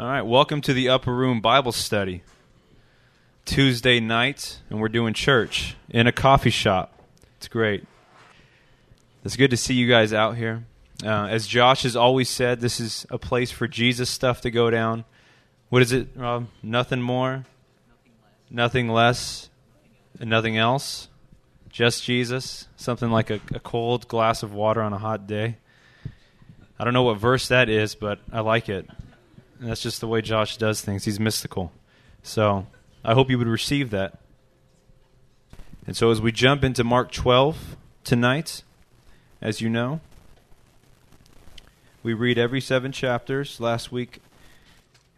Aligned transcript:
All 0.00 0.06
right, 0.06 0.22
welcome 0.22 0.62
to 0.62 0.72
the 0.72 0.88
Upper 0.88 1.14
Room 1.14 1.42
Bible 1.42 1.72
Study. 1.72 2.22
Tuesday 3.44 4.00
night, 4.00 4.58
and 4.70 4.80
we're 4.80 4.88
doing 4.88 5.12
church 5.12 5.76
in 5.90 6.06
a 6.06 6.12
coffee 6.12 6.48
shop. 6.48 6.98
It's 7.36 7.48
great. 7.48 7.84
It's 9.26 9.36
good 9.36 9.50
to 9.50 9.58
see 9.58 9.74
you 9.74 9.86
guys 9.86 10.14
out 10.14 10.38
here. 10.38 10.64
Uh, 11.04 11.26
as 11.26 11.46
Josh 11.46 11.82
has 11.82 11.96
always 11.96 12.30
said, 12.30 12.60
this 12.62 12.80
is 12.80 13.06
a 13.10 13.18
place 13.18 13.50
for 13.50 13.68
Jesus 13.68 14.08
stuff 14.08 14.40
to 14.40 14.50
go 14.50 14.70
down. 14.70 15.04
What 15.68 15.82
is 15.82 15.92
it, 15.92 16.08
Rob? 16.16 16.46
Nothing 16.62 17.02
more, 17.02 17.44
nothing 18.48 18.88
less, 18.88 19.50
and 20.18 20.30
nothing 20.30 20.56
else. 20.56 21.08
Just 21.68 22.04
Jesus. 22.04 22.68
Something 22.74 23.10
like 23.10 23.28
a, 23.28 23.40
a 23.54 23.60
cold 23.60 24.08
glass 24.08 24.42
of 24.42 24.54
water 24.54 24.80
on 24.80 24.94
a 24.94 24.98
hot 24.98 25.26
day. 25.26 25.58
I 26.78 26.84
don't 26.84 26.94
know 26.94 27.02
what 27.02 27.18
verse 27.18 27.48
that 27.48 27.68
is, 27.68 27.94
but 27.94 28.18
I 28.32 28.40
like 28.40 28.70
it. 28.70 28.88
And 29.60 29.68
that's 29.68 29.82
just 29.82 30.00
the 30.00 30.08
way 30.08 30.22
Josh 30.22 30.56
does 30.56 30.80
things. 30.80 31.04
He's 31.04 31.20
mystical. 31.20 31.70
So 32.22 32.66
I 33.04 33.12
hope 33.12 33.28
you 33.28 33.36
would 33.36 33.46
receive 33.46 33.90
that. 33.90 34.18
And 35.86 35.94
so 35.94 36.10
as 36.10 36.20
we 36.20 36.32
jump 36.32 36.64
into 36.64 36.82
Mark 36.82 37.12
12 37.12 37.76
tonight, 38.02 38.62
as 39.42 39.60
you 39.60 39.68
know, 39.68 40.00
we 42.02 42.14
read 42.14 42.38
every 42.38 42.62
seven 42.62 42.90
chapters. 42.90 43.60
Last 43.60 43.92
week, 43.92 44.20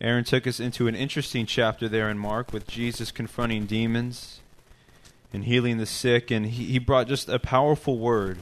Aaron 0.01 0.25
took 0.25 0.49
us 0.49 0.59
into 0.59 0.89
an 0.89 0.97
interesting 0.97 1.47
chapter 1.47 1.89
there 1.89 2.11
in 2.11 2.19
Mark 2.19 2.53
with 2.53 2.67
Jesus 2.67 3.13
confronting 3.13 3.67
demons 3.67 4.41
and 5.33 5.45
healing 5.45 5.79
the 5.79 5.87
sick. 5.87 6.33
And 6.33 6.47
he, 6.47 6.65
he 6.65 6.79
brought 6.81 7.07
just 7.07 7.29
a 7.29 7.39
powerful 7.39 7.99
word 7.99 8.39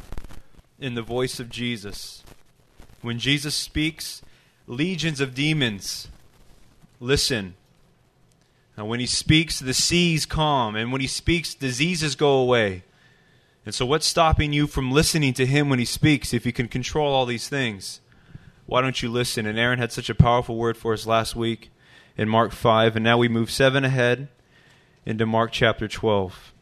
in 0.78 0.94
the 0.94 1.02
voice 1.02 1.38
of 1.38 1.50
Jesus. 1.50 2.22
When 3.02 3.19
Jesus 3.19 3.55
speaks, 3.55 4.22
legions 4.70 5.20
of 5.20 5.34
demons 5.34 6.09
listen. 7.01 7.55
And 8.77 8.88
when 8.88 9.01
he 9.01 9.06
speaks, 9.06 9.59
the 9.59 9.75
seas 9.75 10.25
calm. 10.25 10.77
And 10.77 10.92
when 10.92 11.00
he 11.00 11.06
speaks, 11.06 11.55
diseases 11.55 12.14
go 12.14 12.39
away. 12.39 12.84
And 13.67 13.75
so, 13.75 13.84
what's 13.84 14.06
stopping 14.06 14.53
you 14.53 14.67
from 14.67 14.91
listening 14.91 15.34
to 15.34 15.44
him 15.44 15.69
when 15.69 15.78
he 15.78 15.84
speaks 15.84 16.33
if 16.33 16.47
you 16.47 16.53
can 16.53 16.69
control 16.69 17.12
all 17.12 17.27
these 17.27 17.48
things? 17.48 18.00
Why 18.64 18.81
don't 18.81 19.03
you 19.03 19.11
listen? 19.11 19.44
And 19.44 19.59
Aaron 19.59 19.78
had 19.78 19.92
such 19.92 20.09
a 20.09 20.14
powerful 20.14 20.56
word 20.56 20.77
for 20.77 20.92
us 20.94 21.05
last 21.05 21.34
week 21.34 21.70
in 22.16 22.28
Mark 22.28 22.53
5. 22.53 22.97
And 22.97 23.05
now 23.05 23.19
we 23.19 23.28
move 23.28 23.50
seven 23.50 23.84
ahead 23.84 24.28
into 25.05 25.27
Mark 25.27 25.50
chapter 25.53 25.89
12. 25.89 26.55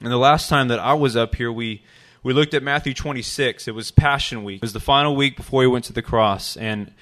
And 0.00 0.10
the 0.10 0.16
last 0.16 0.48
time 0.48 0.68
that 0.68 0.80
I 0.80 0.94
was 0.94 1.14
up 1.14 1.36
here, 1.36 1.52
we 1.52 1.82
we 2.24 2.32
looked 2.32 2.54
at 2.54 2.62
Matthew 2.62 2.94
26. 2.94 3.66
It 3.66 3.74
was 3.74 3.90
Passion 3.90 4.44
Week. 4.44 4.56
It 4.56 4.62
was 4.62 4.72
the 4.72 4.80
final 4.80 5.16
week 5.16 5.36
before 5.36 5.62
he 5.62 5.66
went 5.66 5.84
to 5.86 5.92
the 5.92 6.02
cross. 6.02 6.56
And 6.56 6.92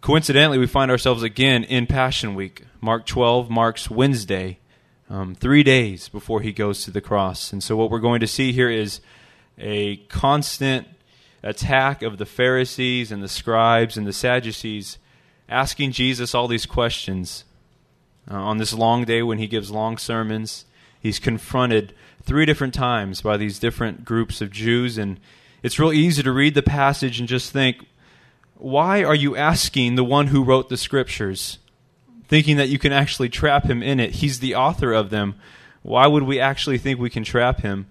coincidentally, 0.00 0.58
we 0.58 0.66
find 0.66 0.90
ourselves 0.90 1.22
again 1.22 1.64
in 1.64 1.86
Passion 1.86 2.34
Week. 2.34 2.64
Mark 2.80 3.06
12 3.06 3.50
marks 3.50 3.90
Wednesday, 3.90 4.58
um, 5.08 5.34
three 5.34 5.62
days 5.62 6.08
before 6.08 6.40
he 6.40 6.52
goes 6.52 6.84
to 6.84 6.90
the 6.90 7.00
cross. 7.00 7.52
And 7.52 7.62
so, 7.62 7.76
what 7.76 7.90
we're 7.90 7.98
going 7.98 8.20
to 8.20 8.26
see 8.26 8.52
here 8.52 8.70
is 8.70 9.00
a 9.58 9.96
constant 10.08 10.86
attack 11.42 12.02
of 12.02 12.18
the 12.18 12.26
Pharisees 12.26 13.12
and 13.12 13.22
the 13.22 13.28
scribes 13.28 13.96
and 13.96 14.06
the 14.06 14.12
Sadducees 14.12 14.98
asking 15.48 15.92
Jesus 15.92 16.34
all 16.34 16.48
these 16.48 16.66
questions. 16.66 17.44
Uh, 18.28 18.34
on 18.34 18.58
this 18.58 18.72
long 18.72 19.04
day 19.04 19.22
when 19.22 19.38
he 19.38 19.46
gives 19.46 19.70
long 19.70 19.96
sermons, 19.96 20.64
he's 21.00 21.20
confronted 21.20 21.94
three 22.22 22.44
different 22.44 22.74
times 22.74 23.22
by 23.22 23.36
these 23.36 23.60
different 23.60 24.04
groups 24.04 24.40
of 24.40 24.50
Jews. 24.50 24.98
And 24.98 25.20
it's 25.62 25.78
real 25.78 25.92
easy 25.92 26.22
to 26.24 26.32
read 26.32 26.54
the 26.54 26.62
passage 26.62 27.20
and 27.20 27.28
just 27.28 27.52
think, 27.52 27.86
why 28.58 29.04
are 29.04 29.14
you 29.14 29.36
asking 29.36 29.94
the 29.94 30.04
one 30.04 30.28
who 30.28 30.42
wrote 30.42 30.68
the 30.68 30.76
scriptures? 30.76 31.58
Thinking 32.28 32.56
that 32.56 32.68
you 32.68 32.78
can 32.78 32.92
actually 32.92 33.28
trap 33.28 33.64
him 33.64 33.82
in 33.82 34.00
it. 34.00 34.16
He's 34.16 34.40
the 34.40 34.54
author 34.54 34.92
of 34.92 35.10
them. 35.10 35.36
Why 35.82 36.06
would 36.06 36.24
we 36.24 36.40
actually 36.40 36.78
think 36.78 36.98
we 36.98 37.10
can 37.10 37.22
trap 37.22 37.60
him? 37.60 37.86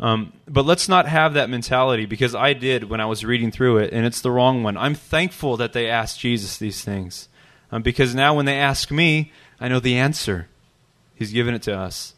Um, 0.00 0.32
but 0.46 0.64
let's 0.64 0.88
not 0.88 1.06
have 1.06 1.34
that 1.34 1.50
mentality 1.50 2.06
because 2.06 2.34
I 2.34 2.52
did 2.52 2.88
when 2.88 3.00
I 3.00 3.06
was 3.06 3.24
reading 3.24 3.50
through 3.50 3.78
it, 3.78 3.92
and 3.92 4.06
it's 4.06 4.20
the 4.20 4.30
wrong 4.30 4.62
one. 4.62 4.76
I'm 4.76 4.94
thankful 4.94 5.56
that 5.56 5.72
they 5.72 5.88
asked 5.88 6.20
Jesus 6.20 6.56
these 6.56 6.84
things 6.84 7.28
um, 7.70 7.82
because 7.82 8.14
now 8.14 8.34
when 8.34 8.46
they 8.46 8.58
ask 8.58 8.90
me, 8.90 9.32
I 9.60 9.68
know 9.68 9.80
the 9.80 9.96
answer. 9.96 10.48
He's 11.14 11.32
given 11.32 11.54
it 11.54 11.62
to 11.62 11.76
us. 11.76 12.14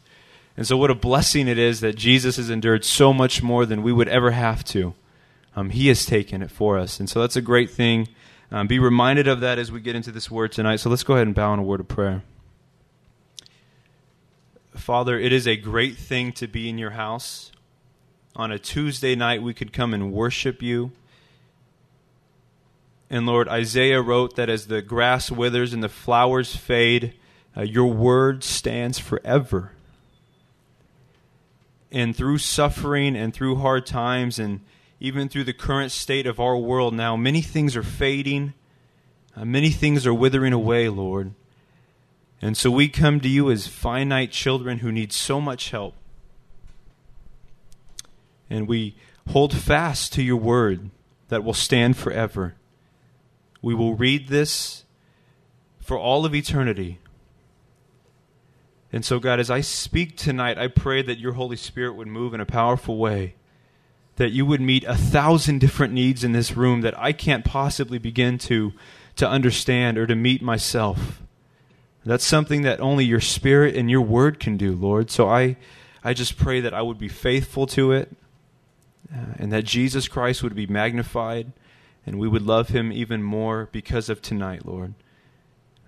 And 0.55 0.67
so, 0.67 0.77
what 0.77 0.91
a 0.91 0.95
blessing 0.95 1.47
it 1.47 1.57
is 1.57 1.79
that 1.79 1.95
Jesus 1.95 2.35
has 2.37 2.49
endured 2.49 2.85
so 2.85 3.13
much 3.13 3.41
more 3.41 3.65
than 3.65 3.83
we 3.83 3.91
would 3.91 4.09
ever 4.09 4.31
have 4.31 4.63
to. 4.65 4.93
Um, 5.55 5.69
he 5.69 5.87
has 5.89 6.05
taken 6.05 6.41
it 6.41 6.51
for 6.51 6.77
us. 6.77 6.99
And 6.99 7.09
so, 7.09 7.21
that's 7.21 7.35
a 7.35 7.41
great 7.41 7.69
thing. 7.69 8.07
Um, 8.51 8.67
be 8.67 8.79
reminded 8.79 9.27
of 9.27 9.39
that 9.41 9.59
as 9.59 9.71
we 9.71 9.81
get 9.81 9.95
into 9.95 10.11
this 10.11 10.29
word 10.29 10.51
tonight. 10.51 10.77
So, 10.77 10.89
let's 10.89 11.03
go 11.03 11.15
ahead 11.15 11.27
and 11.27 11.35
bow 11.35 11.53
in 11.53 11.59
a 11.59 11.63
word 11.63 11.79
of 11.79 11.87
prayer. 11.87 12.23
Father, 14.75 15.19
it 15.19 15.31
is 15.31 15.47
a 15.47 15.55
great 15.55 15.97
thing 15.97 16.31
to 16.33 16.47
be 16.47 16.69
in 16.69 16.77
your 16.77 16.91
house. 16.91 17.51
On 18.35 18.51
a 18.51 18.57
Tuesday 18.57 19.15
night, 19.15 19.43
we 19.43 19.53
could 19.53 19.73
come 19.73 19.93
and 19.93 20.13
worship 20.13 20.61
you. 20.61 20.91
And 23.09 23.25
Lord, 23.25 23.49
Isaiah 23.49 24.01
wrote 24.01 24.37
that 24.37 24.49
as 24.49 24.67
the 24.67 24.81
grass 24.81 25.29
withers 25.29 25.73
and 25.73 25.83
the 25.83 25.89
flowers 25.89 26.55
fade, 26.55 27.13
uh, 27.55 27.63
your 27.63 27.91
word 27.91 28.43
stands 28.43 28.99
forever 28.99 29.73
and 31.91 32.15
through 32.15 32.37
suffering 32.37 33.17
and 33.17 33.33
through 33.33 33.57
hard 33.57 33.85
times 33.85 34.39
and 34.39 34.61
even 35.01 35.27
through 35.27 35.43
the 35.43 35.51
current 35.51 35.91
state 35.91 36.27
of 36.27 36.39
our 36.39 36.55
world 36.55 36.93
now, 36.93 37.15
many 37.17 37.41
things 37.41 37.75
are 37.75 37.83
fading, 37.83 38.53
uh, 39.35 39.43
many 39.43 39.71
things 39.71 40.05
are 40.05 40.13
withering 40.13 40.53
away, 40.53 40.87
Lord. 40.89 41.33
And 42.39 42.55
so 42.55 42.69
we 42.69 42.87
come 42.87 43.19
to 43.19 43.27
you 43.27 43.49
as 43.49 43.67
finite 43.67 44.31
children 44.31 44.77
who 44.79 44.91
need 44.91 45.11
so 45.11 45.41
much 45.41 45.71
help. 45.71 45.95
And 48.47 48.67
we 48.67 48.95
hold 49.29 49.55
fast 49.55 50.13
to 50.13 50.21
your 50.21 50.37
word 50.37 50.91
that 51.29 51.43
will 51.43 51.55
stand 51.55 51.97
forever. 51.97 52.53
We 53.59 53.73
will 53.73 53.95
read 53.95 54.27
this 54.27 54.83
for 55.79 55.97
all 55.97 56.25
of 56.25 56.35
eternity. 56.35 56.99
And 58.93 59.03
so, 59.03 59.19
God, 59.19 59.39
as 59.39 59.49
I 59.49 59.61
speak 59.61 60.15
tonight, 60.15 60.59
I 60.59 60.67
pray 60.67 61.01
that 61.01 61.17
your 61.17 61.33
Holy 61.33 61.55
Spirit 61.55 61.95
would 61.95 62.07
move 62.07 62.35
in 62.35 62.41
a 62.41 62.45
powerful 62.45 62.97
way, 62.97 63.35
that 64.21 64.31
you 64.33 64.45
would 64.45 64.61
meet 64.61 64.83
a 64.83 64.95
thousand 64.95 65.57
different 65.57 65.93
needs 65.93 66.23
in 66.23 66.31
this 66.31 66.55
room 66.55 66.81
that 66.81 66.95
I 66.95 67.11
can't 67.11 67.43
possibly 67.43 67.97
begin 67.97 68.37
to, 68.37 68.71
to 69.15 69.27
understand 69.27 69.97
or 69.97 70.05
to 70.05 70.13
meet 70.13 70.43
myself. 70.43 71.23
That's 72.05 72.23
something 72.23 72.61
that 72.61 72.79
only 72.79 73.03
your 73.03 73.19
Spirit 73.19 73.75
and 73.75 73.89
your 73.89 74.01
Word 74.01 74.39
can 74.39 74.57
do, 74.57 74.73
Lord. 74.73 75.09
So 75.09 75.27
I, 75.27 75.57
I 76.03 76.13
just 76.13 76.37
pray 76.37 76.61
that 76.61 76.71
I 76.71 76.83
would 76.83 76.99
be 76.99 77.07
faithful 77.07 77.65
to 77.65 77.93
it 77.93 78.15
uh, 79.11 79.33
and 79.39 79.51
that 79.51 79.63
Jesus 79.63 80.07
Christ 80.07 80.43
would 80.43 80.53
be 80.53 80.67
magnified 80.67 81.51
and 82.05 82.19
we 82.19 82.27
would 82.27 82.43
love 82.43 82.69
him 82.69 82.91
even 82.91 83.23
more 83.23 83.69
because 83.71 84.07
of 84.07 84.21
tonight, 84.21 84.67
Lord. 84.67 84.93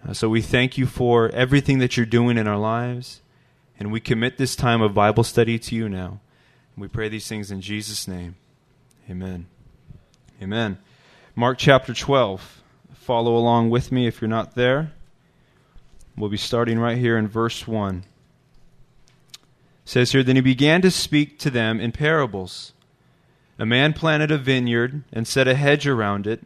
Uh, 0.08 0.14
so 0.14 0.28
we 0.28 0.42
thank 0.42 0.76
you 0.76 0.88
for 0.88 1.30
everything 1.30 1.78
that 1.78 1.98
you're 1.98 2.08
doing 2.08 2.40
in 2.40 2.48
our 2.48 2.58
lives, 2.58 3.22
and 3.78 3.92
we 3.92 4.00
commit 4.00 4.40
this 4.40 4.56
time 4.56 4.82
of 4.82 4.96
Bible 4.96 5.24
study 5.24 5.60
to 5.60 5.76
you 5.76 5.88
now. 5.88 6.20
We 6.78 6.88
pray 6.88 7.10
these 7.10 7.28
things 7.28 7.52
in 7.52 7.62
Jesus' 7.62 8.08
name. 8.08 8.36
Amen. 9.10 9.48
Amen. 10.42 10.78
Mark 11.36 11.58
chapter 11.58 11.94
12. 11.94 12.64
Follow 12.94 13.36
along 13.36 13.70
with 13.70 13.92
me 13.92 14.08
if 14.08 14.22
you're 14.22 14.30
not 14.30 14.56
there. 14.56 14.92
We'll 16.18 16.30
be 16.30 16.38
starting 16.38 16.80
right 16.80 16.98
here 16.98 17.18
in 17.18 17.28
verse 17.28 17.68
1. 17.68 18.04
It 19.34 19.40
says 19.86 20.12
here, 20.12 20.24
Then 20.24 20.36
he 20.36 20.42
began 20.42 20.82
to 20.82 20.92
speak 20.92 21.38
to 21.40 21.50
them 21.50 21.80
in 21.80 21.92
parables. 21.92 22.74
A 23.60 23.66
man 23.66 23.94
planted 23.94 24.32
a 24.32 24.38
vineyard 24.38 25.04
and 25.12 25.28
set 25.28 25.48
a 25.48 25.56
hedge 25.56 25.86
around 25.86 26.26
it, 26.26 26.44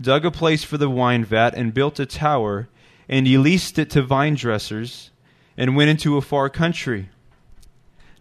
dug 0.00 0.24
a 0.24 0.30
place 0.30 0.64
for 0.64 0.76
the 0.76 0.90
wine 0.90 1.24
vat, 1.24 1.54
and 1.54 1.72
built 1.72 1.98
a 1.98 2.06
tower 2.06 2.68
and 3.08 3.26
he 3.26 3.38
leased 3.38 3.78
it 3.78 3.90
to 3.90 4.02
vine 4.02 4.34
dressers 4.34 5.10
and 5.56 5.76
went 5.76 5.90
into 5.90 6.16
a 6.16 6.22
far 6.22 6.48
country. 6.48 7.10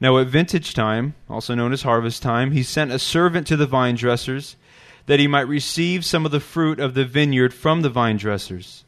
Now, 0.01 0.17
at 0.17 0.27
vintage 0.27 0.73
time, 0.73 1.13
also 1.29 1.53
known 1.53 1.71
as 1.71 1.83
harvest 1.83 2.23
time, 2.23 2.51
he 2.51 2.63
sent 2.63 2.91
a 2.91 2.97
servant 2.97 3.45
to 3.47 3.55
the 3.55 3.67
vine 3.67 3.95
dressers 3.95 4.55
that 5.05 5.19
he 5.19 5.27
might 5.27 5.47
receive 5.47 6.03
some 6.03 6.25
of 6.25 6.31
the 6.31 6.39
fruit 6.39 6.79
of 6.79 6.95
the 6.95 7.05
vineyard 7.05 7.53
from 7.53 7.81
the 7.83 7.89
vine 7.89 8.17
dressers. 8.17 8.83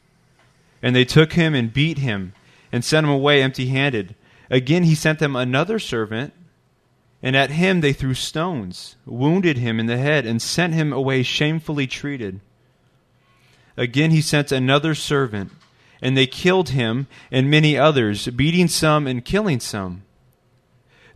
And 0.82 0.94
they 0.94 1.04
took 1.04 1.34
him 1.34 1.54
and 1.54 1.72
beat 1.72 1.98
him 1.98 2.34
and 2.72 2.84
sent 2.84 3.04
him 3.04 3.12
away 3.12 3.40
empty 3.40 3.68
handed. 3.68 4.16
Again, 4.50 4.82
he 4.82 4.96
sent 4.96 5.20
them 5.20 5.36
another 5.36 5.78
servant, 5.78 6.32
and 7.22 7.36
at 7.36 7.50
him 7.50 7.80
they 7.80 7.92
threw 7.92 8.14
stones, 8.14 8.96
wounded 9.06 9.56
him 9.56 9.78
in 9.78 9.86
the 9.86 9.96
head, 9.96 10.26
and 10.26 10.42
sent 10.42 10.74
him 10.74 10.92
away 10.92 11.22
shamefully 11.22 11.86
treated. 11.86 12.40
Again, 13.76 14.10
he 14.10 14.20
sent 14.20 14.50
another 14.50 14.94
servant 14.94 15.52
and 16.02 16.16
they 16.16 16.26
killed 16.26 16.70
him 16.70 17.06
and 17.30 17.50
many 17.50 17.78
others, 17.78 18.26
beating 18.28 18.68
some 18.68 19.06
and 19.06 19.24
killing 19.24 19.58
some. 19.58 20.02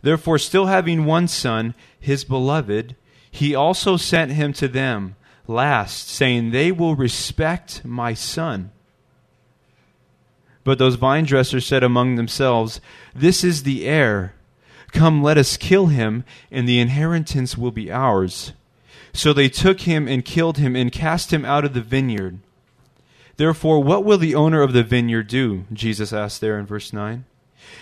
Therefore, 0.01 0.37
still 0.37 0.67
having 0.67 1.05
one 1.05 1.27
son, 1.27 1.75
his 1.99 2.23
beloved, 2.23 2.95
he 3.29 3.53
also 3.53 3.97
sent 3.97 4.31
him 4.31 4.53
to 4.53 4.67
them 4.67 5.15
last, 5.47 6.09
saying, 6.09 6.51
They 6.51 6.71
will 6.71 6.95
respect 6.95 7.83
my 7.83 8.13
son. 8.13 8.71
But 10.63 10.77
those 10.77 10.95
vine 10.95 11.25
dressers 11.25 11.65
said 11.65 11.83
among 11.83 12.15
themselves, 12.15 12.79
This 13.13 13.43
is 13.43 13.63
the 13.63 13.85
heir. 13.85 14.35
Come, 14.91 15.21
let 15.21 15.37
us 15.37 15.57
kill 15.57 15.87
him, 15.87 16.23
and 16.51 16.67
the 16.67 16.79
inheritance 16.79 17.57
will 17.57 17.71
be 17.71 17.91
ours. 17.91 18.53
So 19.13 19.33
they 19.33 19.49
took 19.49 19.81
him 19.81 20.07
and 20.07 20.23
killed 20.23 20.57
him 20.57 20.75
and 20.75 20.91
cast 20.91 21.33
him 21.33 21.45
out 21.45 21.65
of 21.65 21.73
the 21.73 21.81
vineyard. 21.81 22.39
Therefore, 23.37 23.81
what 23.81 24.03
will 24.03 24.17
the 24.17 24.35
owner 24.35 24.61
of 24.61 24.73
the 24.73 24.83
vineyard 24.83 25.27
do? 25.27 25.65
Jesus 25.71 26.11
asked 26.11 26.41
there 26.41 26.59
in 26.59 26.65
verse 26.65 26.91
9. 26.91 27.25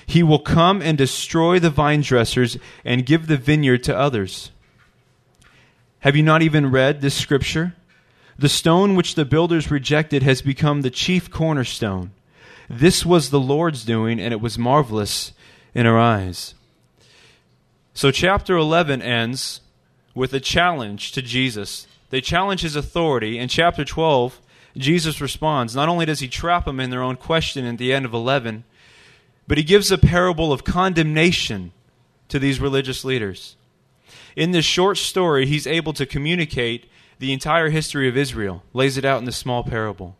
He 0.05 0.23
will 0.23 0.39
come 0.39 0.81
and 0.81 0.97
destroy 0.97 1.59
the 1.59 1.69
vine 1.69 2.01
dressers 2.01 2.57
and 2.85 3.05
give 3.05 3.27
the 3.27 3.37
vineyard 3.37 3.83
to 3.83 3.97
others. 3.97 4.51
Have 5.99 6.15
you 6.15 6.23
not 6.23 6.41
even 6.41 6.71
read 6.71 7.01
this 7.01 7.15
scripture? 7.15 7.75
The 8.37 8.49
stone 8.49 8.95
which 8.95 9.15
the 9.15 9.25
builders 9.25 9.71
rejected 9.71 10.23
has 10.23 10.41
become 10.41 10.81
the 10.81 10.91
chief 10.91 11.31
cornerstone. 11.31 12.11
This 12.69 13.05
was 13.05 13.29
the 13.29 13.39
Lord's 13.39 13.83
doing, 13.83 14.19
and 14.19 14.33
it 14.33 14.41
was 14.41 14.57
marvelous 14.57 15.33
in 15.73 15.85
our 15.85 15.97
eyes. 15.97 16.53
So, 17.93 18.11
chapter 18.11 18.55
11 18.55 19.01
ends 19.01 19.61
with 20.13 20.33
a 20.33 20.39
challenge 20.39 21.11
to 21.13 21.21
Jesus. 21.21 21.87
They 22.09 22.21
challenge 22.21 22.61
his 22.61 22.75
authority. 22.75 23.39
In 23.39 23.47
chapter 23.47 23.83
12, 23.83 24.39
Jesus 24.77 25.19
responds. 25.19 25.75
Not 25.75 25.89
only 25.89 26.05
does 26.05 26.19
he 26.19 26.27
trap 26.27 26.65
them 26.65 26.79
in 26.79 26.89
their 26.89 27.01
own 27.01 27.15
question 27.15 27.65
at 27.65 27.77
the 27.77 27.91
end 27.91 28.05
of 28.05 28.13
11, 28.13 28.63
but 29.47 29.57
he 29.57 29.63
gives 29.63 29.91
a 29.91 29.97
parable 29.97 30.51
of 30.51 30.63
condemnation 30.63 31.71
to 32.27 32.39
these 32.39 32.59
religious 32.59 33.05
leaders. 33.05 33.55
In 34.35 34.51
this 34.51 34.65
short 34.65 34.97
story, 34.97 35.45
he's 35.45 35.65
able 35.65 35.93
to 35.93 36.05
communicate 36.05 36.89
the 37.19 37.33
entire 37.33 37.69
history 37.69 38.07
of 38.07 38.17
Israel, 38.17 38.63
lays 38.73 38.97
it 38.97 39.05
out 39.05 39.19
in 39.19 39.25
this 39.25 39.37
small 39.37 39.63
parable. 39.63 40.15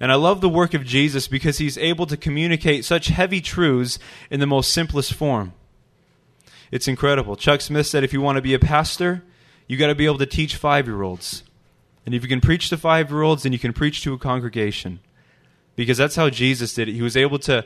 And 0.00 0.10
I 0.10 0.14
love 0.16 0.40
the 0.40 0.48
work 0.48 0.74
of 0.74 0.84
Jesus 0.84 1.28
because 1.28 1.58
he's 1.58 1.78
able 1.78 2.06
to 2.06 2.16
communicate 2.16 2.84
such 2.84 3.08
heavy 3.08 3.40
truths 3.40 3.98
in 4.30 4.40
the 4.40 4.46
most 4.46 4.72
simplest 4.72 5.14
form. 5.14 5.52
It's 6.70 6.88
incredible. 6.88 7.36
Chuck 7.36 7.60
Smith 7.60 7.86
said 7.86 8.02
if 8.02 8.12
you 8.12 8.20
want 8.20 8.36
to 8.36 8.42
be 8.42 8.54
a 8.54 8.58
pastor, 8.58 9.22
you 9.68 9.76
got 9.76 9.88
to 9.88 9.94
be 9.94 10.06
able 10.06 10.18
to 10.18 10.26
teach 10.26 10.56
five 10.56 10.86
year 10.86 11.02
olds. 11.02 11.44
And 12.04 12.14
if 12.14 12.22
you 12.22 12.28
can 12.28 12.40
preach 12.40 12.68
to 12.70 12.76
five 12.76 13.10
year 13.10 13.22
olds, 13.22 13.42
then 13.42 13.52
you 13.52 13.58
can 13.58 13.72
preach 13.72 14.02
to 14.02 14.14
a 14.14 14.18
congregation. 14.18 15.00
Because 15.76 15.98
that's 15.98 16.16
how 16.16 16.30
Jesus 16.30 16.74
did 16.74 16.88
it. 16.88 16.94
He 16.94 17.02
was 17.02 17.16
able 17.16 17.38
to 17.40 17.64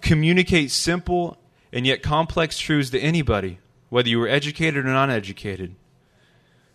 communicate 0.00 0.70
simple 0.70 1.36
and 1.72 1.86
yet 1.86 2.02
complex 2.02 2.58
truths 2.58 2.90
to 2.90 3.00
anybody, 3.00 3.58
whether 3.88 4.08
you 4.08 4.18
were 4.18 4.28
educated 4.28 4.84
or 4.84 4.88
non 4.88 5.10
educated. 5.10 5.74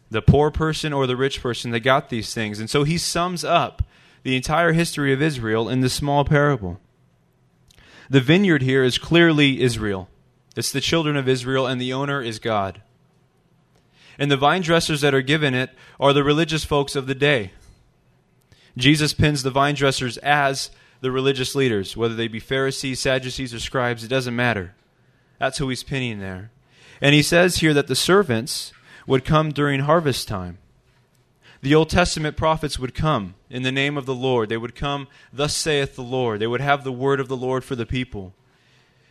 The 0.10 0.22
poor 0.22 0.52
person 0.52 0.92
or 0.92 1.08
the 1.08 1.16
rich 1.16 1.42
person, 1.42 1.72
they 1.72 1.80
got 1.80 2.10
these 2.10 2.34
things. 2.34 2.60
And 2.60 2.70
so 2.70 2.84
he 2.84 2.98
sums 2.98 3.44
up 3.44 3.84
the 4.24 4.36
entire 4.36 4.74
history 4.74 5.14
of 5.14 5.22
Israel 5.22 5.70
in 5.70 5.82
this 5.82 5.94
small 5.94 6.26
parable. 6.26 6.80
The 8.10 8.22
vineyard 8.22 8.62
here 8.62 8.84
is 8.84 8.98
clearly 8.98 9.62
Israel. 9.62 10.10
It's 10.56 10.72
the 10.72 10.82
children 10.82 11.16
of 11.16 11.30
Israel, 11.30 11.66
and 11.66 11.80
the 11.80 11.94
owner 11.94 12.22
is 12.22 12.40
God. 12.40 12.82
And 14.20 14.30
the 14.30 14.38
vine 14.38 14.62
dressers 14.62 15.02
that 15.02 15.14
are 15.14 15.22
given 15.22 15.54
it 15.54 15.70
are 16.00 16.12
the 16.12 16.24
religious 16.24 16.66
folks 16.66 16.96
of 16.96 17.08
the 17.08 17.16
day. 17.16 17.54
Jesus 18.78 19.14
pins 19.14 19.44
the 19.44 19.50
vine 19.50 19.76
dressers 19.76 20.18
as 20.18 20.72
the 21.02 21.12
religious 21.12 21.56
leaders, 21.56 21.98
whether 21.98 22.16
they 22.16 22.28
be 22.28 22.40
Pharisees, 22.40 23.00
Sadducees, 23.00 23.54
or 23.54 23.60
scribes, 23.60 24.04
it 24.04 24.08
doesn't 24.08 24.36
matter. 24.36 24.76
That's 25.40 25.58
who 25.58 25.68
he's 25.70 25.84
pinning 25.84 26.20
there. 26.20 26.52
And 27.02 27.16
he 27.16 27.24
says 27.24 27.58
here 27.58 27.74
that 27.74 27.88
the 27.88 27.96
servants 27.96 28.72
would 29.08 29.26
come 29.26 29.52
during 29.52 29.82
harvest 29.82 30.28
time. 30.28 30.60
The 31.62 31.76
Old 31.76 31.90
Testament 31.90 32.38
prophets 32.38 32.80
would 32.80 32.96
come 32.96 33.36
in 33.50 33.64
the 33.64 33.72
name 33.72 33.98
of 33.98 34.06
the 34.06 34.16
Lord. 34.16 34.50
They 34.50 34.58
would 34.58 34.76
come, 34.76 35.08
Thus 35.34 35.56
saith 35.56 35.96
the 35.96 36.04
Lord. 36.04 36.40
They 36.40 36.48
would 36.48 36.62
have 36.62 36.84
the 36.84 36.92
word 36.92 37.20
of 37.20 37.28
the 37.28 37.38
Lord 37.38 37.64
for 37.64 37.76
the 37.76 37.86
people. 37.86 38.34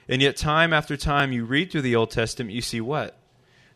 And 0.08 0.20
yet, 0.22 0.36
time 0.36 0.72
after 0.72 0.96
time, 0.96 1.32
you 1.32 1.44
read 1.44 1.70
through 1.70 1.82
the 1.82 1.94
Old 1.94 2.10
Testament, 2.10 2.54
you 2.54 2.62
see 2.62 2.80
what? 2.80 3.16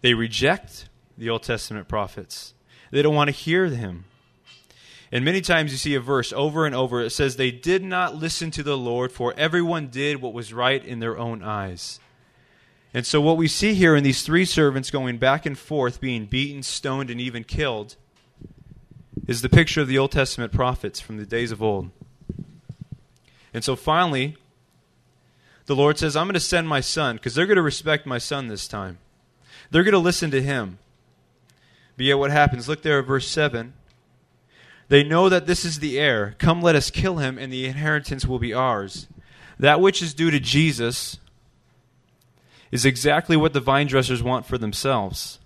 They 0.00 0.14
reject 0.14 0.88
the 1.16 1.30
Old 1.30 1.44
Testament 1.44 1.86
prophets, 1.86 2.54
they 2.90 3.02
don't 3.02 3.14
want 3.14 3.28
to 3.28 3.36
hear 3.36 3.66
him. 3.66 4.04
And 5.12 5.24
many 5.24 5.40
times 5.40 5.70
you 5.70 5.78
see 5.78 5.94
a 5.94 6.00
verse 6.00 6.32
over 6.32 6.66
and 6.66 6.74
over. 6.74 7.00
It 7.00 7.10
says, 7.10 7.36
They 7.36 7.50
did 7.50 7.84
not 7.84 8.16
listen 8.16 8.50
to 8.52 8.62
the 8.62 8.76
Lord, 8.76 9.12
for 9.12 9.34
everyone 9.36 9.88
did 9.88 10.20
what 10.20 10.32
was 10.32 10.52
right 10.52 10.84
in 10.84 11.00
their 11.00 11.18
own 11.18 11.42
eyes. 11.42 12.00
And 12.92 13.04
so, 13.04 13.20
what 13.20 13.36
we 13.36 13.48
see 13.48 13.74
here 13.74 13.96
in 13.96 14.04
these 14.04 14.22
three 14.22 14.44
servants 14.44 14.90
going 14.90 15.18
back 15.18 15.46
and 15.46 15.58
forth, 15.58 16.00
being 16.00 16.26
beaten, 16.26 16.62
stoned, 16.62 17.10
and 17.10 17.20
even 17.20 17.42
killed, 17.42 17.96
is 19.26 19.42
the 19.42 19.48
picture 19.48 19.80
of 19.80 19.88
the 19.88 19.98
Old 19.98 20.12
Testament 20.12 20.52
prophets 20.52 21.00
from 21.00 21.16
the 21.16 21.26
days 21.26 21.50
of 21.50 21.62
old. 21.62 21.90
And 23.52 23.64
so 23.64 23.76
finally, 23.76 24.36
the 25.66 25.76
Lord 25.76 25.98
says, 25.98 26.16
I'm 26.16 26.26
going 26.26 26.34
to 26.34 26.40
send 26.40 26.68
my 26.68 26.80
son 26.80 27.16
because 27.16 27.34
they're 27.34 27.46
going 27.46 27.56
to 27.56 27.62
respect 27.62 28.06
my 28.06 28.18
son 28.18 28.48
this 28.48 28.68
time. 28.68 28.98
They're 29.70 29.84
going 29.84 29.92
to 29.92 29.98
listen 29.98 30.30
to 30.32 30.42
him. 30.42 30.78
But 31.96 32.06
yet, 32.06 32.18
what 32.18 32.30
happens? 32.30 32.68
Look 32.68 32.82
there 32.82 32.98
at 32.98 33.06
verse 33.06 33.26
7. 33.28 33.72
They 34.88 35.02
know 35.02 35.28
that 35.28 35.46
this 35.46 35.64
is 35.64 35.78
the 35.78 35.98
heir. 35.98 36.34
Come, 36.38 36.60
let 36.60 36.76
us 36.76 36.90
kill 36.90 37.16
him, 37.16 37.38
and 37.38 37.52
the 37.52 37.66
inheritance 37.66 38.26
will 38.26 38.38
be 38.38 38.52
ours. 38.52 39.08
That 39.58 39.80
which 39.80 40.02
is 40.02 40.14
due 40.14 40.30
to 40.30 40.40
Jesus 40.40 41.18
is 42.70 42.84
exactly 42.84 43.36
what 43.36 43.52
the 43.52 43.60
vine 43.60 43.86
dressers 43.86 44.22
want 44.22 44.46
for 44.46 44.58
themselves. 44.58 45.38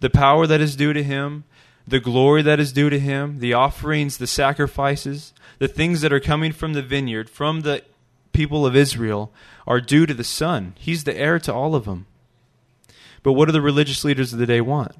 The 0.00 0.10
power 0.10 0.46
that 0.46 0.60
is 0.60 0.76
due 0.76 0.92
to 0.92 1.02
him, 1.02 1.44
the 1.88 2.00
glory 2.00 2.42
that 2.42 2.60
is 2.60 2.72
due 2.72 2.90
to 2.90 2.98
him, 2.98 3.38
the 3.38 3.54
offerings, 3.54 4.18
the 4.18 4.26
sacrifices, 4.26 5.32
the 5.58 5.68
things 5.68 6.02
that 6.02 6.12
are 6.12 6.20
coming 6.20 6.52
from 6.52 6.74
the 6.74 6.82
vineyard, 6.82 7.30
from 7.30 7.62
the 7.62 7.82
people 8.32 8.66
of 8.66 8.76
Israel, 8.76 9.32
are 9.66 9.80
due 9.80 10.04
to 10.04 10.12
the 10.12 10.24
Son. 10.24 10.74
He's 10.78 11.04
the 11.04 11.16
heir 11.16 11.38
to 11.40 11.54
all 11.54 11.74
of 11.74 11.86
them. 11.86 12.06
But 13.22 13.32
what 13.32 13.46
do 13.46 13.52
the 13.52 13.62
religious 13.62 14.04
leaders 14.04 14.32
of 14.32 14.38
the 14.38 14.46
day 14.46 14.60
want? 14.60 14.92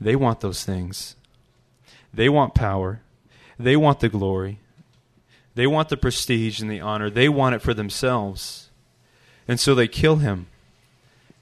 They 0.00 0.16
want 0.16 0.40
those 0.40 0.64
things. 0.64 1.14
They 2.12 2.28
want 2.28 2.54
power. 2.54 3.00
They 3.58 3.76
want 3.76 4.00
the 4.00 4.08
glory. 4.08 4.58
They 5.54 5.66
want 5.66 5.88
the 5.88 5.96
prestige 5.96 6.60
and 6.60 6.70
the 6.70 6.80
honor. 6.80 7.10
They 7.10 7.28
want 7.28 7.54
it 7.54 7.62
for 7.62 7.74
themselves. 7.74 8.70
And 9.46 9.60
so 9.60 9.74
they 9.74 9.88
kill 9.88 10.16
him. 10.16 10.46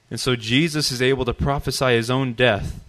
And 0.09 0.19
so 0.19 0.35
Jesus 0.35 0.91
is 0.91 1.01
able 1.01 1.25
to 1.25 1.33
prophesy 1.33 1.95
his 1.95 2.09
own 2.09 2.33
death 2.33 2.81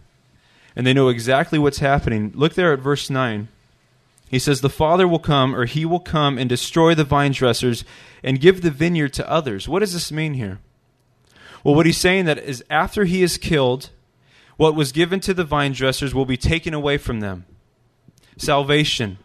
and 0.74 0.86
they 0.86 0.94
know 0.94 1.08
exactly 1.08 1.58
what's 1.58 1.78
happening. 1.78 2.32
Look 2.34 2.54
there 2.54 2.72
at 2.72 2.80
verse 2.80 3.10
9. 3.10 3.48
He 4.28 4.38
says, 4.38 4.60
The 4.60 4.70
Father 4.70 5.06
will 5.06 5.18
come, 5.18 5.54
or 5.54 5.66
he 5.66 5.84
will 5.84 6.00
come 6.00 6.38
and 6.38 6.48
destroy 6.48 6.94
the 6.94 7.04
vine 7.04 7.32
dressers 7.32 7.84
and 8.22 8.40
give 8.40 8.62
the 8.62 8.70
vineyard 8.70 9.12
to 9.14 9.30
others. 9.30 9.68
What 9.68 9.80
does 9.80 9.92
this 9.92 10.10
mean 10.10 10.34
here? 10.34 10.60
Well, 11.62 11.74
what 11.74 11.86
he's 11.86 11.98
saying 11.98 12.24
that 12.24 12.38
is 12.38 12.64
after 12.70 13.04
he 13.04 13.22
is 13.22 13.36
killed, 13.36 13.90
what 14.56 14.74
was 14.74 14.92
given 14.92 15.20
to 15.20 15.34
the 15.34 15.44
vine 15.44 15.72
dressers 15.72 16.14
will 16.14 16.24
be 16.24 16.36
taken 16.36 16.72
away 16.72 16.96
from 16.96 17.20
them. 17.20 17.44
Salvation. 18.36 19.18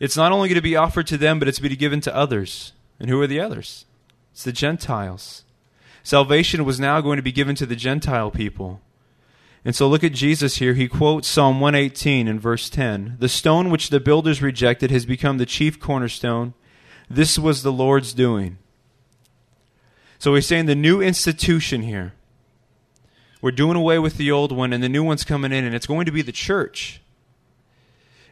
It's 0.00 0.16
not 0.16 0.32
only 0.32 0.48
going 0.48 0.56
to 0.56 0.62
be 0.62 0.76
offered 0.76 1.06
to 1.08 1.16
them, 1.16 1.38
but 1.38 1.48
it's 1.48 1.58
going 1.58 1.70
to 1.70 1.76
be 1.76 1.80
given 1.80 2.00
to 2.02 2.14
others. 2.14 2.72
And 3.00 3.10
who 3.10 3.20
are 3.20 3.26
the 3.26 3.40
others? 3.40 3.84
It's 4.32 4.44
the 4.44 4.52
Gentiles. 4.52 5.44
Salvation 6.02 6.64
was 6.64 6.78
now 6.80 7.00
going 7.00 7.16
to 7.16 7.22
be 7.22 7.32
given 7.32 7.54
to 7.56 7.66
the 7.66 7.76
Gentile 7.76 8.30
people. 8.30 8.80
And 9.64 9.74
so 9.74 9.88
look 9.88 10.04
at 10.04 10.12
Jesus 10.12 10.56
here. 10.56 10.74
He 10.74 10.88
quotes 10.88 11.28
Psalm 11.28 11.60
118 11.60 12.28
in 12.28 12.38
verse 12.38 12.70
10 12.70 13.16
The 13.18 13.28
stone 13.28 13.70
which 13.70 13.90
the 13.90 14.00
builders 14.00 14.40
rejected 14.40 14.90
has 14.90 15.04
become 15.04 15.38
the 15.38 15.46
chief 15.46 15.80
cornerstone. 15.80 16.54
This 17.10 17.38
was 17.38 17.62
the 17.62 17.72
Lord's 17.72 18.14
doing. 18.14 18.58
So 20.18 20.34
he's 20.34 20.46
saying 20.46 20.66
the 20.66 20.74
new 20.74 21.00
institution 21.00 21.82
here. 21.82 22.12
We're 23.40 23.50
doing 23.50 23.76
away 23.76 23.98
with 23.98 24.16
the 24.16 24.30
old 24.30 24.50
one, 24.50 24.72
and 24.72 24.82
the 24.82 24.88
new 24.88 25.04
one's 25.04 25.24
coming 25.24 25.52
in, 25.52 25.64
and 25.64 25.74
it's 25.74 25.86
going 25.86 26.06
to 26.06 26.12
be 26.12 26.22
the 26.22 26.32
church. 26.32 27.00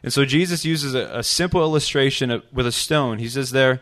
And 0.07 0.13
so 0.13 0.25
Jesus 0.25 0.65
uses 0.65 0.95
a, 0.95 1.19
a 1.19 1.25
simple 1.25 1.63
illustration 1.63 2.31
of, 2.31 2.45
with 2.53 2.65
a 2.65 2.71
stone. 2.71 3.19
He 3.19 3.29
says 3.29 3.51
there, 3.51 3.81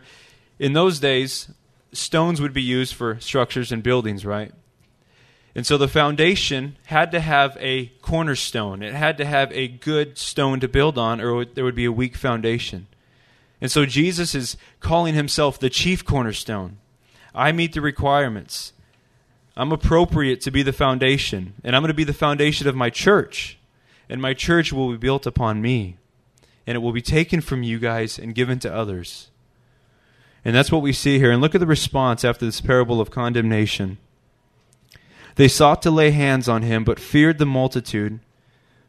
in 0.57 0.73
those 0.73 0.99
days, 0.99 1.51
stones 1.93 2.41
would 2.41 2.51
be 2.51 2.63
used 2.63 2.95
for 2.95 3.19
structures 3.19 3.71
and 3.71 3.83
buildings, 3.83 4.25
right? 4.25 4.51
And 5.53 5.67
so 5.67 5.77
the 5.77 5.87
foundation 5.87 6.77
had 6.85 7.11
to 7.11 7.19
have 7.19 7.55
a 7.59 7.91
cornerstone. 8.01 8.81
It 8.81 8.95
had 8.95 9.19
to 9.19 9.25
have 9.25 9.51
a 9.51 9.67
good 9.67 10.17
stone 10.17 10.59
to 10.61 10.67
build 10.67 10.97
on, 10.97 11.21
or 11.21 11.45
there 11.45 11.63
would 11.63 11.75
be 11.75 11.85
a 11.85 11.91
weak 11.91 12.15
foundation. 12.15 12.87
And 13.61 13.69
so 13.69 13.85
Jesus 13.85 14.33
is 14.33 14.57
calling 14.79 15.13
himself 15.13 15.59
the 15.59 15.69
chief 15.69 16.03
cornerstone. 16.03 16.79
I 17.35 17.51
meet 17.51 17.73
the 17.73 17.81
requirements. 17.81 18.73
I'm 19.55 19.71
appropriate 19.71 20.41
to 20.41 20.49
be 20.49 20.63
the 20.63 20.73
foundation, 20.73 21.53
and 21.63 21.75
I'm 21.75 21.83
going 21.83 21.89
to 21.89 21.93
be 21.93 22.03
the 22.03 22.13
foundation 22.13 22.67
of 22.67 22.75
my 22.75 22.89
church. 22.89 23.59
And 24.09 24.19
my 24.19 24.33
church 24.33 24.73
will 24.73 24.89
be 24.89 24.97
built 24.97 25.27
upon 25.27 25.61
me, 25.61 25.97
and 26.67 26.75
it 26.75 26.79
will 26.79 26.91
be 26.91 27.01
taken 27.01 27.41
from 27.41 27.63
you 27.63 27.79
guys 27.79 28.17
and 28.17 28.35
given 28.35 28.59
to 28.59 28.73
others. 28.73 29.29
And 30.43 30.55
that's 30.55 30.71
what 30.71 30.81
we 30.81 30.93
see 30.93 31.17
here. 31.19 31.31
And 31.31 31.41
look 31.41 31.55
at 31.55 31.61
the 31.61 31.67
response 31.67 32.23
after 32.23 32.45
this 32.45 32.61
parable 32.61 33.01
of 33.01 33.11
condemnation. 33.11 33.97
They 35.35 35.47
sought 35.47 35.81
to 35.81 35.91
lay 35.91 36.11
hands 36.11 36.47
on 36.47 36.61
him, 36.61 36.83
but 36.83 36.99
feared 36.99 37.39
the 37.39 37.45
multitude, 37.45 38.19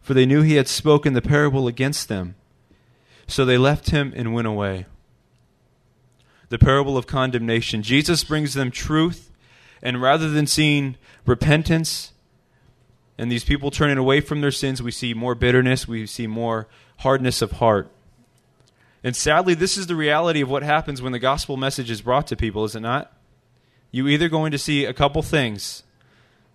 for 0.01 0.15
they 0.15 0.27
knew 0.27 0.43
he 0.43 0.55
had 0.55 0.69
spoken 0.69 1.13
the 1.15 1.23
parable 1.23 1.67
against 1.67 2.09
them. 2.09 2.35
So 3.27 3.45
they 3.45 3.59
left 3.59 3.91
him 3.91 4.13
and 4.15 4.33
went 4.33 4.47
away. 4.47 4.87
the 6.49 6.59
parable 6.59 6.97
of 6.97 7.07
condemnation. 7.07 7.83
Jesus 7.83 8.25
brings 8.25 8.55
them 8.55 8.71
truth, 8.71 9.31
and 9.83 10.01
rather 10.01 10.29
than 10.29 10.47
seeing 10.47 10.97
repentance 11.25 12.13
and 13.19 13.31
these 13.31 13.45
people 13.45 13.71
turning 13.71 13.99
away 13.99 14.21
from 14.21 14.41
their 14.41 14.51
sins, 14.51 14.83
we 14.83 14.91
see 14.91 15.15
more 15.15 15.35
bitterness, 15.35 15.89
we 15.89 16.07
see 16.07 16.27
more 16.27 16.69
hardness 16.99 17.43
of 17.43 17.53
heart. 17.53 17.91
And 19.03 19.15
sadly, 19.15 19.55
this 19.55 19.77
is 19.77 19.87
the 19.87 19.95
reality 19.95 20.41
of 20.41 20.51
what 20.51 20.63
happens 20.63 21.01
when 21.01 21.13
the 21.13 21.19
gospel 21.19 21.57
message 21.57 21.91
is 21.91 22.03
brought 22.03 22.27
to 22.29 22.37
people, 22.37 22.65
is 22.65 22.75
it 22.75 22.81
not? 22.81 23.13
You 23.91 24.09
either 24.09 24.29
going 24.29 24.51
to 24.51 24.59
see 24.59 24.85
a 24.85 24.93
couple 24.93 25.23
things. 25.23 25.83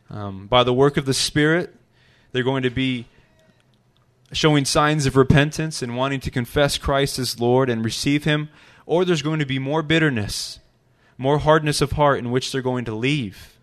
Um, 0.09 0.47
by 0.47 0.63
the 0.63 0.73
work 0.73 0.97
of 0.97 1.05
the 1.05 1.13
Spirit, 1.13 1.73
they're 2.31 2.43
going 2.43 2.63
to 2.63 2.69
be 2.69 3.07
showing 4.33 4.65
signs 4.65 5.05
of 5.05 5.15
repentance 5.15 5.81
and 5.81 5.95
wanting 5.95 6.19
to 6.21 6.31
confess 6.31 6.77
Christ 6.77 7.17
as 7.17 7.39
Lord 7.39 7.69
and 7.69 7.83
receive 7.83 8.25
Him, 8.25 8.49
or 8.85 9.05
there's 9.05 9.21
going 9.21 9.39
to 9.39 9.45
be 9.45 9.59
more 9.59 9.81
bitterness, 9.81 10.59
more 11.17 11.39
hardness 11.39 11.81
of 11.81 11.93
heart 11.93 12.19
in 12.19 12.31
which 12.31 12.51
they're 12.51 12.61
going 12.61 12.85
to 12.85 12.93
leave 12.93 13.57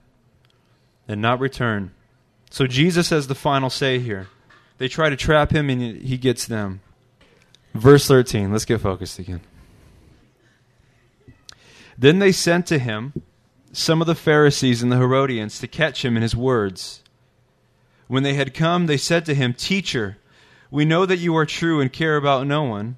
and 1.06 1.20
not 1.20 1.40
return. 1.40 1.92
So 2.50 2.66
Jesus 2.66 3.10
has 3.10 3.26
the 3.26 3.34
final 3.34 3.70
say 3.70 3.98
here. 3.98 4.28
They 4.78 4.88
try 4.88 5.10
to 5.10 5.16
trap 5.16 5.50
him 5.50 5.70
and 5.70 6.02
he 6.02 6.16
gets 6.16 6.46
them. 6.46 6.80
Verse 7.74 8.06
13, 8.08 8.50
let's 8.50 8.64
get 8.64 8.80
focused 8.80 9.18
again. 9.18 9.40
Then 11.96 12.20
they 12.20 12.32
sent 12.32 12.66
to 12.68 12.78
him 12.78 13.12
some 13.72 14.00
of 14.00 14.06
the 14.06 14.14
Pharisees 14.14 14.82
and 14.82 14.90
the 14.90 14.96
Herodians 14.96 15.58
to 15.58 15.66
catch 15.66 16.04
him 16.04 16.16
in 16.16 16.22
his 16.22 16.34
words. 16.34 17.02
When 18.06 18.22
they 18.22 18.34
had 18.34 18.54
come, 18.54 18.86
they 18.86 18.96
said 18.96 19.26
to 19.26 19.34
him, 19.34 19.52
Teacher, 19.52 20.16
we 20.70 20.84
know 20.84 21.04
that 21.06 21.18
you 21.18 21.36
are 21.36 21.44
true 21.44 21.80
and 21.80 21.92
care 21.92 22.16
about 22.16 22.46
no 22.46 22.62
one, 22.62 22.96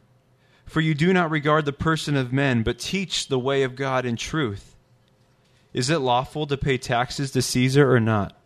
for 0.66 0.80
you 0.80 0.94
do 0.94 1.12
not 1.12 1.30
regard 1.30 1.64
the 1.64 1.72
person 1.72 2.16
of 2.16 2.32
men, 2.32 2.62
but 2.62 2.78
teach 2.78 3.26
the 3.26 3.38
way 3.38 3.62
of 3.62 3.74
God 3.74 4.04
in 4.04 4.16
truth. 4.16 4.76
Is 5.72 5.90
it 5.90 5.98
lawful 5.98 6.46
to 6.46 6.56
pay 6.56 6.78
taxes 6.78 7.32
to 7.32 7.42
Caesar 7.42 7.92
or 7.92 8.00
not? 8.00 8.39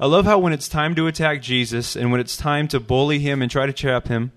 I 0.00 0.06
love 0.06 0.24
how 0.24 0.38
when 0.38 0.52
it's 0.52 0.68
time 0.68 0.94
to 0.96 1.06
attack 1.06 1.40
Jesus 1.40 1.94
and 1.94 2.10
when 2.10 2.20
it's 2.20 2.36
time 2.36 2.66
to 2.68 2.80
bully 2.80 3.20
him 3.20 3.40
and 3.40 3.50
try 3.50 3.66
to 3.66 3.72
trap 3.72 4.08
him, 4.08 4.32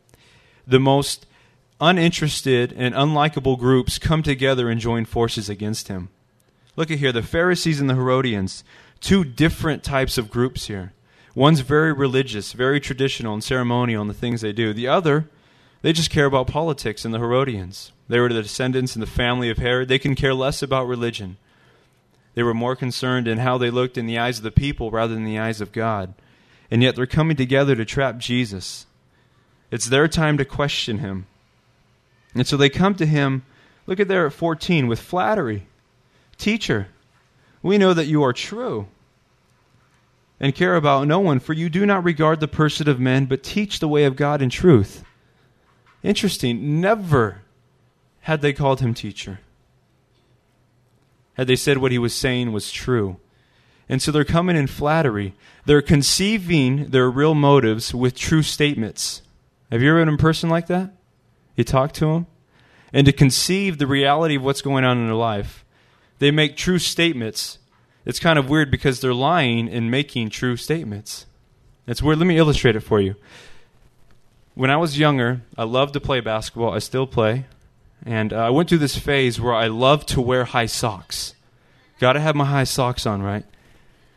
the 0.67 0.79
most 0.79 1.25
uninterested 1.81 2.73
and 2.75 2.93
unlikable 2.93 3.57
groups 3.57 3.97
come 3.97 4.21
together 4.21 4.69
and 4.69 4.79
join 4.79 5.05
forces 5.05 5.49
against 5.49 5.87
him. 5.87 6.09
Look 6.75 6.91
at 6.91 6.99
here 6.99 7.11
the 7.11 7.23
Pharisees 7.23 7.79
and 7.81 7.89
the 7.89 7.95
Herodians, 7.95 8.63
two 8.99 9.23
different 9.23 9.83
types 9.83 10.17
of 10.17 10.29
groups 10.29 10.67
here. 10.67 10.93
One's 11.33 11.59
very 11.61 11.93
religious, 11.93 12.53
very 12.53 12.79
traditional 12.79 13.33
and 13.33 13.43
ceremonial 13.43 14.01
in 14.01 14.07
the 14.07 14.13
things 14.13 14.41
they 14.41 14.53
do. 14.53 14.73
The 14.73 14.87
other, 14.87 15.29
they 15.81 15.93
just 15.93 16.09
care 16.09 16.25
about 16.25 16.47
politics 16.47 17.05
and 17.05 17.13
the 17.13 17.19
Herodians. 17.19 17.91
They 18.07 18.19
were 18.19 18.29
the 18.29 18.41
descendants 18.41 18.95
in 18.95 19.01
the 19.01 19.07
family 19.07 19.49
of 19.49 19.57
Herod. 19.57 19.87
They 19.87 19.99
can 19.99 20.15
care 20.15 20.33
less 20.33 20.61
about 20.61 20.87
religion. 20.87 21.37
They 22.37 22.43
were 22.43 22.53
more 22.53 22.75
concerned 22.75 23.27
in 23.27 23.39
how 23.39 23.57
they 23.57 23.71
looked 23.71 23.97
in 23.97 24.05
the 24.05 24.19
eyes 24.19 24.37
of 24.37 24.43
the 24.43 24.51
people 24.51 24.91
rather 24.91 25.15
than 25.15 25.25
the 25.25 25.39
eyes 25.39 25.59
of 25.59 25.71
God. 25.71 26.13
And 26.69 26.83
yet 26.83 26.95
they're 26.95 27.07
coming 27.07 27.35
together 27.35 27.75
to 27.75 27.83
trap 27.83 28.19
Jesus. 28.19 28.85
It's 29.71 29.87
their 29.87 30.07
time 30.07 30.37
to 30.37 30.45
question 30.45 30.99
him. 30.99 31.25
And 32.35 32.45
so 32.45 32.55
they 32.55 32.69
come 32.69 32.93
to 32.93 33.07
him, 33.07 33.43
look 33.87 33.99
at 33.99 34.07
there 34.07 34.27
at 34.27 34.33
14, 34.33 34.85
with 34.85 34.99
flattery. 34.99 35.65
Teacher, 36.37 36.89
we 37.63 37.79
know 37.79 37.95
that 37.95 38.05
you 38.05 38.21
are 38.21 38.33
true 38.33 38.85
and 40.39 40.53
care 40.53 40.75
about 40.75 41.07
no 41.07 41.19
one, 41.19 41.39
for 41.39 41.53
you 41.53 41.69
do 41.69 41.87
not 41.87 42.03
regard 42.03 42.39
the 42.39 42.47
person 42.47 42.87
of 42.87 42.99
men, 42.99 43.25
but 43.25 43.41
teach 43.41 43.79
the 43.79 43.87
way 43.87 44.03
of 44.03 44.15
God 44.15 44.43
in 44.43 44.51
truth. 44.51 45.03
Interesting. 46.03 46.79
Never 46.79 47.41
had 48.19 48.41
they 48.41 48.53
called 48.53 48.79
him 48.79 48.93
teacher 48.93 49.39
had 51.37 51.47
they 51.47 51.55
said 51.55 51.77
what 51.77 51.91
he 51.91 51.99
was 51.99 52.13
saying 52.13 52.51
was 52.51 52.71
true. 52.71 53.17
And 53.87 54.01
so 54.01 54.11
they're 54.11 54.25
coming 54.25 54.57
in 54.57 54.67
flattery. 54.67 55.33
They're 55.65 55.81
conceiving 55.81 56.89
their 56.89 57.09
real 57.09 57.35
motives 57.35 57.93
with 57.93 58.15
true 58.15 58.41
statements. 58.41 59.21
Have 59.71 59.81
you 59.81 59.89
ever 59.89 60.03
met 60.03 60.13
a 60.13 60.17
person 60.17 60.49
like 60.49 60.67
that? 60.67 60.91
You 61.55 61.63
talk 61.63 61.93
to 61.93 62.07
them? 62.07 62.27
And 62.91 63.05
to 63.05 63.13
conceive 63.13 63.77
the 63.77 63.87
reality 63.87 64.35
of 64.35 64.43
what's 64.43 64.61
going 64.61 64.83
on 64.83 64.97
in 64.97 65.05
their 65.05 65.15
life, 65.15 65.63
they 66.19 66.31
make 66.31 66.57
true 66.57 66.79
statements. 66.79 67.59
It's 68.05 68.19
kind 68.19 68.39
of 68.39 68.49
weird 68.49 68.71
because 68.71 68.99
they're 68.99 69.13
lying 69.13 69.69
and 69.69 69.91
making 69.91 70.29
true 70.29 70.57
statements. 70.57 71.25
It's 71.85 72.01
weird. 72.01 72.19
Let 72.19 72.27
me 72.27 72.37
illustrate 72.37 72.75
it 72.75 72.81
for 72.81 72.99
you. 72.99 73.15
When 74.55 74.71
I 74.71 74.77
was 74.77 74.97
younger, 74.97 75.41
I 75.57 75.63
loved 75.63 75.93
to 75.93 76.01
play 76.01 76.19
basketball. 76.19 76.73
I 76.73 76.79
still 76.79 77.05
play. 77.05 77.45
And 78.05 78.31
uh, 78.31 78.37
I 78.37 78.49
went 78.49 78.69
through 78.69 78.77
this 78.77 78.97
phase 78.97 79.39
where 79.39 79.53
I 79.53 79.67
loved 79.67 80.07
to 80.09 80.21
wear 80.21 80.45
high 80.45 80.65
socks. 80.65 81.33
Got 81.99 82.13
to 82.13 82.19
have 82.19 82.35
my 82.35 82.45
high 82.45 82.63
socks 82.63 83.05
on, 83.05 83.21
right? 83.21 83.43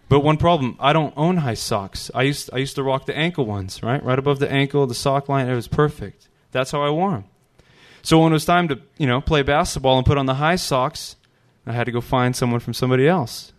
But 0.09 0.21
one 0.21 0.37
problem, 0.37 0.77
I 0.81 0.93
don't 0.93 1.15
own 1.17 1.39
high 1.39 1.55
socks. 1.55 2.11
I 2.15 2.23
used 2.23 2.51
I 2.53 2.59
used 2.59 2.75
to 2.75 2.83
rock 2.83 3.07
the 3.07 3.17
ankle 3.17 3.47
ones, 3.47 3.83
right? 3.83 4.03
Right 4.03 4.19
above 4.19 4.41
the 4.41 4.51
ankle, 4.51 4.87
the 4.87 4.95
sock 4.95 5.29
line, 5.29 5.49
it 5.49 5.55
was 5.55 5.69
perfect. 5.69 6.29
That's 6.51 6.73
how 6.73 6.83
I 6.83 6.91
wore 6.91 7.13
them. 7.13 7.25
So 8.03 8.19
when 8.19 8.33
it 8.33 8.35
was 8.35 8.45
time 8.45 8.69
to, 8.69 8.81
you 8.99 9.07
know, 9.07 9.21
play 9.21 9.43
basketball 9.43 9.99
and 9.99 10.07
put 10.07 10.19
on 10.19 10.27
the 10.27 10.35
high 10.35 10.57
socks, 10.57 11.17
I 11.67 11.73
had 11.73 11.85
to 11.85 11.93
go 11.93 12.01
find 12.01 12.35
someone 12.35 12.61
from 12.61 12.75
somebody 12.75 13.07
else. 13.07 13.53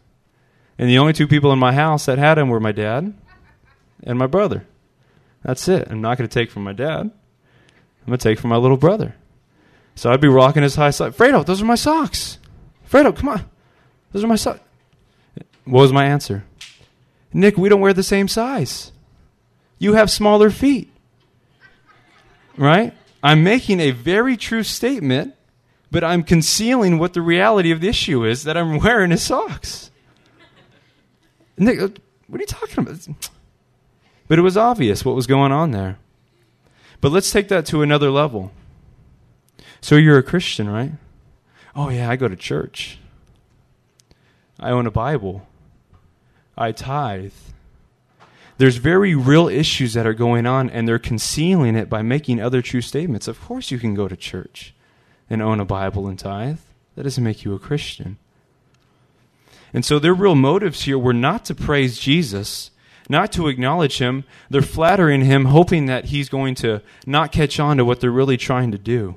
And 0.77 0.89
the 0.89 0.97
only 0.97 1.13
two 1.13 1.27
people 1.27 1.51
in 1.51 1.59
my 1.59 1.73
house 1.73 2.05
that 2.05 2.17
had 2.17 2.35
them 2.35 2.49
were 2.49 2.59
my 2.59 2.71
dad 2.71 3.13
and 4.03 4.17
my 4.17 4.27
brother. 4.27 4.65
That's 5.43 5.67
it. 5.67 5.87
I'm 5.89 6.01
not 6.01 6.17
going 6.17 6.29
to 6.29 6.33
take 6.33 6.51
from 6.51 6.63
my 6.63 6.73
dad. 6.73 6.99
I'm 6.99 8.07
going 8.07 8.17
to 8.17 8.23
take 8.23 8.39
from 8.39 8.49
my 8.49 8.57
little 8.57 8.77
brother. 8.77 9.15
So 9.95 10.11
I'd 10.11 10.21
be 10.21 10.27
rocking 10.27 10.63
his 10.63 10.75
high 10.75 10.89
socks. 10.89 11.15
Fredo, 11.17 11.45
those 11.45 11.61
are 11.61 11.65
my 11.65 11.75
socks. 11.75 12.37
Fredo, 12.89 13.15
come 13.15 13.29
on. 13.29 13.45
Those 14.11 14.23
are 14.23 14.27
my 14.27 14.35
socks. 14.35 14.61
What 15.65 15.81
was 15.81 15.93
my 15.93 16.05
answer? 16.05 16.43
Nick, 17.33 17.57
we 17.57 17.69
don't 17.69 17.81
wear 17.81 17.93
the 17.93 18.03
same 18.03 18.27
size. 18.27 18.91
You 19.79 19.93
have 19.93 20.09
smaller 20.11 20.49
feet. 20.49 20.91
Right? 22.57 22.93
I'm 23.23 23.43
making 23.43 23.79
a 23.79 23.91
very 23.91 24.35
true 24.35 24.63
statement, 24.63 25.35
but 25.91 26.03
I'm 26.03 26.23
concealing 26.23 26.97
what 26.97 27.13
the 27.13 27.21
reality 27.21 27.71
of 27.71 27.81
the 27.81 27.87
issue 27.87 28.25
is 28.25 28.43
that 28.43 28.57
I'm 28.57 28.79
wearing 28.79 29.11
his 29.11 29.23
socks. 29.23 29.91
Nick, 31.57 31.79
uh, 31.79 31.89
what 32.27 32.39
are 32.39 32.43
you 32.43 32.47
talking 32.47 32.79
about? 32.79 33.07
But 34.27 34.39
it 34.39 34.41
was 34.41 34.57
obvious 34.57 35.05
what 35.05 35.15
was 35.15 35.27
going 35.27 35.51
on 35.51 35.71
there. 35.71 35.97
But 37.01 37.11
let's 37.11 37.31
take 37.31 37.49
that 37.49 37.65
to 37.67 37.81
another 37.81 38.09
level. 38.09 38.51
So 39.81 39.95
you're 39.95 40.17
a 40.17 40.23
Christian, 40.23 40.69
right? 40.69 40.91
Oh, 41.75 41.89
yeah, 41.89 42.09
I 42.09 42.15
go 42.15 42.27
to 42.27 42.35
church. 42.35 42.99
I 44.59 44.69
own 44.69 44.85
a 44.85 44.91
Bible. 44.91 45.47
I 46.57 46.71
tithe. 46.71 47.33
There's 48.57 48.77
very 48.77 49.15
real 49.15 49.47
issues 49.47 49.93
that 49.93 50.05
are 50.05 50.13
going 50.13 50.45
on, 50.45 50.69
and 50.69 50.87
they're 50.87 50.99
concealing 50.99 51.75
it 51.75 51.89
by 51.89 52.03
making 52.03 52.39
other 52.39 52.61
true 52.61 52.81
statements. 52.81 53.27
Of 53.27 53.41
course, 53.41 53.71
you 53.71 53.79
can 53.79 53.95
go 53.95 54.07
to 54.07 54.15
church 54.15 54.75
and 55.29 55.41
own 55.41 55.59
a 55.59 55.65
Bible 55.65 56.07
and 56.07 56.19
tithe. 56.19 56.59
That 56.95 57.03
doesn't 57.03 57.23
make 57.23 57.43
you 57.43 57.55
a 57.55 57.59
Christian. 57.59 58.17
And 59.73 59.83
so 59.83 59.97
their 59.97 60.13
real 60.13 60.35
motives 60.35 60.83
here 60.83 60.99
were 60.99 61.13
not 61.13 61.45
to 61.45 61.55
praise 61.55 61.97
Jesus, 61.97 62.69
not 63.09 63.31
to 63.31 63.47
acknowledge 63.47 63.97
him. 63.97 64.25
They're 64.49 64.61
flattering 64.61 65.21
him, 65.21 65.45
hoping 65.45 65.87
that 65.87 66.05
he's 66.05 66.29
going 66.29 66.55
to 66.55 66.81
not 67.07 67.31
catch 67.31 67.59
on 67.59 67.77
to 67.77 67.85
what 67.85 67.99
they're 67.99 68.11
really 68.11 68.37
trying 68.37 68.71
to 68.73 68.77
do. 68.77 69.15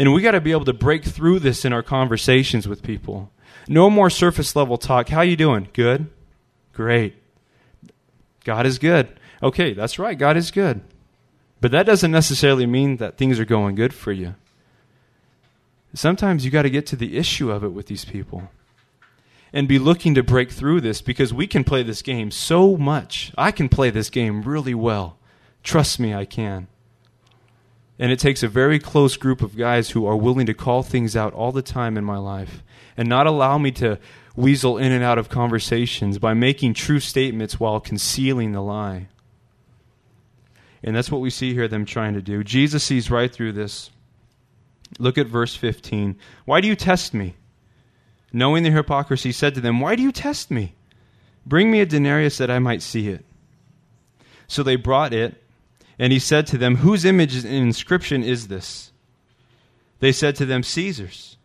And 0.00 0.14
we 0.14 0.22
got 0.22 0.30
to 0.30 0.40
be 0.40 0.52
able 0.52 0.64
to 0.64 0.72
break 0.72 1.04
through 1.04 1.40
this 1.40 1.66
in 1.66 1.74
our 1.74 1.82
conversations 1.82 2.66
with 2.66 2.82
people. 2.82 3.30
No 3.68 3.90
more 3.90 4.08
surface 4.08 4.56
level 4.56 4.78
talk. 4.78 5.10
How 5.10 5.20
you 5.20 5.36
doing? 5.36 5.68
Good? 5.74 6.08
Great. 6.72 7.16
God 8.42 8.64
is 8.64 8.78
good. 8.78 9.08
Okay, 9.42 9.74
that's 9.74 9.98
right. 9.98 10.16
God 10.16 10.38
is 10.38 10.50
good. 10.50 10.80
But 11.60 11.70
that 11.72 11.84
doesn't 11.84 12.10
necessarily 12.10 12.64
mean 12.64 12.96
that 12.96 13.18
things 13.18 13.38
are 13.38 13.44
going 13.44 13.74
good 13.74 13.92
for 13.92 14.10
you. 14.10 14.36
Sometimes 15.92 16.46
you 16.46 16.50
got 16.50 16.62
to 16.62 16.70
get 16.70 16.86
to 16.86 16.96
the 16.96 17.18
issue 17.18 17.50
of 17.50 17.62
it 17.62 17.74
with 17.74 17.88
these 17.88 18.06
people 18.06 18.50
and 19.52 19.68
be 19.68 19.78
looking 19.78 20.14
to 20.14 20.22
break 20.22 20.50
through 20.50 20.80
this 20.80 21.02
because 21.02 21.34
we 21.34 21.46
can 21.46 21.62
play 21.62 21.82
this 21.82 22.00
game 22.00 22.30
so 22.30 22.74
much. 22.78 23.32
I 23.36 23.50
can 23.50 23.68
play 23.68 23.90
this 23.90 24.08
game 24.08 24.44
really 24.44 24.74
well. 24.74 25.18
Trust 25.62 26.00
me, 26.00 26.14
I 26.14 26.24
can. 26.24 26.68
And 28.00 28.10
it 28.10 28.18
takes 28.18 28.42
a 28.42 28.48
very 28.48 28.78
close 28.78 29.18
group 29.18 29.42
of 29.42 29.58
guys 29.58 29.90
who 29.90 30.06
are 30.06 30.16
willing 30.16 30.46
to 30.46 30.54
call 30.54 30.82
things 30.82 31.14
out 31.14 31.34
all 31.34 31.52
the 31.52 31.60
time 31.60 31.98
in 31.98 32.04
my 32.04 32.16
life 32.16 32.62
and 32.96 33.06
not 33.06 33.26
allow 33.26 33.58
me 33.58 33.70
to 33.72 33.98
weasel 34.34 34.78
in 34.78 34.90
and 34.90 35.04
out 35.04 35.18
of 35.18 35.28
conversations 35.28 36.18
by 36.18 36.32
making 36.32 36.72
true 36.72 36.98
statements 36.98 37.60
while 37.60 37.78
concealing 37.78 38.52
the 38.52 38.62
lie. 38.62 39.08
And 40.82 40.96
that's 40.96 41.12
what 41.12 41.20
we 41.20 41.28
see 41.28 41.52
here 41.52 41.68
them 41.68 41.84
trying 41.84 42.14
to 42.14 42.22
do. 42.22 42.42
Jesus 42.42 42.82
sees 42.82 43.10
right 43.10 43.30
through 43.30 43.52
this. 43.52 43.90
Look 44.98 45.18
at 45.18 45.26
verse 45.26 45.54
15. 45.54 46.16
Why 46.46 46.62
do 46.62 46.68
you 46.68 46.76
test 46.76 47.12
me? 47.12 47.36
Knowing 48.32 48.62
their 48.62 48.72
hypocrisy, 48.72 49.30
said 49.30 49.54
to 49.56 49.60
them, 49.60 49.78
Why 49.78 49.94
do 49.94 50.02
you 50.02 50.10
test 50.10 50.50
me? 50.50 50.74
Bring 51.44 51.70
me 51.70 51.80
a 51.80 51.86
denarius 51.86 52.38
that 52.38 52.50
I 52.50 52.60
might 52.60 52.80
see 52.80 53.08
it. 53.08 53.26
So 54.46 54.62
they 54.62 54.76
brought 54.76 55.12
it 55.12 55.39
and 56.00 56.14
he 56.14 56.18
said 56.18 56.46
to 56.46 56.56
them, 56.56 56.76
Whose 56.76 57.04
image 57.04 57.36
and 57.36 57.46
inscription 57.46 58.24
is 58.24 58.48
this? 58.48 58.90
They 59.98 60.12
said 60.12 60.34
to 60.36 60.46
them, 60.46 60.62
Caesar's. 60.62 61.36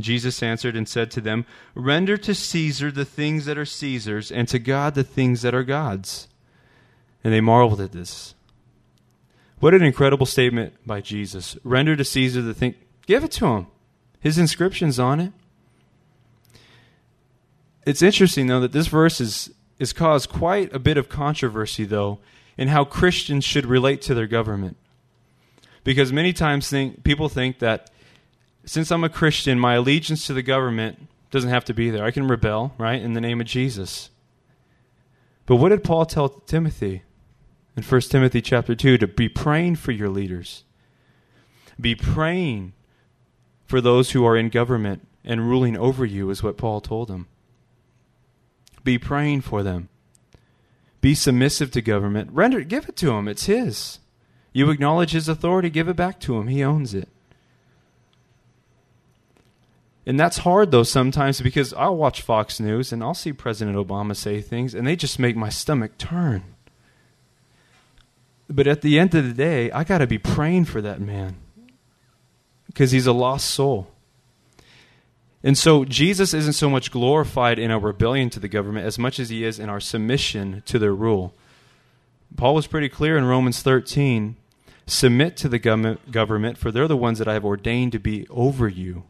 Jesus 0.00 0.42
answered 0.42 0.74
and 0.74 0.88
said 0.88 1.10
to 1.10 1.20
them, 1.20 1.44
Render 1.74 2.16
to 2.16 2.34
Caesar 2.34 2.90
the 2.90 3.04
things 3.04 3.44
that 3.44 3.58
are 3.58 3.66
Caesar's, 3.66 4.32
and 4.32 4.48
to 4.48 4.58
God 4.58 4.94
the 4.94 5.04
things 5.04 5.42
that 5.42 5.54
are 5.54 5.64
God's. 5.64 6.28
And 7.22 7.30
they 7.30 7.42
marveled 7.42 7.82
at 7.82 7.92
this. 7.92 8.34
What 9.60 9.74
an 9.74 9.82
incredible 9.82 10.24
statement 10.24 10.72
by 10.86 11.02
Jesus. 11.02 11.58
Render 11.62 11.94
to 11.94 12.06
Caesar 12.06 12.40
the 12.40 12.54
thing, 12.54 12.74
give 13.06 13.22
it 13.22 13.32
to 13.32 13.46
him. 13.48 13.66
His 14.18 14.38
inscription's 14.38 14.98
on 14.98 15.20
it. 15.20 15.32
It's 17.84 18.00
interesting, 18.00 18.46
though, 18.46 18.60
that 18.60 18.72
this 18.72 18.86
verse 18.86 19.20
is, 19.20 19.50
has 19.78 19.92
caused 19.92 20.30
quite 20.30 20.72
a 20.72 20.78
bit 20.78 20.96
of 20.96 21.10
controversy, 21.10 21.84
though, 21.84 22.18
in 22.56 22.68
how 22.68 22.84
Christians 22.84 23.44
should 23.44 23.66
relate 23.66 24.02
to 24.02 24.14
their 24.14 24.26
government. 24.26 24.76
Because 25.84 26.12
many 26.12 26.32
times 26.32 26.68
think, 26.68 27.02
people 27.02 27.28
think 27.28 27.58
that 27.58 27.90
since 28.64 28.90
I'm 28.92 29.04
a 29.04 29.08
Christian, 29.08 29.58
my 29.58 29.74
allegiance 29.74 30.26
to 30.26 30.32
the 30.32 30.42
government 30.42 31.08
doesn't 31.30 31.50
have 31.50 31.64
to 31.64 31.74
be 31.74 31.90
there. 31.90 32.04
I 32.04 32.10
can 32.10 32.28
rebel, 32.28 32.74
right, 32.78 33.00
in 33.00 33.14
the 33.14 33.20
name 33.20 33.40
of 33.40 33.46
Jesus. 33.46 34.10
But 35.46 35.56
what 35.56 35.70
did 35.70 35.82
Paul 35.82 36.06
tell 36.06 36.28
Timothy 36.28 37.02
in 37.76 37.82
1 37.82 38.00
Timothy 38.02 38.40
chapter 38.40 38.74
2 38.74 38.98
to 38.98 39.06
be 39.06 39.28
praying 39.28 39.76
for 39.76 39.90
your 39.90 40.08
leaders? 40.08 40.64
Be 41.80 41.94
praying 41.94 42.74
for 43.64 43.80
those 43.80 44.12
who 44.12 44.24
are 44.24 44.36
in 44.36 44.50
government 44.50 45.08
and 45.24 45.48
ruling 45.48 45.76
over 45.76 46.04
you 46.04 46.30
is 46.30 46.42
what 46.42 46.56
Paul 46.56 46.80
told 46.80 47.10
him. 47.10 47.26
Be 48.84 48.98
praying 48.98 49.40
for 49.40 49.62
them. 49.62 49.88
Be 51.02 51.14
submissive 51.14 51.70
to 51.72 51.82
government. 51.82 52.30
Render 52.32 52.60
it, 52.60 52.68
give 52.68 52.88
it 52.88 52.96
to 52.96 53.10
him. 53.10 53.28
It's 53.28 53.44
his. 53.44 53.98
You 54.54 54.70
acknowledge 54.70 55.10
his 55.10 55.28
authority, 55.28 55.68
give 55.68 55.88
it 55.88 55.96
back 55.96 56.20
to 56.20 56.38
him. 56.38 56.46
He 56.46 56.62
owns 56.64 56.94
it. 56.94 57.08
And 60.06 60.18
that's 60.18 60.38
hard, 60.38 60.70
though, 60.70 60.82
sometimes 60.82 61.40
because 61.40 61.72
I'll 61.74 61.96
watch 61.96 62.22
Fox 62.22 62.58
News 62.58 62.92
and 62.92 63.02
I'll 63.02 63.14
see 63.14 63.32
President 63.32 63.76
Obama 63.76 64.16
say 64.16 64.40
things, 64.40 64.74
and 64.74 64.86
they 64.86 64.96
just 64.96 65.18
make 65.18 65.36
my 65.36 65.48
stomach 65.48 65.98
turn. 65.98 66.42
But 68.48 68.66
at 68.66 68.82
the 68.82 68.98
end 68.98 69.14
of 69.14 69.24
the 69.24 69.34
day, 69.34 69.70
I 69.70 69.84
got 69.84 69.98
to 69.98 70.06
be 70.06 70.18
praying 70.18 70.66
for 70.66 70.80
that 70.82 71.00
man 71.00 71.36
because 72.66 72.90
he's 72.90 73.06
a 73.06 73.12
lost 73.12 73.50
soul. 73.50 73.91
And 75.44 75.58
so 75.58 75.84
Jesus 75.84 76.34
isn't 76.34 76.52
so 76.52 76.70
much 76.70 76.92
glorified 76.92 77.58
in 77.58 77.70
our 77.70 77.80
rebellion 77.80 78.30
to 78.30 78.40
the 78.40 78.48
government 78.48 78.86
as 78.86 78.98
much 78.98 79.18
as 79.18 79.28
he 79.28 79.44
is 79.44 79.58
in 79.58 79.68
our 79.68 79.80
submission 79.80 80.62
to 80.66 80.78
their 80.78 80.94
rule. 80.94 81.34
Paul 82.36 82.54
was 82.54 82.66
pretty 82.66 82.88
clear 82.88 83.16
in 83.16 83.24
Romans 83.24 83.62
13 83.62 84.36
submit 84.86 85.36
to 85.36 85.48
the 85.48 85.58
government, 85.58 86.58
for 86.58 86.70
they're 86.70 86.88
the 86.88 86.96
ones 86.96 87.18
that 87.18 87.28
I 87.28 87.34
have 87.34 87.44
ordained 87.44 87.92
to 87.92 87.98
be 87.98 88.26
over 88.28 88.68
you. 88.68 89.04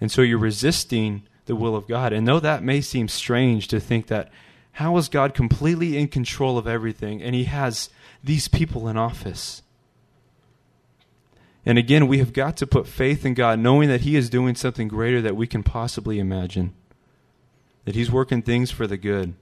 And 0.00 0.10
so 0.10 0.22
you're 0.22 0.38
resisting 0.38 1.22
the 1.46 1.56
will 1.56 1.74
of 1.74 1.88
God. 1.88 2.12
And 2.12 2.28
though 2.28 2.40
that 2.40 2.62
may 2.62 2.80
seem 2.80 3.08
strange 3.08 3.68
to 3.68 3.80
think 3.80 4.06
that, 4.08 4.30
how 4.72 4.96
is 4.96 5.08
God 5.08 5.34
completely 5.34 5.96
in 5.96 6.08
control 6.08 6.56
of 6.56 6.68
everything 6.68 7.22
and 7.22 7.34
he 7.34 7.44
has 7.44 7.90
these 8.22 8.46
people 8.46 8.88
in 8.88 8.96
office? 8.96 9.62
And 11.66 11.76
again, 11.76 12.06
we 12.06 12.18
have 12.18 12.32
got 12.32 12.56
to 12.58 12.66
put 12.66 12.86
faith 12.86 13.26
in 13.26 13.34
God, 13.34 13.58
knowing 13.58 13.88
that 13.88 14.02
He 14.02 14.16
is 14.16 14.30
doing 14.30 14.54
something 14.54 14.88
greater 14.88 15.20
that 15.20 15.36
we 15.36 15.46
can 15.46 15.62
possibly 15.62 16.18
imagine, 16.18 16.74
that 17.84 17.94
He's 17.94 18.10
working 18.10 18.42
things 18.42 18.70
for 18.70 18.86
the 18.86 18.96
good. 18.96 19.34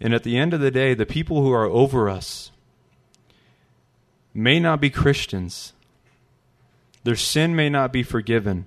And 0.00 0.12
at 0.12 0.22
the 0.22 0.36
end 0.36 0.52
of 0.52 0.60
the 0.60 0.70
day, 0.70 0.94
the 0.94 1.06
people 1.06 1.42
who 1.42 1.52
are 1.52 1.66
over 1.66 2.08
us 2.10 2.50
may 4.34 4.58
not 4.58 4.80
be 4.80 4.90
Christians, 4.90 5.72
their 7.04 7.16
sin 7.16 7.54
may 7.54 7.68
not 7.68 7.92
be 7.92 8.02
forgiven. 8.02 8.66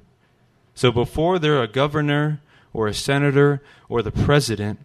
So 0.73 0.91
before 0.91 1.39
they're 1.39 1.61
a 1.61 1.67
governor 1.67 2.39
or 2.71 2.87
a 2.87 2.93
senator 2.93 3.61
or 3.89 4.01
the 4.01 4.11
president, 4.11 4.79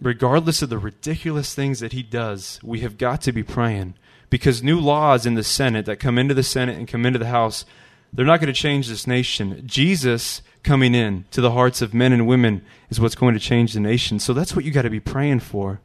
regardless 0.00 0.62
of 0.62 0.68
the 0.68 0.78
ridiculous 0.78 1.54
things 1.54 1.80
that 1.80 1.92
he 1.92 2.02
does, 2.02 2.60
we 2.62 2.80
have 2.80 2.98
got 2.98 3.22
to 3.22 3.32
be 3.32 3.42
praying 3.42 3.94
because 4.30 4.62
new 4.62 4.78
laws 4.78 5.26
in 5.26 5.34
the 5.34 5.44
Senate 5.44 5.86
that 5.86 5.98
come 5.98 6.18
into 6.18 6.34
the 6.34 6.42
Senate 6.42 6.76
and 6.76 6.88
come 6.88 7.06
into 7.06 7.18
the 7.18 7.26
House, 7.26 7.64
they're 8.12 8.26
not 8.26 8.40
going 8.40 8.52
to 8.52 8.60
change 8.60 8.88
this 8.88 9.06
nation. 9.06 9.62
Jesus 9.66 10.42
coming 10.62 10.94
in 10.94 11.24
to 11.30 11.40
the 11.40 11.52
hearts 11.52 11.82
of 11.82 11.94
men 11.94 12.12
and 12.12 12.26
women 12.26 12.64
is 12.90 13.00
what's 13.00 13.14
going 13.14 13.34
to 13.34 13.40
change 13.40 13.72
the 13.72 13.80
nation. 13.80 14.18
So 14.18 14.32
that's 14.32 14.54
what 14.54 14.64
you 14.64 14.70
got 14.70 14.82
to 14.82 14.90
be 14.90 15.00
praying 15.00 15.40
for. 15.40 15.80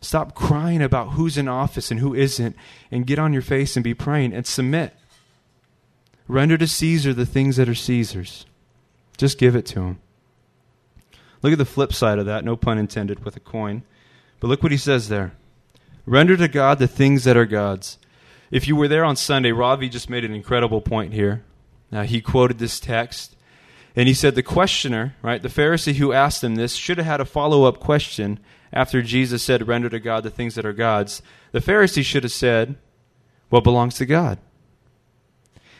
Stop 0.00 0.34
crying 0.34 0.82
about 0.82 1.12
who's 1.12 1.38
in 1.38 1.48
office 1.48 1.90
and 1.90 1.98
who 1.98 2.14
isn't, 2.14 2.56
and 2.90 3.06
get 3.06 3.18
on 3.18 3.32
your 3.32 3.42
face 3.42 3.74
and 3.74 3.82
be 3.82 3.94
praying 3.94 4.34
and 4.34 4.46
submit. 4.46 4.94
Render 6.28 6.58
to 6.58 6.66
Caesar 6.66 7.14
the 7.14 7.26
things 7.26 7.56
that 7.56 7.68
are 7.68 7.74
Caesar's. 7.74 8.44
Just 9.16 9.38
give 9.38 9.56
it 9.56 9.66
to 9.66 9.80
him. 9.80 9.98
Look 11.42 11.52
at 11.52 11.58
the 11.58 11.64
flip 11.64 11.92
side 11.92 12.18
of 12.18 12.26
that, 12.26 12.44
no 12.44 12.56
pun 12.56 12.78
intended, 12.78 13.24
with 13.24 13.36
a 13.36 13.40
coin. 13.40 13.82
But 14.40 14.48
look 14.48 14.62
what 14.62 14.72
he 14.72 14.78
says 14.78 15.08
there. 15.08 15.32
Render 16.06 16.36
to 16.36 16.48
God 16.48 16.78
the 16.78 16.86
things 16.86 17.24
that 17.24 17.36
are 17.36 17.46
God's. 17.46 17.98
If 18.50 18.68
you 18.68 18.76
were 18.76 18.88
there 18.88 19.04
on 19.04 19.16
Sunday, 19.16 19.52
Ravi 19.52 19.88
just 19.88 20.10
made 20.10 20.24
an 20.24 20.34
incredible 20.34 20.80
point 20.80 21.12
here. 21.12 21.44
Now, 21.90 22.02
he 22.02 22.20
quoted 22.20 22.58
this 22.58 22.78
text, 22.78 23.36
and 23.96 24.08
he 24.08 24.14
said 24.14 24.34
the 24.34 24.42
questioner, 24.42 25.14
right, 25.22 25.42
the 25.42 25.48
Pharisee 25.48 25.94
who 25.94 26.12
asked 26.12 26.42
him 26.42 26.56
this, 26.56 26.74
should 26.74 26.98
have 26.98 27.06
had 27.06 27.20
a 27.20 27.24
follow 27.24 27.64
up 27.64 27.80
question 27.80 28.40
after 28.72 29.00
Jesus 29.02 29.42
said, 29.42 29.68
Render 29.68 29.88
to 29.88 30.00
God 30.00 30.24
the 30.24 30.30
things 30.30 30.56
that 30.56 30.66
are 30.66 30.72
God's, 30.72 31.22
the 31.52 31.60
Pharisee 31.60 32.04
should 32.04 32.24
have 32.24 32.32
said, 32.32 32.76
What 33.48 33.64
belongs 33.64 33.94
to 33.96 34.06
God? 34.06 34.38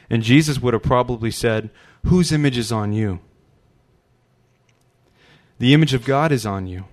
And 0.09 0.23
Jesus 0.23 0.61
would 0.61 0.75
have 0.75 0.83
probably 0.83 1.31
said, 1.31 1.71
Whose 2.07 2.33
image 2.33 2.57
is 2.57 2.71
on 2.71 2.93
you? 2.93 3.21
The 5.59 5.75
image 5.75 5.95
of 5.95 6.05
God 6.05 6.31
is 6.31 6.47
on 6.47 6.67
you. 6.67 6.85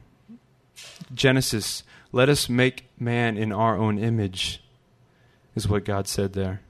Genesis, 1.14 1.84
let 2.12 2.30
us 2.30 2.50
make 2.50 2.90
man 3.00 3.38
in 3.38 3.52
our 3.52 3.78
own 3.78 3.98
image, 3.98 4.62
is 5.56 5.68
what 5.68 5.86
God 5.86 6.08
said 6.08 6.34
there. 6.34 6.62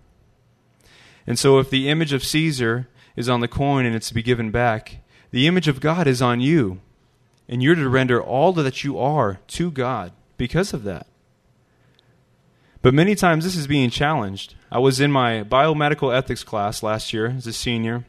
And 1.26 1.38
so, 1.38 1.60
if 1.60 1.70
the 1.70 1.90
image 1.90 2.14
of 2.14 2.24
Caesar 2.24 2.88
is 3.16 3.30
on 3.30 3.42
the 3.42 3.48
coin 3.48 3.86
and 3.86 3.96
it's 3.96 4.10
to 4.10 4.14
be 4.14 4.24
given 4.24 4.52
back, 4.52 5.04
the 5.32 5.48
image 5.48 5.68
of 5.68 5.80
God 5.80 6.08
is 6.08 6.22
on 6.22 6.42
you. 6.42 6.80
And 7.48 7.62
you're 7.62 7.76
to 7.76 7.90
render 7.90 8.22
all 8.22 8.54
that 8.54 8.84
you 8.84 8.98
are 8.98 9.40
to 9.48 9.72
God 9.72 10.14
because 10.38 10.74
of 10.74 10.84
that. 10.84 11.08
But 12.82 12.94
many 12.94 13.14
times 13.14 13.44
this 13.44 13.56
is 13.56 13.68
being 13.68 13.90
challenged. 13.90 14.56
I 14.72 14.80
was 14.80 15.00
in 15.00 15.12
my 15.12 15.44
biomedical 15.44 16.16
ethics 16.16 16.44
class 16.44 16.82
last 16.82 17.14
year 17.14 17.28
as 17.28 17.46
a 17.46 17.54
senior. 17.54 18.06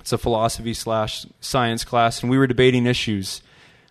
It's 0.00 0.12
a 0.12 0.18
philosophy 0.18 0.74
slash 0.74 1.26
science 1.40 1.84
class, 1.84 2.22
and 2.22 2.30
we 2.30 2.38
were 2.38 2.46
debating 2.46 2.86
issues 2.86 3.42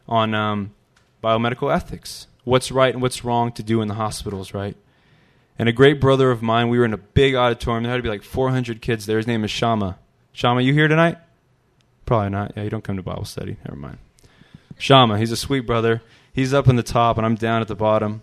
on 0.08 0.34
um, 0.34 0.74
biomedical 1.22 1.74
ethics. 1.74 2.28
What's 2.46 2.72
right 2.72 2.94
and 2.94 3.02
what's 3.02 3.26
wrong 3.26 3.52
to 3.54 3.64
do 3.64 3.82
in 3.82 3.90
the 3.90 3.96
hospitals, 3.96 4.54
right? 4.54 4.78
And 5.60 5.68
a 5.68 5.74
great 5.74 6.00
brother 6.00 6.32
of 6.32 6.42
mine, 6.42 6.70
we 6.70 6.80
were 6.80 6.86
in 6.86 6.94
a 6.94 6.98
big 6.98 7.36
auditorium. 7.36 7.84
There 7.84 7.92
had 7.92 7.98
to 7.98 8.04
be 8.04 8.10
like 8.10 8.24
400 8.24 8.82
kids 8.82 9.06
there. 9.06 9.18
His 9.18 9.28
name 9.28 9.44
is 9.44 9.52
Shama. 9.52 9.98
Shama, 10.32 10.62
you 10.62 10.74
here 10.74 10.88
tonight? 10.88 11.18
Probably 12.06 12.30
not. 12.30 12.54
Yeah, 12.56 12.64
you 12.64 12.70
don't 12.70 12.84
come 12.84 12.98
to 12.98 13.04
Bible 13.04 13.26
study. 13.26 13.58
Never 13.66 13.78
mind. 13.78 13.98
Shama, 14.78 15.18
he's 15.18 15.32
a 15.32 15.38
sweet 15.38 15.62
brother. 15.62 16.02
He's 16.34 16.54
up 16.54 16.68
in 16.68 16.76
the 16.76 16.84
top, 16.84 17.18
and 17.18 17.26
I'm 17.26 17.36
down 17.36 17.62
at 17.62 17.68
the 17.68 17.76
bottom. 17.76 18.22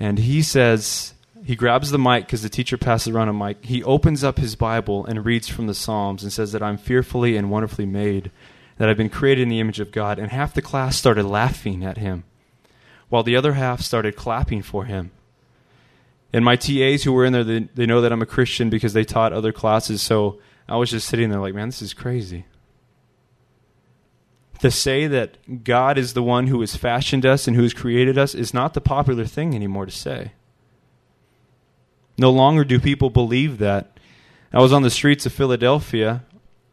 And 0.00 0.18
he 0.18 0.42
says, 0.42 1.14
he 1.44 1.56
grabs 1.56 1.90
the 1.90 1.98
mic 1.98 2.26
because 2.26 2.42
the 2.42 2.48
teacher 2.48 2.76
passes 2.76 3.14
around 3.14 3.28
a 3.28 3.32
mic. 3.32 3.64
He 3.64 3.82
opens 3.84 4.22
up 4.24 4.38
his 4.38 4.56
Bible 4.56 5.06
and 5.06 5.24
reads 5.24 5.48
from 5.48 5.66
the 5.66 5.74
Psalms 5.74 6.22
and 6.22 6.32
says 6.32 6.52
that 6.52 6.62
I'm 6.62 6.76
fearfully 6.76 7.36
and 7.36 7.50
wonderfully 7.50 7.86
made, 7.86 8.30
that 8.76 8.88
I've 8.88 8.96
been 8.96 9.08
created 9.08 9.42
in 9.42 9.48
the 9.48 9.60
image 9.60 9.80
of 9.80 9.92
God. 9.92 10.18
And 10.18 10.30
half 10.30 10.52
the 10.52 10.62
class 10.62 10.96
started 10.96 11.24
laughing 11.24 11.84
at 11.84 11.98
him, 11.98 12.24
while 13.08 13.22
the 13.22 13.36
other 13.36 13.54
half 13.54 13.80
started 13.80 14.16
clapping 14.16 14.62
for 14.62 14.84
him. 14.84 15.10
And 16.32 16.44
my 16.44 16.56
TAs 16.56 17.04
who 17.04 17.12
were 17.12 17.24
in 17.24 17.32
there, 17.32 17.44
they, 17.44 17.60
they 17.60 17.86
know 17.86 18.00
that 18.00 18.12
I'm 18.12 18.22
a 18.22 18.26
Christian 18.26 18.68
because 18.68 18.92
they 18.92 19.04
taught 19.04 19.32
other 19.32 19.52
classes. 19.52 20.02
So 20.02 20.40
I 20.68 20.76
was 20.76 20.90
just 20.90 21.08
sitting 21.08 21.30
there 21.30 21.40
like, 21.40 21.54
man, 21.54 21.68
this 21.68 21.80
is 21.80 21.94
crazy 21.94 22.44
to 24.60 24.70
say 24.70 25.06
that 25.06 25.64
God 25.64 25.98
is 25.98 26.14
the 26.14 26.22
one 26.22 26.48
who 26.48 26.60
has 26.60 26.76
fashioned 26.76 27.24
us 27.24 27.46
and 27.46 27.56
who 27.56 27.62
has 27.62 27.74
created 27.74 28.18
us 28.18 28.34
is 28.34 28.52
not 28.52 28.74
the 28.74 28.80
popular 28.80 29.24
thing 29.24 29.54
anymore 29.54 29.86
to 29.86 29.92
say. 29.92 30.32
No 32.16 32.30
longer 32.30 32.64
do 32.64 32.80
people 32.80 33.10
believe 33.10 33.58
that. 33.58 33.98
I 34.52 34.60
was 34.60 34.72
on 34.72 34.82
the 34.82 34.90
streets 34.90 35.26
of 35.26 35.32
Philadelphia 35.32 36.24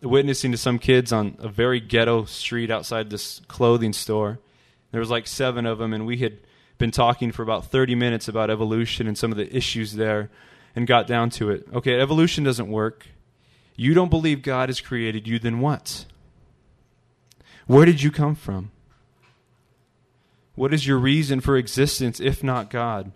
witnessing 0.02 0.52
to 0.52 0.58
some 0.58 0.80
kids 0.80 1.12
on 1.12 1.36
a 1.40 1.48
very 1.48 1.80
ghetto 1.80 2.26
street 2.26 2.72
outside 2.72 3.10
this 3.10 3.42
clothing 3.48 3.94
store. 3.94 4.40
There 4.96 5.02
was 5.02 5.10
like 5.10 5.28
seven 5.28 5.66
of 5.66 5.78
them, 5.78 5.92
and 5.92 6.08
we 6.08 6.20
had 6.20 6.38
been 6.78 6.90
talking 6.90 7.34
for 7.34 7.44
about 7.44 7.66
30 7.66 7.96
minutes 7.96 8.30
about 8.30 8.50
evolution 8.50 9.08
and 9.08 9.18
some 9.18 9.30
of 9.30 9.38
the 9.38 9.54
issues 9.54 9.96
there 9.96 10.30
and 10.74 10.88
got 10.88 11.06
down 11.06 11.32
to 11.32 11.50
it. 11.50 11.68
Okay, 11.74 12.00
evolution 12.00 12.46
doesn't 12.46 12.70
work. 12.70 13.08
You 13.76 13.94
don't 13.94 14.08
believe 14.10 14.42
God 14.42 14.70
has 14.70 14.80
created 14.80 15.28
you, 15.28 15.38
then 15.38 15.60
what? 15.60 16.06
Where 17.68 17.84
did 17.84 18.04
you 18.04 18.10
come 18.10 18.36
from? 18.36 18.72
What 20.56 20.74
is 20.74 20.88
your 20.88 20.98
reason 20.98 21.42
for 21.42 21.58
existence 21.58 22.22
if 22.22 22.42
not 22.42 22.70
God? 22.70 23.12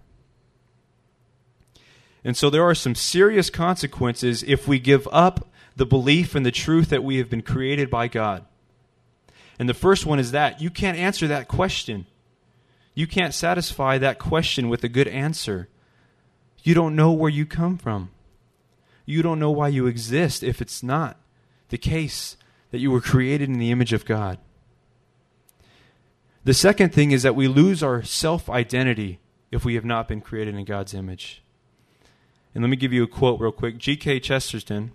And 2.25 2.35
so 2.35 2.49
there 2.49 2.65
are 2.65 2.75
some 2.75 2.93
serious 2.93 3.49
consequences 3.49 4.43
if 4.43 4.67
we 4.67 4.79
give 4.79 5.07
up 5.13 5.47
the 5.77 5.85
belief 5.85 6.35
and 6.35 6.45
the 6.45 6.51
truth 6.51 6.89
that 6.89 7.05
we 7.05 7.19
have 7.19 7.29
been 7.29 7.41
created 7.41 7.89
by 7.89 8.09
God. 8.09 8.43
And 9.59 9.67
the 9.67 9.73
first 9.73 10.05
one 10.05 10.19
is 10.19 10.31
that 10.31 10.61
you 10.61 10.69
can't 10.69 10.97
answer 10.97 11.27
that 11.27 11.49
question. 11.49 12.07
You 12.95 13.05
can't 13.05 13.33
satisfy 13.33 13.97
that 13.97 14.17
question 14.17 14.69
with 14.69 14.83
a 14.83 14.89
good 14.89 15.07
answer. 15.07 15.67
You 16.63 16.73
don't 16.73 16.95
know 16.95 17.11
where 17.11 17.29
you 17.29 17.45
come 17.45 17.77
from. 17.77 18.11
You 19.05 19.21
don't 19.21 19.39
know 19.39 19.51
why 19.51 19.67
you 19.67 19.85
exist 19.85 20.43
if 20.43 20.61
it's 20.61 20.81
not 20.81 21.19
the 21.69 21.77
case 21.77 22.37
that 22.71 22.79
you 22.79 22.89
were 22.91 23.01
created 23.01 23.49
in 23.49 23.59
the 23.59 23.71
image 23.71 23.91
of 23.93 24.05
God. 24.05 24.39
The 26.43 26.53
second 26.53 26.93
thing 26.93 27.11
is 27.11 27.23
that 27.23 27.35
we 27.35 27.47
lose 27.47 27.83
our 27.83 28.01
self 28.01 28.49
identity 28.49 29.19
if 29.51 29.65
we 29.65 29.75
have 29.75 29.85
not 29.85 30.07
been 30.07 30.21
created 30.21 30.55
in 30.55 30.63
God's 30.63 30.93
image. 30.93 31.43
And 32.53 32.63
let 32.63 32.69
me 32.69 32.77
give 32.77 32.93
you 32.93 33.03
a 33.03 33.07
quote 33.07 33.39
real 33.39 33.51
quick. 33.51 33.77
G.K. 33.77 34.19
Chesterton 34.21 34.93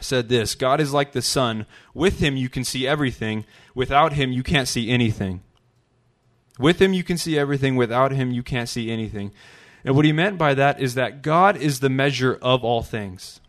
said 0.00 0.28
this 0.28 0.54
God 0.54 0.80
is 0.80 0.92
like 0.92 1.12
the 1.12 1.22
sun. 1.22 1.66
With 1.94 2.20
him, 2.20 2.36
you 2.36 2.48
can 2.48 2.64
see 2.64 2.86
everything. 2.86 3.44
Without 3.74 4.14
him, 4.14 4.32
you 4.32 4.42
can't 4.42 4.68
see 4.68 4.90
anything. 4.90 5.42
With 6.58 6.80
him, 6.80 6.92
you 6.92 7.04
can 7.04 7.16
see 7.16 7.38
everything. 7.38 7.76
Without 7.76 8.12
him, 8.12 8.30
you 8.30 8.42
can't 8.42 8.68
see 8.68 8.90
anything. 8.90 9.32
And 9.84 9.96
what 9.96 10.04
he 10.04 10.12
meant 10.12 10.36
by 10.36 10.54
that 10.54 10.80
is 10.80 10.94
that 10.94 11.22
God 11.22 11.56
is 11.56 11.80
the 11.80 11.88
measure 11.88 12.38
of 12.42 12.64
all 12.64 12.82
things. 12.82 13.40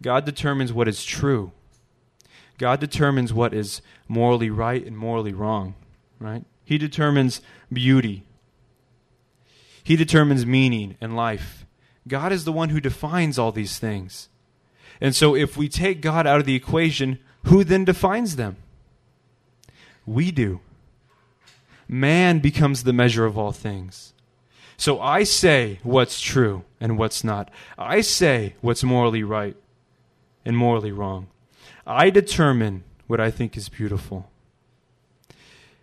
God 0.00 0.24
determines 0.24 0.72
what 0.72 0.88
is 0.88 1.04
true. 1.04 1.52
God 2.58 2.80
determines 2.80 3.32
what 3.32 3.52
is 3.52 3.82
morally 4.08 4.50
right 4.50 4.84
and 4.84 4.96
morally 4.96 5.32
wrong, 5.32 5.74
right? 6.18 6.44
He 6.64 6.78
determines 6.78 7.40
beauty. 7.72 8.24
He 9.84 9.96
determines 9.96 10.46
meaning 10.46 10.96
and 11.00 11.16
life. 11.16 11.66
God 12.06 12.32
is 12.32 12.44
the 12.44 12.52
one 12.52 12.70
who 12.70 12.80
defines 12.80 13.38
all 13.38 13.52
these 13.52 13.78
things. 13.78 14.28
And 15.02 15.16
so 15.16 15.34
if 15.34 15.56
we 15.56 15.68
take 15.68 16.00
God 16.00 16.28
out 16.28 16.38
of 16.38 16.46
the 16.46 16.54
equation, 16.54 17.18
who 17.46 17.64
then 17.64 17.84
defines 17.84 18.36
them? 18.36 18.56
We 20.06 20.30
do. 20.30 20.60
Man 21.88 22.38
becomes 22.38 22.84
the 22.84 22.92
measure 22.92 23.24
of 23.26 23.36
all 23.36 23.50
things. 23.50 24.14
So 24.76 25.00
I 25.00 25.24
say 25.24 25.80
what's 25.82 26.20
true 26.20 26.62
and 26.80 26.96
what's 26.96 27.24
not. 27.24 27.50
I 27.76 28.00
say 28.00 28.54
what's 28.60 28.84
morally 28.84 29.24
right 29.24 29.56
and 30.44 30.56
morally 30.56 30.92
wrong. 30.92 31.26
I 31.84 32.08
determine 32.10 32.84
what 33.08 33.18
I 33.20 33.32
think 33.32 33.56
is 33.56 33.68
beautiful. 33.68 34.30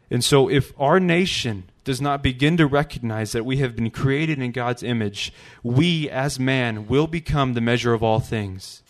And 0.09 0.23
so 0.23 0.49
if 0.49 0.71
our 0.79 0.97
nation 0.97 1.65
does 1.83 1.99
not 1.99 2.23
begin 2.23 2.55
to 2.55 2.65
recognize 2.65 3.33
that 3.33 3.45
we 3.45 3.57
have 3.57 3.75
been 3.75 3.91
created 3.91 4.39
in 4.39 4.53
God's 4.53 4.81
image, 4.81 5.33
we 5.61 6.09
as 6.09 6.39
man 6.39 6.87
will 6.87 7.05
become 7.05 7.53
the 7.53 7.61
measure 7.61 7.93
of 7.93 8.01
all 8.01 8.21
things. 8.21 8.81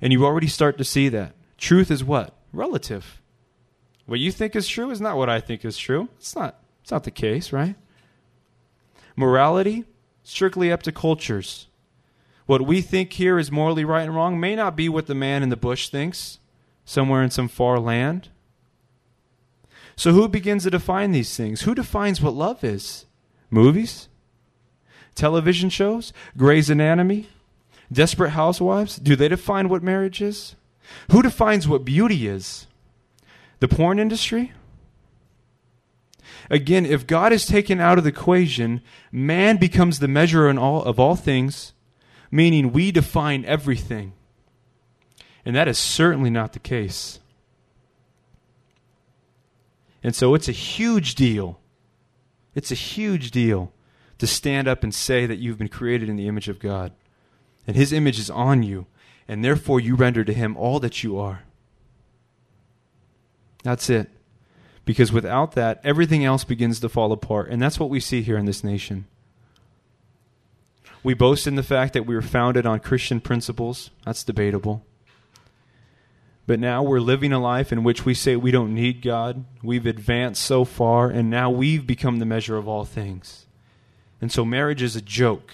And 0.00 0.12
you 0.12 0.24
already 0.24 0.48
start 0.48 0.78
to 0.78 0.84
see 0.84 1.08
that. 1.10 1.34
Truth 1.58 1.90
is 1.90 2.04
what? 2.04 2.34
Relative. 2.52 3.20
What 4.06 4.20
you 4.20 4.30
think 4.30 4.54
is 4.54 4.68
true 4.68 4.90
is 4.90 5.00
not 5.00 5.16
what 5.16 5.30
I 5.30 5.40
think 5.40 5.64
is 5.64 5.78
true. 5.78 6.08
It's 6.18 6.36
not 6.36 6.58
it's 6.82 6.90
not 6.90 7.04
the 7.04 7.10
case, 7.10 7.52
right? 7.52 7.76
Morality 9.16 9.84
strictly 10.22 10.70
up 10.70 10.82
to 10.82 10.92
cultures. 10.92 11.68
What 12.46 12.66
we 12.66 12.82
think 12.82 13.14
here 13.14 13.38
is 13.38 13.50
morally 13.50 13.84
right 13.84 14.02
and 14.02 14.14
wrong 14.14 14.38
may 14.38 14.54
not 14.54 14.76
be 14.76 14.88
what 14.88 15.06
the 15.06 15.14
man 15.14 15.42
in 15.42 15.48
the 15.48 15.56
bush 15.56 15.88
thinks 15.88 16.38
somewhere 16.84 17.22
in 17.22 17.30
some 17.30 17.48
far 17.48 17.78
land. 17.78 18.28
So, 19.96 20.12
who 20.12 20.28
begins 20.28 20.64
to 20.64 20.70
define 20.70 21.12
these 21.12 21.36
things? 21.36 21.62
Who 21.62 21.74
defines 21.74 22.20
what 22.20 22.34
love 22.34 22.64
is? 22.64 23.06
Movies? 23.48 24.08
Television 25.14 25.70
shows? 25.70 26.12
Grey's 26.36 26.68
Anatomy? 26.68 27.28
Desperate 27.94 28.30
Housewives? 28.30 28.96
Do 28.96 29.16
they 29.16 29.28
define 29.28 29.68
what 29.68 29.82
marriage 29.82 30.20
is? 30.20 30.56
Who 31.10 31.22
defines 31.22 31.66
what 31.66 31.84
beauty 31.84 32.26
is? 32.26 32.66
The 33.60 33.68
porn 33.68 33.98
industry? 33.98 34.52
Again, 36.50 36.84
if 36.84 37.06
God 37.06 37.32
is 37.32 37.46
taken 37.46 37.80
out 37.80 37.96
of 37.96 38.04
the 38.04 38.10
equation, 38.10 38.82
man 39.10 39.56
becomes 39.56 39.98
the 39.98 40.08
measure 40.08 40.48
all, 40.58 40.82
of 40.82 41.00
all 41.00 41.16
things, 41.16 41.72
meaning 42.30 42.72
we 42.72 42.92
define 42.92 43.44
everything. 43.46 44.12
And 45.44 45.56
that 45.56 45.68
is 45.68 45.78
certainly 45.78 46.30
not 46.30 46.52
the 46.52 46.58
case. 46.58 47.20
And 50.02 50.14
so 50.14 50.34
it's 50.34 50.48
a 50.48 50.52
huge 50.52 51.14
deal. 51.14 51.60
It's 52.54 52.70
a 52.70 52.76
huge 52.76 53.30
deal 53.30 53.72
to 54.18 54.26
stand 54.26 54.68
up 54.68 54.82
and 54.82 54.94
say 54.94 55.26
that 55.26 55.38
you've 55.38 55.58
been 55.58 55.68
created 55.68 56.08
in 56.08 56.16
the 56.16 56.28
image 56.28 56.48
of 56.48 56.58
God. 56.58 56.92
And 57.66 57.76
His 57.76 57.92
image 57.92 58.18
is 58.18 58.30
on 58.30 58.62
you, 58.62 58.86
and 59.26 59.44
therefore 59.44 59.80
you 59.80 59.94
render 59.94 60.24
to 60.24 60.32
Him 60.32 60.56
all 60.56 60.80
that 60.80 61.02
you 61.02 61.18
are. 61.18 61.42
That's 63.62 63.88
it. 63.88 64.10
Because 64.84 65.12
without 65.12 65.52
that, 65.52 65.80
everything 65.82 66.24
else 66.24 66.44
begins 66.44 66.78
to 66.80 66.88
fall 66.88 67.10
apart. 67.12 67.48
And 67.48 67.60
that's 67.60 67.80
what 67.80 67.88
we 67.88 68.00
see 68.00 68.20
here 68.20 68.36
in 68.36 68.44
this 68.44 68.62
nation. 68.62 69.06
We 71.02 71.14
boast 71.14 71.46
in 71.46 71.54
the 71.54 71.62
fact 71.62 71.94
that 71.94 72.06
we 72.06 72.14
were 72.14 72.22
founded 72.22 72.66
on 72.66 72.80
Christian 72.80 73.20
principles. 73.20 73.90
That's 74.04 74.24
debatable. 74.24 74.84
But 76.46 76.60
now 76.60 76.82
we're 76.82 77.00
living 77.00 77.32
a 77.32 77.38
life 77.38 77.72
in 77.72 77.84
which 77.84 78.04
we 78.04 78.12
say 78.12 78.36
we 78.36 78.50
don't 78.50 78.74
need 78.74 79.00
God. 79.00 79.44
We've 79.62 79.86
advanced 79.86 80.42
so 80.42 80.64
far, 80.66 81.08
and 81.08 81.30
now 81.30 81.50
we've 81.50 81.86
become 81.86 82.18
the 82.18 82.26
measure 82.26 82.58
of 82.58 82.68
all 82.68 82.84
things. 82.84 83.46
And 84.20 84.30
so 84.30 84.44
marriage 84.44 84.82
is 84.82 84.96
a 84.96 85.00
joke. 85.00 85.52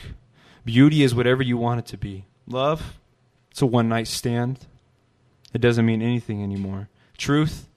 Beauty 0.64 1.02
is 1.02 1.14
whatever 1.14 1.42
you 1.42 1.56
want 1.56 1.80
it 1.80 1.86
to 1.86 1.96
be. 1.96 2.26
Love, 2.46 2.98
it's 3.50 3.62
a 3.62 3.66
one 3.66 3.88
night 3.88 4.08
stand. 4.08 4.66
It 5.52 5.60
doesn't 5.60 5.86
mean 5.86 6.02
anything 6.02 6.42
anymore. 6.42 6.88
Truth, 7.16 7.68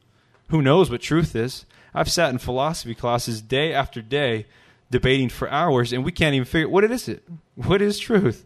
who 0.50 0.62
knows 0.62 0.90
what 0.90 1.02
truth 1.02 1.36
is? 1.36 1.66
I've 1.94 2.12
sat 2.12 2.32
in 2.32 2.38
philosophy 2.38 2.96
classes 2.96 3.42
day 3.42 3.74
after 3.74 4.02
day 4.02 4.46
debating 4.90 5.30
for 5.30 5.50
hours, 5.50 5.92
and 5.92 6.04
we 6.04 6.12
can't 6.12 6.36
even 6.36 6.46
figure 6.46 6.70
what 6.70 6.84
it 6.84 6.92
is. 6.92 7.08
It 7.08 7.24
what 7.56 7.82
is 7.82 8.00
truth? 8.00 8.46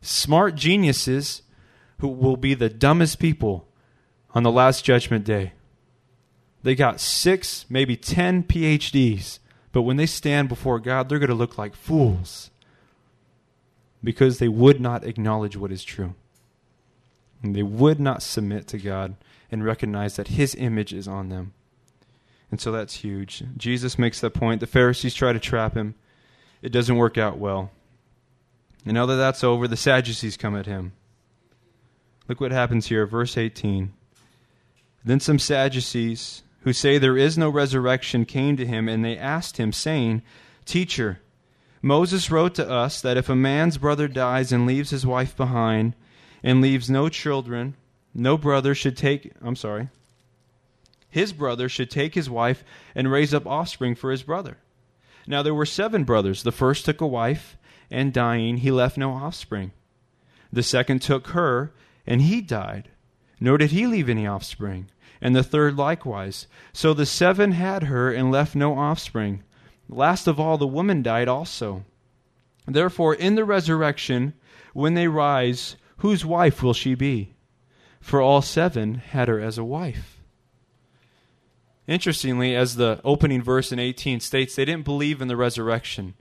Smart 0.00 0.54
geniuses 0.54 1.42
who 1.98 2.08
will 2.08 2.36
be 2.36 2.54
the 2.54 2.68
dumbest 2.68 3.18
people 3.18 3.68
on 4.34 4.42
the 4.42 4.50
last 4.50 4.84
judgment 4.84 5.24
day. 5.24 5.52
They 6.62 6.74
got 6.74 7.00
six, 7.00 7.66
maybe 7.68 7.96
ten 7.96 8.42
PhDs, 8.42 9.38
but 9.72 9.82
when 9.82 9.96
they 9.96 10.06
stand 10.06 10.48
before 10.48 10.80
God, 10.80 11.08
they're 11.08 11.18
going 11.18 11.28
to 11.28 11.34
look 11.34 11.58
like 11.58 11.74
fools 11.74 12.50
because 14.04 14.38
they 14.38 14.48
would 14.48 14.80
not 14.80 15.04
acknowledge 15.04 15.56
what 15.56 15.72
is 15.72 15.82
true. 15.82 16.14
And 17.42 17.56
they 17.56 17.62
would 17.62 17.98
not 17.98 18.22
submit 18.22 18.68
to 18.68 18.78
God 18.78 19.16
and 19.50 19.64
recognize 19.64 20.16
that 20.16 20.28
His 20.28 20.54
image 20.54 20.92
is 20.92 21.08
on 21.08 21.30
them. 21.30 21.54
And 22.50 22.60
so 22.60 22.70
that's 22.70 22.94
huge. 22.94 23.42
Jesus 23.56 23.98
makes 23.98 24.20
that 24.20 24.30
point. 24.30 24.60
The 24.60 24.68
Pharisees 24.68 25.14
try 25.14 25.32
to 25.32 25.40
trap 25.40 25.74
him, 25.74 25.96
it 26.62 26.70
doesn't 26.70 26.96
work 26.96 27.18
out 27.18 27.36
well. 27.36 27.72
And 28.84 28.94
now 28.94 29.06
that 29.06 29.16
that's 29.16 29.42
over, 29.42 29.66
the 29.66 29.76
Sadducees 29.76 30.36
come 30.36 30.54
at 30.54 30.66
him. 30.66 30.92
Look 32.28 32.40
what 32.40 32.52
happens 32.52 32.86
here, 32.86 33.06
verse 33.06 33.36
18. 33.36 33.92
Then 35.04 35.20
some 35.20 35.38
Sadducees, 35.38 36.42
who 36.60 36.72
say 36.72 36.96
there 36.96 37.18
is 37.18 37.36
no 37.36 37.50
resurrection, 37.50 38.24
came 38.24 38.56
to 38.56 38.66
him, 38.66 38.88
and 38.88 39.04
they 39.04 39.18
asked 39.18 39.56
him, 39.56 39.72
saying, 39.72 40.22
Teacher, 40.64 41.18
Moses 41.84 42.30
wrote 42.30 42.54
to 42.54 42.66
us 42.66 43.02
that 43.02 43.18
if 43.18 43.28
a 43.28 43.36
man's 43.36 43.76
brother 43.76 44.08
dies 44.08 44.52
and 44.52 44.64
leaves 44.64 44.88
his 44.88 45.04
wife 45.04 45.36
behind, 45.36 45.94
and 46.42 46.62
leaves 46.62 46.88
no 46.88 47.10
children, 47.10 47.76
no 48.14 48.38
brother 48.38 48.74
should 48.74 48.96
take, 48.96 49.32
I'm 49.42 49.54
sorry, 49.54 49.90
his 51.10 51.34
brother 51.34 51.68
should 51.68 51.90
take 51.90 52.14
his 52.14 52.30
wife 52.30 52.64
and 52.94 53.12
raise 53.12 53.34
up 53.34 53.46
offspring 53.46 53.94
for 53.94 54.10
his 54.10 54.22
brother. 54.22 54.56
Now 55.26 55.42
there 55.42 55.54
were 55.54 55.66
seven 55.66 56.04
brothers. 56.04 56.42
The 56.42 56.52
first 56.52 56.86
took 56.86 57.02
a 57.02 57.06
wife, 57.06 57.58
and 57.90 58.14
dying, 58.14 58.56
he 58.56 58.70
left 58.70 58.96
no 58.96 59.12
offspring. 59.12 59.72
The 60.50 60.62
second 60.62 61.02
took 61.02 61.28
her, 61.28 61.74
and 62.06 62.22
he 62.22 62.40
died, 62.40 62.88
nor 63.38 63.58
did 63.58 63.72
he 63.72 63.86
leave 63.86 64.08
any 64.08 64.26
offspring 64.26 64.88
and 65.20 65.34
the 65.36 65.42
third 65.42 65.76
likewise. 65.76 66.46
So 66.72 66.92
the 66.92 67.06
seven 67.06 67.52
had 67.52 67.84
her 67.84 68.12
and 68.12 68.30
left 68.30 68.54
no 68.54 68.78
offspring. 68.78 69.42
Last 69.88 70.26
of 70.26 70.40
all, 70.40 70.58
the 70.58 70.66
woman 70.66 71.02
died 71.02 71.28
also. 71.28 71.84
Therefore, 72.66 73.14
in 73.14 73.34
the 73.34 73.44
resurrection, 73.44 74.34
when 74.72 74.94
they 74.94 75.08
rise, 75.08 75.76
whose 75.98 76.24
wife 76.24 76.62
will 76.62 76.72
she 76.72 76.94
be? 76.94 77.34
For 78.00 78.20
all 78.20 78.42
seven 78.42 78.96
had 78.96 79.28
her 79.28 79.40
as 79.40 79.58
a 79.58 79.64
wife. 79.64 80.20
Interestingly, 81.86 82.56
as 82.56 82.76
the 82.76 83.00
opening 83.04 83.42
verse 83.42 83.70
in 83.70 83.78
18 83.78 84.20
states, 84.20 84.54
they 84.54 84.64
didn't 84.64 84.84
believe 84.84 85.20
in 85.20 85.28
the 85.28 85.36
resurrection. 85.36 86.14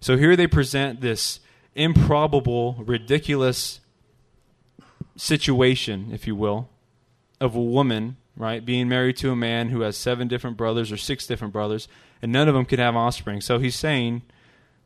So 0.00 0.16
here 0.16 0.36
they 0.36 0.46
present 0.46 1.00
this 1.00 1.40
improbable, 1.74 2.82
ridiculous 2.86 3.80
situation, 5.16 6.10
if 6.12 6.26
you 6.26 6.36
will, 6.36 6.68
of 7.40 7.54
a 7.54 7.62
woman 7.62 8.16
right? 8.38 8.64
Being 8.64 8.88
married 8.88 9.16
to 9.18 9.32
a 9.32 9.36
man 9.36 9.68
who 9.68 9.80
has 9.80 9.96
seven 9.96 10.28
different 10.28 10.56
brothers 10.56 10.92
or 10.92 10.96
six 10.96 11.26
different 11.26 11.52
brothers, 11.52 11.88
and 12.22 12.32
none 12.32 12.48
of 12.48 12.54
them 12.54 12.64
could 12.64 12.78
have 12.78 12.96
offspring. 12.96 13.40
So 13.40 13.58
he's 13.58 13.76
saying 13.76 14.22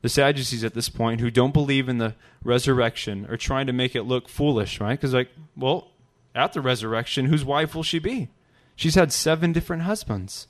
the 0.02 0.08
Sadducees 0.08 0.64
at 0.64 0.74
this 0.74 0.88
point, 0.88 1.20
who 1.20 1.30
don't 1.30 1.54
believe 1.54 1.88
in 1.88 1.98
the 1.98 2.14
resurrection, 2.44 3.26
are 3.30 3.36
trying 3.36 3.66
to 3.68 3.72
make 3.72 3.94
it 3.94 4.02
look 4.02 4.28
foolish, 4.28 4.80
right? 4.80 4.98
Because, 4.98 5.14
like, 5.14 5.30
well, 5.56 5.88
at 6.34 6.52
the 6.52 6.60
resurrection, 6.60 7.26
whose 7.26 7.44
wife 7.44 7.74
will 7.74 7.84
she 7.84 8.00
be? 8.00 8.28
She's 8.74 8.96
had 8.96 9.12
seven 9.12 9.52
different 9.52 9.82
husbands. 9.82 10.48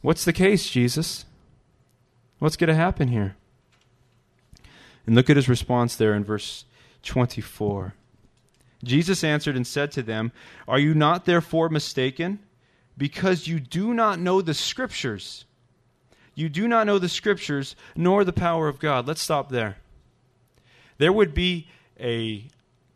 What's 0.00 0.24
the 0.24 0.32
case, 0.32 0.68
Jesus? 0.68 1.24
What's 2.40 2.56
going 2.56 2.68
to 2.68 2.74
happen 2.74 3.08
here? 3.08 3.36
And 5.06 5.14
look 5.14 5.30
at 5.30 5.36
his 5.36 5.48
response 5.48 5.94
there 5.94 6.14
in 6.14 6.24
verse 6.24 6.64
24. 7.04 7.94
Jesus 8.82 9.22
answered 9.22 9.56
and 9.56 9.66
said 9.66 9.92
to 9.92 10.02
them, 10.02 10.32
Are 10.66 10.78
you 10.78 10.94
not 10.94 11.24
therefore 11.24 11.68
mistaken? 11.68 12.40
Because 12.98 13.46
you 13.46 13.60
do 13.60 13.94
not 13.94 14.18
know 14.18 14.40
the 14.40 14.54
Scriptures. 14.54 15.44
You 16.34 16.48
do 16.48 16.66
not 16.66 16.86
know 16.86 16.98
the 16.98 17.08
Scriptures, 17.08 17.76
nor 17.94 18.24
the 18.24 18.32
power 18.32 18.68
of 18.68 18.78
God. 18.78 19.06
Let's 19.06 19.22
stop 19.22 19.50
there. 19.50 19.76
There 20.98 21.12
would 21.12 21.34
be 21.34 21.68
a 22.00 22.44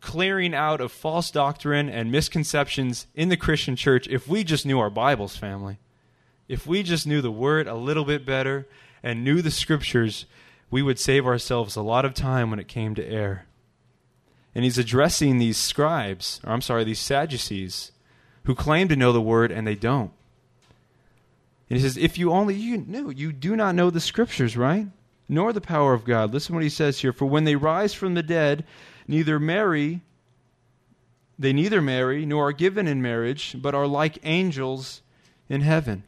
clearing 0.01 0.53
out 0.53 0.79
of 0.79 0.91
false 0.91 1.31
doctrine 1.31 1.89
and 1.89 2.11
misconceptions 2.11 3.07
in 3.15 3.29
the 3.29 3.37
Christian 3.37 3.75
church 3.75 4.07
if 4.07 4.27
we 4.27 4.43
just 4.43 4.65
knew 4.65 4.79
our 4.79 4.89
Bibles, 4.89 5.35
family. 5.35 5.79
If 6.47 6.65
we 6.65 6.81
just 6.83 7.05
knew 7.05 7.21
the 7.21 7.31
Word 7.31 7.67
a 7.67 7.75
little 7.75 8.05
bit 8.05 8.25
better 8.25 8.67
and 9.03 9.23
knew 9.23 9.41
the 9.41 9.51
Scriptures, 9.51 10.25
we 10.71 10.81
would 10.81 10.99
save 10.99 11.25
ourselves 11.25 11.75
a 11.75 11.81
lot 11.81 12.05
of 12.05 12.13
time 12.13 12.49
when 12.49 12.59
it 12.59 12.67
came 12.67 12.95
to 12.95 13.05
error. 13.05 13.45
And 14.55 14.63
he's 14.63 14.77
addressing 14.77 15.37
these 15.37 15.57
scribes, 15.57 16.41
or 16.43 16.53
I'm 16.53 16.61
sorry, 16.61 16.83
these 16.83 16.99
Sadducees, 16.99 17.91
who 18.45 18.55
claim 18.55 18.87
to 18.87 18.95
know 18.95 19.11
the 19.11 19.21
Word 19.21 19.51
and 19.51 19.67
they 19.67 19.75
don't. 19.75 20.11
And 21.69 21.77
he 21.77 21.83
says, 21.83 21.97
If 21.97 22.17
you 22.17 22.31
only 22.31 22.55
you 22.55 22.77
knew, 22.77 23.09
you 23.09 23.31
do 23.31 23.55
not 23.55 23.75
know 23.75 23.89
the 23.89 23.99
Scriptures, 23.99 24.55
right? 24.55 24.87
Nor 25.27 25.51
the 25.51 25.61
power 25.61 25.93
of 25.93 26.05
God. 26.05 26.33
Listen 26.33 26.55
what 26.55 26.63
he 26.63 26.69
says 26.69 26.99
here. 26.99 27.11
For 27.11 27.25
when 27.25 27.43
they 27.43 27.55
rise 27.55 27.93
from 27.93 28.13
the 28.13 28.23
dead, 28.23 28.63
neither 29.07 29.39
marry, 29.39 30.01
they 31.37 31.51
neither 31.51 31.81
marry 31.81 32.25
nor 32.25 32.47
are 32.47 32.53
given 32.53 32.87
in 32.87 33.01
marriage, 33.01 33.55
but 33.59 33.75
are 33.75 33.87
like 33.87 34.19
angels 34.23 35.01
in 35.49 35.61
heaven. 35.61 36.03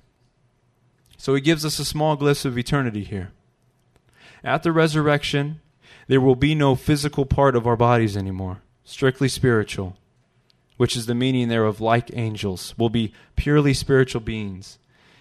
So 1.18 1.36
he 1.36 1.42
gives 1.42 1.66
us 1.66 1.80
a 1.80 1.86
small 1.86 2.16
glimpse 2.16 2.46
of 2.46 2.58
eternity 2.58 3.04
here. 3.04 3.32
At 4.42 4.64
the 4.64 4.72
resurrection, 4.72 5.60
there 6.08 6.22
will 6.22 6.36
be 6.36 6.56
no 6.56 6.76
physical 6.76 7.26
part 7.26 7.58
of 7.58 7.68
our 7.68 7.76
bodies 7.76 8.16
anymore, 8.16 8.62
strictly 8.86 9.28
spiritual, 9.28 9.98
which 10.78 10.96
is 10.96 11.08
the 11.08 11.14
meaning 11.16 11.50
there 11.50 11.66
of 11.66 11.82
like 11.82 12.10
angels, 12.14 12.74
will 12.78 12.90
be 12.90 13.14
purely 13.36 13.74
spiritual 13.74 14.22
beings. 14.22 14.80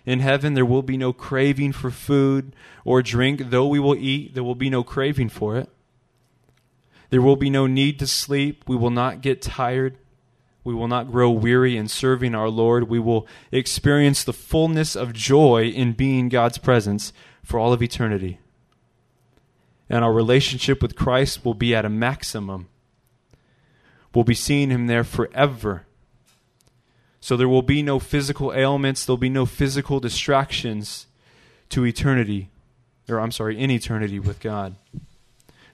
In 0.08 0.20
heaven, 0.20 0.54
there 0.54 0.64
will 0.64 0.80
be 0.80 0.96
no 0.96 1.12
craving 1.12 1.72
for 1.72 1.90
food 1.90 2.56
or 2.82 3.02
drink. 3.02 3.50
Though 3.50 3.66
we 3.66 3.78
will 3.78 3.94
eat, 3.94 4.32
there 4.32 4.42
will 4.42 4.54
be 4.54 4.70
no 4.70 4.82
craving 4.82 5.28
for 5.28 5.58
it. 5.58 5.68
There 7.10 7.20
will 7.20 7.36
be 7.36 7.50
no 7.50 7.66
need 7.66 7.98
to 7.98 8.06
sleep. 8.06 8.64
We 8.66 8.74
will 8.74 8.88
not 8.88 9.20
get 9.20 9.42
tired. 9.42 9.98
We 10.64 10.72
will 10.72 10.88
not 10.88 11.12
grow 11.12 11.28
weary 11.28 11.76
in 11.76 11.88
serving 11.88 12.34
our 12.34 12.48
Lord. 12.48 12.88
We 12.88 12.98
will 12.98 13.26
experience 13.52 14.24
the 14.24 14.32
fullness 14.32 14.96
of 14.96 15.12
joy 15.12 15.64
in 15.64 15.92
being 15.92 16.30
God's 16.30 16.56
presence 16.56 17.12
for 17.42 17.60
all 17.60 17.74
of 17.74 17.82
eternity. 17.82 18.40
And 19.90 20.02
our 20.02 20.12
relationship 20.14 20.80
with 20.80 20.96
Christ 20.96 21.44
will 21.44 21.52
be 21.52 21.74
at 21.74 21.84
a 21.84 21.90
maximum. 21.90 22.70
We'll 24.14 24.24
be 24.24 24.32
seeing 24.32 24.70
Him 24.70 24.86
there 24.86 25.04
forever 25.04 25.84
so 27.20 27.36
there 27.36 27.48
will 27.48 27.62
be 27.62 27.82
no 27.82 27.98
physical 27.98 28.52
ailments, 28.52 29.04
there'll 29.04 29.16
be 29.16 29.28
no 29.28 29.46
physical 29.46 30.00
distractions 30.00 31.06
to 31.70 31.84
eternity, 31.84 32.50
or 33.08 33.20
I'm 33.20 33.32
sorry, 33.32 33.58
in 33.58 33.70
eternity 33.70 34.18
with 34.18 34.40
God. 34.40 34.76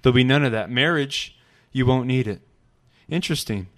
There'll 0.02 0.14
be 0.14 0.24
none 0.24 0.44
of 0.44 0.52
that. 0.52 0.70
Marriage, 0.70 1.36
you 1.72 1.86
won't 1.86 2.06
need 2.06 2.26
it. 2.26 2.40
Interesting. 3.08 3.68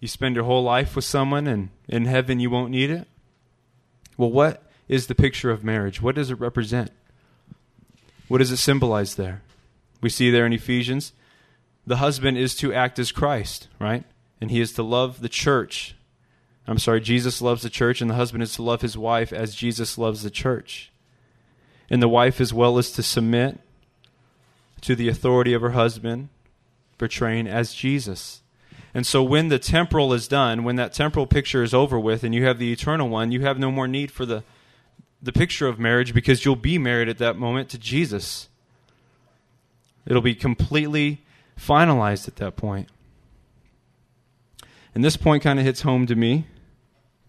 You 0.00 0.08
spend 0.08 0.34
your 0.34 0.44
whole 0.44 0.62
life 0.62 0.94
with 0.94 1.04
someone, 1.04 1.46
and 1.46 1.70
in 1.88 2.04
heaven 2.04 2.40
you 2.40 2.50
won't 2.50 2.70
need 2.70 2.90
it? 2.90 3.06
Well, 4.16 4.30
what 4.30 4.62
is 4.88 5.06
the 5.06 5.14
picture 5.14 5.50
of 5.50 5.64
marriage? 5.64 6.02
What 6.02 6.14
does 6.14 6.30
it 6.30 6.40
represent? 6.40 6.90
What 8.28 8.38
does 8.38 8.50
it 8.50 8.56
symbolize 8.56 9.14
there? 9.14 9.42
We 10.00 10.08
see 10.08 10.30
there 10.30 10.46
in 10.46 10.52
Ephesians 10.52 11.12
the 11.86 11.96
husband 11.96 12.36
is 12.36 12.54
to 12.56 12.72
act 12.72 12.98
as 12.98 13.12
Christ, 13.12 13.68
right? 13.78 14.04
And 14.40 14.50
he 14.50 14.60
is 14.60 14.72
to 14.72 14.82
love 14.82 15.20
the 15.20 15.28
church 15.28 15.94
I'm 16.66 16.78
sorry, 16.78 17.00
Jesus 17.00 17.40
loves 17.40 17.62
the 17.62 17.70
church, 17.70 18.00
and 18.00 18.10
the 18.10 18.16
husband 18.16 18.42
is 18.42 18.54
to 18.54 18.62
love 18.62 18.82
his 18.82 18.98
wife 18.98 19.32
as 19.32 19.54
Jesus 19.54 19.96
loves 19.96 20.22
the 20.22 20.30
church. 20.30 20.90
And 21.88 22.02
the 22.02 22.08
wife, 22.08 22.40
as 22.40 22.52
well, 22.52 22.76
is 22.78 22.90
to 22.92 23.02
submit 23.02 23.60
to 24.80 24.96
the 24.96 25.08
authority 25.08 25.52
of 25.52 25.62
her 25.62 25.70
husband, 25.70 26.28
portraying 26.98 27.46
as 27.46 27.72
Jesus. 27.72 28.42
And 28.92 29.06
so, 29.06 29.22
when 29.22 29.48
the 29.48 29.60
temporal 29.60 30.12
is 30.12 30.26
done, 30.26 30.64
when 30.64 30.76
that 30.76 30.92
temporal 30.92 31.26
picture 31.26 31.62
is 31.62 31.72
over 31.72 32.00
with, 32.00 32.24
and 32.24 32.34
you 32.34 32.44
have 32.46 32.58
the 32.58 32.72
eternal 32.72 33.08
one, 33.08 33.30
you 33.30 33.42
have 33.42 33.58
no 33.58 33.70
more 33.70 33.86
need 33.86 34.10
for 34.10 34.26
the, 34.26 34.42
the 35.22 35.32
picture 35.32 35.68
of 35.68 35.78
marriage 35.78 36.12
because 36.12 36.44
you'll 36.44 36.56
be 36.56 36.78
married 36.78 37.08
at 37.08 37.18
that 37.18 37.36
moment 37.36 37.68
to 37.70 37.78
Jesus. 37.78 38.48
It'll 40.04 40.22
be 40.22 40.34
completely 40.34 41.22
finalized 41.58 42.26
at 42.26 42.36
that 42.36 42.56
point. 42.56 42.88
And 44.94 45.04
this 45.04 45.16
point 45.16 45.42
kind 45.42 45.58
of 45.58 45.64
hits 45.64 45.82
home 45.82 46.06
to 46.06 46.14
me 46.14 46.46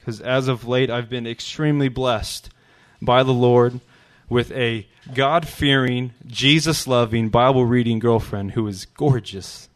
because 0.07 0.21
as 0.21 0.47
of 0.47 0.65
late 0.65 0.89
I've 0.89 1.09
been 1.09 1.27
extremely 1.27 1.89
blessed 1.89 2.49
by 3.01 3.23
the 3.23 3.33
Lord 3.33 3.81
with 4.29 4.53
a 4.53 4.87
God 5.13 5.45
fearing, 5.45 6.13
Jesus 6.25 6.87
loving, 6.87 7.27
Bible 7.27 7.65
reading 7.65 7.99
girlfriend 7.99 8.51
who 8.51 8.65
is 8.67 8.85
gorgeous. 8.85 9.67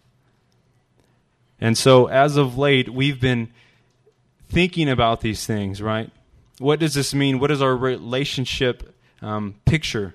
And 1.59 1.77
so 1.77 2.05
as 2.05 2.37
of 2.37 2.57
late, 2.57 2.87
we've 2.87 3.19
been 3.19 3.49
thinking 4.47 4.87
about 4.87 5.19
these 5.19 5.45
things, 5.45 5.81
right? 5.81 6.09
What 6.59 6.79
does 6.79 6.93
this 6.93 7.13
mean? 7.13 7.37
What 7.37 7.51
is 7.51 7.61
our 7.61 7.75
relationship 7.75 8.95
um, 9.21 9.55
picture? 9.65 10.13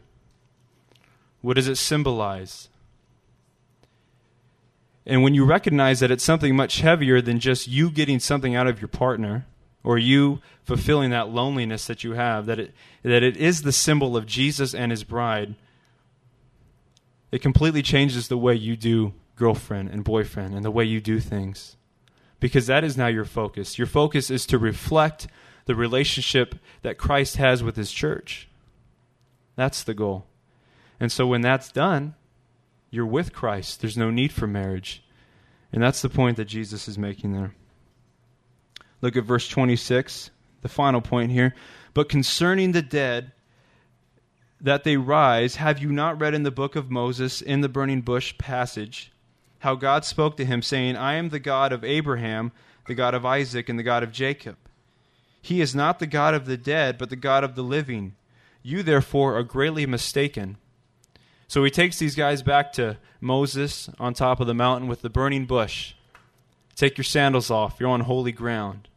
What 1.43 1.57
does 1.57 1.69
it 1.69 1.77
symbolize? 1.77 2.71
And 5.05 5.23
when 5.23 5.35
you 5.35 5.45
recognize 5.45 6.01
that 6.01 6.11
it's 6.11 6.25
something 6.25 6.57
much 6.57 6.81
heavier 6.81 7.21
than 7.21 7.39
just 7.39 7.69
you 7.69 7.91
getting 7.91 8.19
something 8.19 8.55
out 8.57 8.67
of 8.67 8.81
your 8.81 8.89
partner, 8.89 9.45
or 9.87 9.97
you 9.97 10.41
fulfilling 10.65 11.11
that 11.11 11.29
loneliness 11.29 11.87
that 11.87 12.03
you 12.03 12.15
have, 12.15 12.47
that 12.47 12.59
it, 12.59 12.75
that 13.05 13.23
it 13.23 13.37
is 13.37 13.63
the 13.63 13.71
symbol 13.71 14.17
of 14.17 14.27
Jesus 14.27 14.75
and 14.75 14.91
his 14.91 15.05
bride, 15.05 15.55
it 17.31 17.41
completely 17.41 17.83
changes 17.83 18.27
the 18.27 18.37
way 18.37 18.53
you 18.53 18.77
do 18.77 19.15
girlfriend 19.37 19.89
and 19.91 20.03
boyfriend 20.03 20.55
and 20.55 20.65
the 20.65 20.73
way 20.73 20.85
you 20.85 21.01
do 21.01 21.21
things. 21.21 21.77
Because 22.41 22.67
that 22.67 22.83
is 22.83 22.97
now 22.97 23.07
your 23.07 23.25
focus. 23.25 23.79
Your 23.79 23.87
focus 23.87 24.29
is 24.29 24.45
to 24.47 24.59
reflect 24.59 25.29
the 25.67 25.77
relationship 25.77 26.57
that 26.83 26.99
Christ 26.99 27.37
has 27.37 27.63
with 27.63 27.77
his 27.77 27.93
church. 27.93 28.49
That's 29.55 29.85
the 29.85 29.95
goal. 29.95 30.27
And 30.99 31.13
so 31.13 31.29
when 31.29 31.43
that's 31.43 31.71
done, 31.71 32.17
you're 32.91 33.07
with 33.07 33.33
Christ. 33.33 33.81
There's 33.81 33.97
no 33.97 34.11
need 34.11 34.33
for 34.33 34.49
marriage. 34.49 35.05
And 35.73 35.81
that's 35.81 36.03
the 36.03 36.09
point 36.09 36.39
that 36.39 36.47
Jesus 36.47 36.89
is 36.89 36.99
making 36.99 37.35
there. 37.35 37.55
Look 39.01 39.17
at 39.17 39.25
verse 39.25 39.49
26, 39.49 40.31
the 40.63 40.69
final 40.69 41.01
point 41.01 41.33
here. 41.33 41.55
But 41.95 42.09
concerning 42.09 42.73
the 42.73 42.83
dead, 42.83 43.33
that 44.61 44.85
they 44.85 44.97
rise, 44.97 45.57
have 45.57 45.79
you 45.79 45.93
not 45.93 46.21
read 46.21 46.35
in 46.35 46.43
the 46.43 46.51
book 46.51 46.77
of 46.77 46.91
Moses, 46.91 47.43
in 47.43 47.61
the 47.61 47.69
burning 47.69 48.01
bush 48.01 48.37
passage, 48.39 49.13
how 49.61 49.75
God 49.75 50.05
spoke 50.05 50.37
to 50.37 50.45
him, 50.45 50.63
saying, 50.63 50.97
I 50.97 51.15
am 51.15 51.29
the 51.29 51.39
God 51.39 51.73
of 51.73 51.85
Abraham, 51.85 52.53
the 52.87 52.95
God 52.95 53.15
of 53.15 53.27
Isaac, 53.27 53.69
and 53.69 53.79
the 53.79 53.83
God 53.83 54.03
of 54.03 54.13
Jacob? 54.13 54.57
He 55.43 55.61
is 55.61 55.75
not 55.75 55.99
the 55.99 56.07
God 56.07 56.35
of 56.35 56.47
the 56.47 56.57
dead, 56.57 56.99
but 56.99 57.11
the 57.11 57.17
God 57.17 57.45
of 57.45 57.55
the 57.55 57.63
living. 57.63 58.15
You, 58.63 58.83
therefore, 58.83 59.37
are 59.37 59.43
greatly 59.43 59.87
mistaken. 59.87 60.57
So 61.49 61.63
he 61.63 61.71
takes 61.71 61.99
these 61.99 62.17
guys 62.17 62.43
back 62.43 62.73
to 62.73 62.99
Moses 63.21 63.89
on 63.99 64.15
top 64.15 64.41
of 64.41 64.47
the 64.47 64.55
mountain 64.55 64.89
with 64.89 65.03
the 65.03 65.11
burning 65.11 65.47
bush. 65.47 65.95
Take 66.77 66.99
your 66.99 67.05
sandals 67.05 67.51
off. 67.51 67.81
You're 67.81 67.89
on 67.89 68.03
holy 68.03 68.33
ground. 68.33 68.89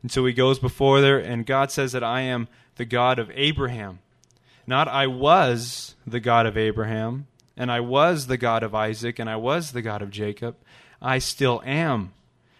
And 0.00 0.10
so 0.10 0.24
he 0.26 0.32
goes 0.32 0.58
before 0.58 1.00
there, 1.00 1.18
and 1.18 1.46
God 1.46 1.70
says 1.70 1.92
that 1.92 2.02
I 2.02 2.22
am 2.22 2.48
the 2.76 2.84
God 2.84 3.18
of 3.18 3.30
Abraham. 3.34 4.00
Not 4.66 4.88
I 4.88 5.06
was 5.06 5.94
the 6.06 6.18
God 6.18 6.46
of 6.46 6.56
Abraham, 6.56 7.26
and 7.56 7.70
I 7.70 7.80
was 7.80 8.26
the 8.26 8.36
God 8.36 8.62
of 8.62 8.74
Isaac, 8.74 9.18
and 9.18 9.28
I 9.28 9.36
was 9.36 9.72
the 9.72 9.82
God 9.82 10.02
of 10.02 10.10
Jacob. 10.10 10.56
I 11.00 11.18
still 11.18 11.62
am. 11.64 12.12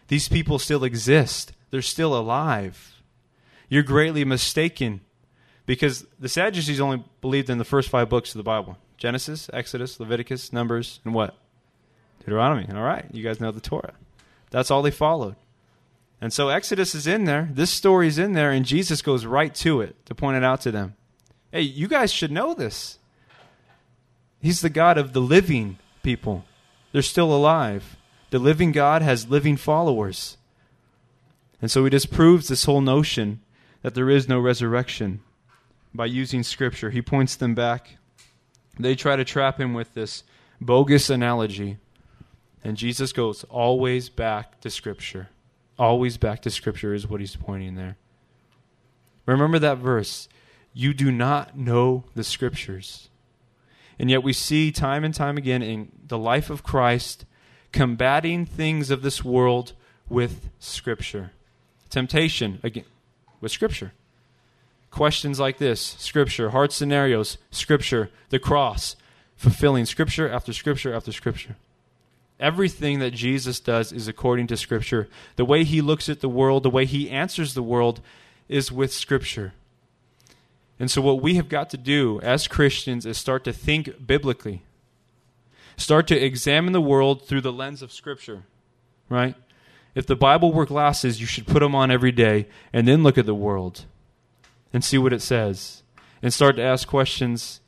These 0.08 0.28
people 0.28 0.58
still 0.58 0.84
exist, 0.84 1.52
they're 1.70 1.82
still 1.82 2.16
alive. 2.16 3.00
You're 3.68 3.82
greatly 3.82 4.24
mistaken 4.24 5.00
because 5.64 6.04
the 6.20 6.28
Sadducees 6.28 6.80
only 6.80 7.02
believed 7.22 7.48
in 7.48 7.56
the 7.56 7.64
first 7.64 7.88
five 7.88 8.10
books 8.10 8.34
of 8.34 8.36
the 8.36 8.42
Bible 8.42 8.76
Genesis, 8.98 9.48
Exodus, 9.52 9.98
Leviticus, 9.98 10.52
Numbers, 10.52 11.00
and 11.04 11.14
what? 11.14 11.34
Deuteronomy. 12.24 12.68
All 12.74 12.82
right, 12.82 13.04
you 13.12 13.22
guys 13.22 13.40
know 13.40 13.50
the 13.50 13.60
Torah. 13.60 13.94
That's 14.50 14.70
all 14.70 14.82
they 14.82 14.90
followed. 14.90 15.36
And 16.20 16.32
so 16.32 16.50
Exodus 16.50 16.94
is 16.94 17.06
in 17.06 17.24
there, 17.24 17.48
this 17.52 17.70
story 17.70 18.06
is 18.06 18.18
in 18.18 18.32
there, 18.32 18.52
and 18.52 18.64
Jesus 18.64 19.02
goes 19.02 19.26
right 19.26 19.52
to 19.56 19.80
it 19.80 19.96
to 20.06 20.14
point 20.14 20.36
it 20.36 20.44
out 20.44 20.60
to 20.60 20.70
them. 20.70 20.94
Hey, 21.50 21.62
you 21.62 21.88
guys 21.88 22.12
should 22.12 22.30
know 22.30 22.54
this. 22.54 22.98
He's 24.40 24.60
the 24.60 24.70
God 24.70 24.98
of 24.98 25.12
the 25.12 25.20
living 25.20 25.78
people. 26.02 26.44
They're 26.92 27.02
still 27.02 27.34
alive. 27.34 27.96
The 28.30 28.38
living 28.38 28.72
God 28.72 29.02
has 29.02 29.28
living 29.28 29.56
followers. 29.56 30.36
And 31.60 31.70
so 31.70 31.84
he 31.84 31.90
disproves 31.90 32.48
this 32.48 32.64
whole 32.64 32.80
notion 32.80 33.40
that 33.82 33.94
there 33.94 34.08
is 34.08 34.28
no 34.28 34.38
resurrection 34.38 35.20
by 35.92 36.06
using 36.06 36.42
Scripture. 36.42 36.90
He 36.90 37.02
points 37.02 37.36
them 37.36 37.54
back. 37.54 37.96
They 38.78 38.94
try 38.94 39.16
to 39.16 39.24
trap 39.24 39.60
him 39.60 39.74
with 39.74 39.94
this 39.94 40.22
bogus 40.60 41.10
analogy. 41.10 41.78
And 42.64 42.76
Jesus 42.76 43.12
goes 43.12 43.44
always 43.44 44.08
back 44.08 44.60
to 44.60 44.70
Scripture. 44.70 45.28
Always 45.78 46.16
back 46.16 46.42
to 46.42 46.50
Scripture 46.50 46.94
is 46.94 47.08
what 47.08 47.20
he's 47.20 47.36
pointing 47.36 47.74
there. 47.74 47.96
Remember 49.26 49.58
that 49.58 49.78
verse. 49.78 50.28
You 50.72 50.94
do 50.94 51.10
not 51.10 51.56
know 51.56 52.04
the 52.14 52.24
Scriptures. 52.24 53.08
And 53.98 54.10
yet 54.10 54.22
we 54.22 54.32
see 54.32 54.72
time 54.72 55.04
and 55.04 55.14
time 55.14 55.36
again 55.36 55.62
in 55.62 55.92
the 56.06 56.18
life 56.18 56.50
of 56.50 56.62
Christ 56.62 57.24
combating 57.72 58.44
things 58.44 58.90
of 58.90 59.02
this 59.02 59.24
world 59.24 59.72
with 60.08 60.50
Scripture. 60.58 61.32
Temptation, 61.90 62.60
again, 62.62 62.84
with 63.40 63.52
Scripture. 63.52 63.92
Questions 64.90 65.40
like 65.40 65.58
this 65.58 65.80
Scripture. 65.80 66.50
Hard 66.50 66.72
scenarios, 66.72 67.38
Scripture. 67.50 68.10
The 68.28 68.38
cross, 68.38 68.96
fulfilling 69.36 69.86
Scripture 69.86 70.28
after 70.28 70.52
Scripture 70.52 70.94
after 70.94 71.12
Scripture. 71.12 71.56
Everything 72.42 72.98
that 72.98 73.12
Jesus 73.12 73.60
does 73.60 73.92
is 73.92 74.08
according 74.08 74.48
to 74.48 74.56
Scripture. 74.56 75.08
The 75.36 75.44
way 75.44 75.62
he 75.62 75.80
looks 75.80 76.08
at 76.08 76.20
the 76.20 76.28
world, 76.28 76.64
the 76.64 76.70
way 76.70 76.86
he 76.86 77.08
answers 77.08 77.54
the 77.54 77.62
world, 77.62 78.00
is 78.48 78.72
with 78.72 78.92
Scripture. 78.92 79.52
And 80.80 80.90
so, 80.90 81.00
what 81.00 81.22
we 81.22 81.36
have 81.36 81.48
got 81.48 81.70
to 81.70 81.76
do 81.76 82.20
as 82.20 82.48
Christians 82.48 83.06
is 83.06 83.16
start 83.16 83.44
to 83.44 83.52
think 83.52 84.04
biblically, 84.04 84.62
start 85.76 86.08
to 86.08 86.18
examine 86.18 86.72
the 86.72 86.80
world 86.80 87.28
through 87.28 87.42
the 87.42 87.52
lens 87.52 87.80
of 87.80 87.92
Scripture, 87.92 88.42
right? 89.08 89.36
If 89.94 90.08
the 90.08 90.16
Bible 90.16 90.52
were 90.52 90.66
glasses, 90.66 91.20
you 91.20 91.26
should 91.26 91.46
put 91.46 91.60
them 91.60 91.76
on 91.76 91.92
every 91.92 92.10
day 92.10 92.48
and 92.72 92.88
then 92.88 93.04
look 93.04 93.18
at 93.18 93.26
the 93.26 93.36
world 93.36 93.84
and 94.72 94.82
see 94.82 94.98
what 94.98 95.12
it 95.12 95.22
says 95.22 95.84
and 96.20 96.34
start 96.34 96.56
to 96.56 96.62
ask 96.62 96.88
questions. 96.88 97.60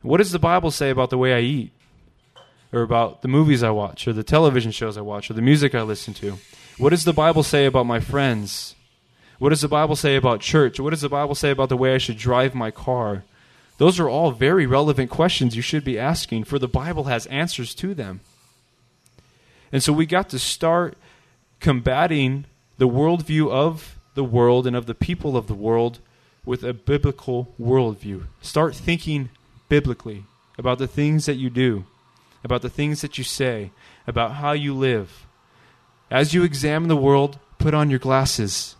What 0.00 0.16
does 0.16 0.32
the 0.32 0.38
Bible 0.38 0.70
say 0.70 0.88
about 0.88 1.10
the 1.10 1.18
way 1.18 1.34
I 1.34 1.40
eat? 1.40 1.72
Or 2.74 2.82
about 2.82 3.22
the 3.22 3.28
movies 3.28 3.62
I 3.62 3.70
watch, 3.70 4.08
or 4.08 4.12
the 4.12 4.24
television 4.24 4.72
shows 4.72 4.98
I 4.98 5.00
watch, 5.00 5.30
or 5.30 5.34
the 5.34 5.40
music 5.40 5.76
I 5.76 5.82
listen 5.82 6.12
to? 6.14 6.38
What 6.76 6.90
does 6.90 7.04
the 7.04 7.12
Bible 7.12 7.44
say 7.44 7.66
about 7.66 7.86
my 7.86 8.00
friends? 8.00 8.74
What 9.38 9.50
does 9.50 9.60
the 9.60 9.68
Bible 9.68 9.94
say 9.94 10.16
about 10.16 10.40
church? 10.40 10.80
What 10.80 10.90
does 10.90 11.02
the 11.02 11.08
Bible 11.08 11.36
say 11.36 11.50
about 11.50 11.68
the 11.68 11.76
way 11.76 11.94
I 11.94 11.98
should 11.98 12.18
drive 12.18 12.52
my 12.52 12.72
car? 12.72 13.22
Those 13.78 14.00
are 14.00 14.08
all 14.08 14.32
very 14.32 14.66
relevant 14.66 15.08
questions 15.08 15.54
you 15.54 15.62
should 15.62 15.84
be 15.84 16.00
asking, 16.00 16.44
for 16.44 16.58
the 16.58 16.66
Bible 16.66 17.04
has 17.04 17.26
answers 17.26 17.76
to 17.76 17.94
them. 17.94 18.22
And 19.70 19.80
so 19.80 19.92
we 19.92 20.04
got 20.04 20.28
to 20.30 20.38
start 20.40 20.96
combating 21.60 22.44
the 22.78 22.88
worldview 22.88 23.50
of 23.52 23.98
the 24.14 24.24
world 24.24 24.66
and 24.66 24.74
of 24.74 24.86
the 24.86 24.94
people 24.94 25.36
of 25.36 25.46
the 25.46 25.54
world 25.54 26.00
with 26.44 26.64
a 26.64 26.72
biblical 26.72 27.54
worldview. 27.60 28.24
Start 28.42 28.74
thinking 28.74 29.30
biblically 29.68 30.24
about 30.58 30.78
the 30.78 30.86
things 30.88 31.26
that 31.26 31.36
you 31.36 31.50
do, 31.50 31.84
about 32.44 32.62
the 32.62 32.68
things 32.68 33.00
that 33.00 33.18
you 33.18 33.24
say, 33.24 33.72
about 34.06 34.32
how 34.32 34.52
you 34.52 34.74
live. 34.74 35.26
As 36.10 36.34
you 36.34 36.44
examine 36.44 36.88
the 36.88 36.96
world, 36.96 37.38
put 37.58 37.74
on 37.74 37.90
your 37.90 37.98
glasses 37.98 38.76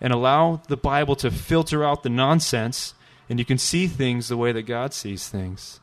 and 0.00 0.12
allow 0.12 0.62
the 0.68 0.76
Bible 0.76 1.14
to 1.16 1.30
filter 1.30 1.84
out 1.84 2.02
the 2.02 2.08
nonsense, 2.08 2.94
and 3.28 3.38
you 3.38 3.44
can 3.44 3.58
see 3.58 3.86
things 3.86 4.28
the 4.28 4.36
way 4.36 4.52
that 4.52 4.62
God 4.62 4.94
sees 4.94 5.28
things. 5.28 5.80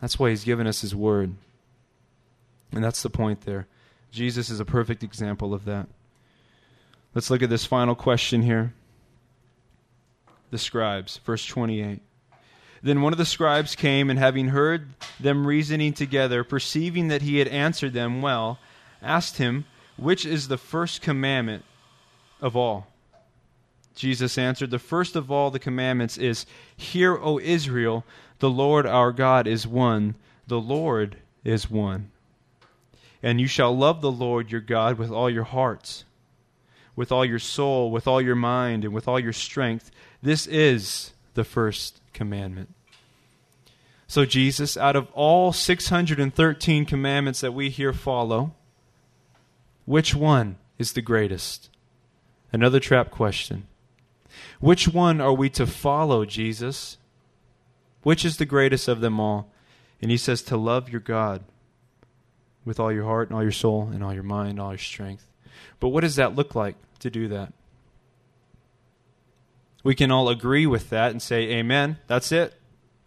That's 0.00 0.18
why 0.18 0.30
He's 0.30 0.44
given 0.44 0.66
us 0.66 0.80
His 0.80 0.94
Word. 0.94 1.34
And 2.72 2.82
that's 2.82 3.02
the 3.02 3.10
point 3.10 3.42
there. 3.42 3.66
Jesus 4.10 4.50
is 4.50 4.60
a 4.60 4.64
perfect 4.64 5.02
example 5.02 5.52
of 5.52 5.64
that. 5.66 5.88
Let's 7.14 7.30
look 7.30 7.42
at 7.42 7.50
this 7.50 7.64
final 7.64 7.94
question 7.94 8.42
here. 8.42 8.74
The 10.50 10.58
scribes, 10.58 11.18
verse 11.18 11.44
28. 11.44 12.00
Then 12.82 13.02
one 13.02 13.12
of 13.12 13.18
the 13.18 13.24
scribes 13.24 13.74
came, 13.74 14.08
and 14.10 14.18
having 14.18 14.48
heard 14.48 14.88
them 15.18 15.46
reasoning 15.46 15.92
together, 15.92 16.44
perceiving 16.44 17.08
that 17.08 17.22
he 17.22 17.38
had 17.38 17.48
answered 17.48 17.92
them 17.92 18.22
well, 18.22 18.58
asked 19.02 19.38
him, 19.38 19.64
Which 19.96 20.24
is 20.24 20.48
the 20.48 20.58
first 20.58 21.02
commandment 21.02 21.64
of 22.40 22.56
all? 22.56 22.86
Jesus 23.94 24.38
answered, 24.38 24.70
The 24.70 24.78
first 24.78 25.16
of 25.16 25.30
all 25.30 25.50
the 25.50 25.58
commandments 25.58 26.16
is, 26.16 26.46
Hear, 26.76 27.16
O 27.16 27.40
Israel, 27.40 28.04
the 28.38 28.50
Lord 28.50 28.86
our 28.86 29.10
God 29.10 29.48
is 29.48 29.66
one, 29.66 30.14
the 30.46 30.60
Lord 30.60 31.16
is 31.44 31.68
one. 31.68 32.12
And 33.22 33.40
you 33.40 33.48
shall 33.48 33.76
love 33.76 34.00
the 34.00 34.12
Lord 34.12 34.52
your 34.52 34.60
God 34.60 34.98
with 34.98 35.10
all 35.10 35.28
your 35.28 35.44
hearts, 35.44 36.04
with 36.94 37.10
all 37.10 37.24
your 37.24 37.40
soul, 37.40 37.90
with 37.90 38.06
all 38.06 38.22
your 38.22 38.36
mind, 38.36 38.84
and 38.84 38.94
with 38.94 39.08
all 39.08 39.18
your 39.18 39.32
strength. 39.32 39.90
This 40.22 40.46
is 40.46 41.12
the 41.34 41.42
first 41.42 42.00
commandment. 42.18 42.74
So, 44.08 44.24
Jesus, 44.24 44.76
out 44.76 44.96
of 44.96 45.08
all 45.12 45.52
613 45.52 46.84
commandments 46.84 47.40
that 47.40 47.54
we 47.54 47.70
here 47.70 47.92
follow, 47.92 48.54
which 49.84 50.14
one 50.14 50.56
is 50.78 50.92
the 50.92 51.02
greatest? 51.02 51.70
Another 52.52 52.80
trap 52.80 53.10
question. 53.10 53.68
Which 54.60 54.88
one 54.88 55.20
are 55.20 55.32
we 55.32 55.48
to 55.50 55.66
follow, 55.66 56.24
Jesus? 56.24 56.98
Which 58.02 58.24
is 58.24 58.38
the 58.38 58.46
greatest 58.46 58.88
of 58.88 59.00
them 59.00 59.20
all? 59.20 59.50
And 60.02 60.10
he 60.10 60.16
says 60.16 60.42
to 60.42 60.56
love 60.56 60.88
your 60.88 61.00
God 61.00 61.44
with 62.64 62.80
all 62.80 62.92
your 62.92 63.04
heart 63.04 63.28
and 63.28 63.36
all 63.36 63.42
your 63.42 63.52
soul 63.52 63.90
and 63.92 64.02
all 64.02 64.14
your 64.14 64.22
mind 64.22 64.58
all 64.58 64.72
your 64.72 64.78
strength. 64.78 65.28
But 65.80 65.88
what 65.88 66.00
does 66.00 66.16
that 66.16 66.34
look 66.34 66.54
like 66.54 66.76
to 67.00 67.10
do 67.10 67.28
that? 67.28 67.52
We 69.84 69.94
can 69.94 70.10
all 70.10 70.28
agree 70.28 70.66
with 70.66 70.90
that 70.90 71.10
and 71.10 71.22
say, 71.22 71.50
Amen. 71.50 71.98
That's 72.06 72.32
it. 72.32 72.54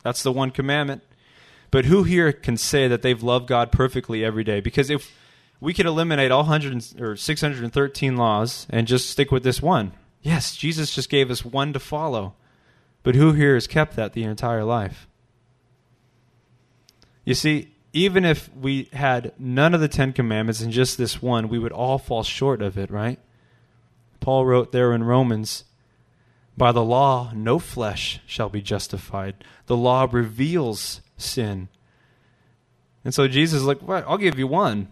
That's 0.03 0.23
the 0.23 0.31
one 0.31 0.51
commandment. 0.51 1.03
But 1.69 1.86
who 1.86 2.03
here 2.03 2.34
can 2.34 2.57
say 2.57 2.88
that 2.88 3.01
they've 3.01 3.23
loved 3.23 3.47
God 3.47 3.71
perfectly 3.71 4.25
every 4.25 4.43
day? 4.43 4.60
Because 4.60 4.89
if 4.89 5.15
we 5.60 5.73
could 5.73 5.86
eliminate 5.86 6.31
all 6.31 6.43
100 6.43 6.99
or 6.99 7.15
613 7.15 8.17
laws 8.17 8.67
and 8.69 8.88
just 8.88 9.10
stick 9.10 9.31
with 9.31 9.43
this 9.43 9.62
one, 9.62 9.93
yes, 10.21 10.55
Jesus 10.55 10.93
just 10.93 11.10
gave 11.10 11.31
us 11.31 11.45
one 11.45 11.71
to 11.73 11.79
follow. 11.79 12.34
But 13.03 13.15
who 13.15 13.34
here 13.34 13.53
has 13.53 13.67
kept 13.67 13.95
that 13.95 14.13
the 14.13 14.23
entire 14.23 14.63
life? 14.63 15.07
You 17.23 17.36
see, 17.36 17.71
even 17.93 18.25
if 18.25 18.53
we 18.55 18.89
had 18.93 19.34
none 19.38 19.73
of 19.73 19.81
the 19.81 19.88
Ten 19.88 20.13
Commandments 20.13 20.62
and 20.62 20.71
just 20.71 20.97
this 20.97 21.21
one, 21.21 21.47
we 21.47 21.60
would 21.60 21.71
all 21.71 21.97
fall 21.97 22.23
short 22.23 22.62
of 22.62 22.77
it, 22.77 22.89
right? 22.89 23.19
Paul 24.19 24.45
wrote 24.45 24.71
there 24.71 24.93
in 24.93 25.03
Romans 25.03 25.63
By 26.57 26.71
the 26.71 26.83
law, 26.83 27.31
no 27.33 27.59
flesh 27.59 28.19
shall 28.25 28.49
be 28.49 28.61
justified. 28.61 29.43
The 29.67 29.77
law 29.77 30.07
reveals 30.11 31.01
sin. 31.17 31.69
And 33.03 33.13
so 33.13 33.27
Jesus 33.27 33.61
is 33.61 33.65
like, 33.65 33.81
well, 33.81 34.03
I'll 34.07 34.17
give 34.17 34.37
you 34.37 34.47
one. 34.47 34.89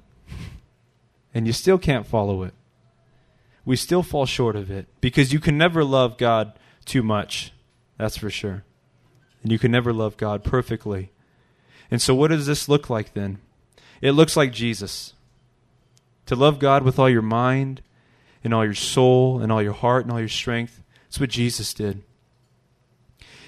And 1.34 1.46
you 1.46 1.54
still 1.54 1.78
can't 1.78 2.08
follow 2.08 2.44
it. 2.44 2.54
We 3.66 3.76
still 3.76 4.02
fall 4.02 4.26
short 4.26 4.56
of 4.56 4.72
it 4.72 4.88
because 5.00 5.32
you 5.32 5.40
can 5.40 5.58
never 5.58 5.84
love 5.84 6.18
God 6.18 6.54
too 6.86 7.04
much. 7.04 7.54
That's 7.98 8.18
for 8.18 8.30
sure. 8.30 8.64
And 9.44 9.52
you 9.52 9.60
can 9.60 9.72
never 9.72 9.94
love 9.94 10.18
God 10.18 10.44
perfectly. 10.44 11.12
And 11.92 12.02
so, 12.02 12.16
what 12.16 12.30
does 12.30 12.46
this 12.46 12.68
look 12.68 12.90
like 12.90 13.14
then? 13.14 13.40
It 14.02 14.12
looks 14.12 14.36
like 14.36 14.52
Jesus. 14.52 15.14
To 16.28 16.36
love 16.36 16.60
God 16.60 16.84
with 16.84 17.00
all 17.00 17.10
your 17.10 17.22
mind, 17.22 17.82
and 18.44 18.54
all 18.54 18.64
your 18.64 18.74
soul, 18.74 19.40
and 19.40 19.52
all 19.52 19.62
your 19.62 19.74
heart, 19.74 20.06
and 20.06 20.12
all 20.12 20.20
your 20.20 20.30
strength. 20.30 20.82
That's 21.10 21.20
what 21.20 21.30
Jesus 21.32 21.74
did. 21.74 22.04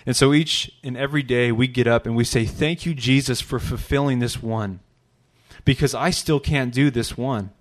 And 0.06 0.16
so, 0.16 0.34
each 0.34 0.72
and 0.84 0.98
every 0.98 1.22
day 1.22 1.52
we 1.52 1.68
get 1.68 1.86
up 1.86 2.08
and 2.08 2.16
we 2.16 2.24
say, 2.24 2.46
Thank 2.46 2.86
you, 2.86 2.96
Jesus, 2.96 3.40
for 3.40 3.60
fulfilling 3.60 4.20
this 4.20 4.42
one. 4.42 4.80
Because 5.64 5.94
I 5.94 6.10
still 6.10 6.40
can't 6.40 6.74
do 6.74 6.90
this 6.90 7.16
one. 7.16 7.52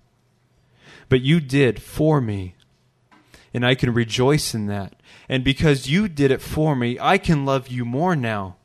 But 1.07 1.21
you 1.21 1.39
did 1.39 1.81
for 1.81 2.19
me. 2.19 2.55
And 3.53 3.65
I 3.65 3.75
can 3.75 3.93
rejoice 3.93 4.55
in 4.55 4.65
that. 4.67 4.95
And 5.29 5.43
because 5.43 5.87
you 5.87 6.07
did 6.07 6.31
it 6.31 6.41
for 6.41 6.75
me, 6.75 6.97
I 6.99 7.17
can 7.17 7.45
love 7.45 7.67
you 7.67 7.85
more 7.85 8.15
now. 8.15 8.55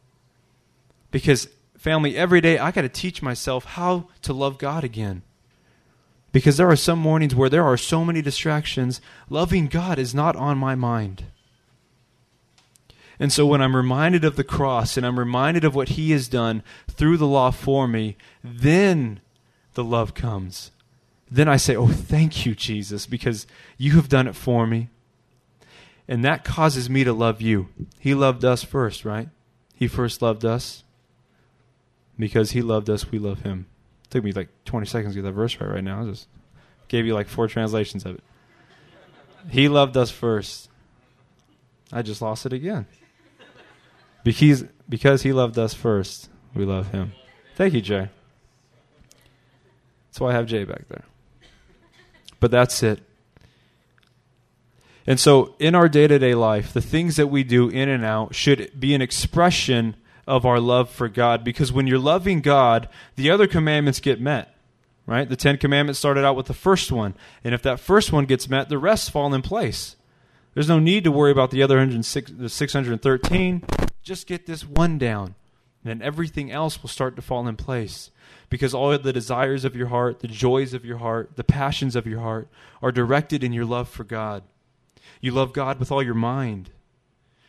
Because 1.11 1.49
family, 1.77 2.17
every 2.17 2.41
day 2.41 2.59
I 2.59 2.71
got 2.71 2.83
to 2.83 2.89
teach 2.89 3.21
myself 3.21 3.65
how 3.65 4.09
to 4.23 4.33
love 4.33 4.59
God 4.59 4.85
again. 4.85 5.23
Because 6.37 6.59
there 6.59 6.69
are 6.69 6.77
some 6.77 6.99
mornings 6.99 7.35
where 7.35 7.49
there 7.49 7.65
are 7.65 7.79
so 7.79 8.05
many 8.05 8.21
distractions, 8.21 9.01
loving 9.31 9.69
God 9.69 9.99
is 9.99 10.15
not 10.15 10.37
on 10.37 10.59
my 10.59 10.75
mind. 10.75 11.25
And 13.19 13.33
so 13.33 13.47
when 13.47 13.63
I'm 13.63 13.75
reminded 13.75 14.23
of 14.23 14.37
the 14.37 14.45
cross 14.45 14.99
and 14.99 15.07
I'm 15.07 15.19
reminded 15.19 15.65
of 15.65 15.75
what 15.75 15.89
He 15.89 16.11
has 16.11 16.29
done 16.29 16.63
through 16.91 17.17
the 17.17 17.27
law 17.27 17.51
for 17.53 17.89
me, 17.89 18.19
then 18.45 19.21
the 19.73 19.83
love 19.83 20.13
comes. 20.13 20.73
Then 21.31 21.49
I 21.49 21.57
say, 21.57 21.75
Oh, 21.75 21.87
thank 21.87 22.45
you, 22.45 22.55
Jesus, 22.55 23.07
because 23.07 23.47
you 23.79 23.93
have 23.93 24.11
done 24.11 24.29
it 24.29 24.37
for 24.37 24.67
me. 24.67 24.91
And 26.07 26.23
that 26.23 26.45
causes 26.45 26.91
me 26.91 27.03
to 27.05 27.15
love 27.15 27.41
you. 27.41 27.71
He 27.99 28.13
loved 28.13 28.45
us 28.45 28.63
first, 28.63 29.07
right? 29.07 29.31
He 29.75 29.89
first 29.89 30.21
loved 30.21 30.45
us. 30.45 30.85
Because 32.19 32.51
he 32.51 32.61
loved 32.61 32.91
us, 32.91 33.11
we 33.11 33.19
love 33.19 33.41
him. 33.41 33.69
Took 34.11 34.25
me 34.25 34.33
like 34.33 34.49
20 34.65 34.87
seconds 34.87 35.15
to 35.15 35.21
get 35.21 35.27
that 35.27 35.33
verse 35.33 35.61
right 35.61 35.71
right 35.71 35.85
now. 35.85 36.03
I 36.03 36.05
just 36.05 36.29
gave 36.89 37.07
you 37.07 37.15
like 37.15 37.29
four 37.29 37.49
translations 37.49 38.05
of 38.05 38.17
it. 38.17 38.25
He 39.51 39.69
loved 39.69 39.97
us 39.97 40.11
first. 40.11 40.71
I 41.93 42.03
just 42.03 42.23
lost 42.23 42.47
it 42.47 42.53
again. 42.53 42.87
Because, 44.25 44.65
because 44.89 45.23
he 45.23 45.33
loved 45.33 45.59
us 45.59 45.73
first, 45.73 46.29
we 46.55 46.65
love 46.65 46.91
him. 46.91 47.13
Thank 47.55 47.75
you, 47.75 47.81
Jay. 47.81 48.09
That's 50.09 50.21
why 50.21 50.31
I 50.31 50.33
have 50.33 50.47
Jay 50.47 50.65
back 50.65 50.89
there. 50.89 51.05
But 52.41 52.51
that's 52.51 52.83
it. 52.83 53.01
And 55.07 55.21
so, 55.21 55.55
in 55.61 55.75
our 55.75 55.89
day 55.89 56.09
to 56.09 56.19
day 56.19 56.35
life, 56.35 56.73
the 56.73 56.81
things 56.81 57.17
that 57.17 57.29
we 57.29 57.45
do 57.45 57.69
in 57.69 57.89
and 57.89 58.05
out 58.05 58.35
should 58.35 58.73
be 58.79 58.95
an 58.95 59.01
expression 59.01 59.95
of 60.27 60.45
our 60.45 60.61
love 60.61 60.91
for 60.91 61.09
God. 61.09 61.45
Because 61.45 61.73
when 61.73 61.87
you're 61.87 61.99
loving 61.99 62.41
God, 62.41 62.89
the 63.15 63.31
other 63.31 63.47
commandments 63.47 64.01
get 64.01 64.21
met. 64.21 64.55
Right? 65.07 65.29
The 65.29 65.37
Ten 65.37 65.57
Commandments 65.57 66.01
started 66.01 66.25
out 66.25 66.35
with 66.35 66.47
the 66.47 66.55
first 66.55 66.91
one. 66.91 67.15
And 67.45 67.55
if 67.55 67.63
that 67.63 67.79
first 67.79 68.13
one 68.13 68.25
gets 68.25 68.49
met, 68.49 68.69
the 68.69 68.79
rest 68.79 69.13
fall 69.13 69.33
in 69.33 69.41
place. 69.41 69.95
There's 70.55 70.69
no 70.69 70.81
need 70.81 71.05
to 71.05 71.13
worry 71.13 71.31
about 71.31 71.53
the 71.53 71.63
other 71.63 71.79
613. 72.03 73.63
Just 74.03 74.27
get 74.27 74.47
this 74.47 74.67
one 74.67 74.99
down. 74.99 75.35
And 75.85 76.01
then 76.01 76.03
everything 76.03 76.51
else 76.51 76.83
will 76.83 76.89
start 76.89 77.15
to 77.15 77.23
fall 77.23 77.47
in 77.47 77.55
place. 77.55 78.11
Because 78.51 78.75
all 78.75 78.97
the 78.99 79.13
desires 79.13 79.65
of 79.65 79.77
your 79.77 79.89
heart, 79.89 80.21
the 80.21 80.29
joys 80.29 80.75
of 80.75 80.85
your 80.85 80.99
heart, 80.99 81.37
the 81.37 81.45
passions 81.45 81.95
of 81.95 82.07
your 82.07 82.21
heart 82.21 82.49
are 82.83 82.91
directed 82.91 83.45
in 83.45 83.53
your 83.53 83.65
love 83.65 83.89
for 83.89 84.03
God. 84.03 84.43
You 85.21 85.31
love 85.31 85.53
God 85.53 85.79
with 85.79 85.93
all 85.93 86.03
your 86.03 86.15
mind, 86.15 86.71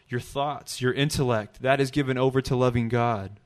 your 0.10 0.20
thoughts, 0.20 0.82
your 0.82 0.94
intellect. 0.94 1.62
That 1.62 1.80
is 1.80 1.92
given 1.92 2.18
over 2.18 2.42
to 2.42 2.56
loving 2.56 2.90
God. 2.90 3.40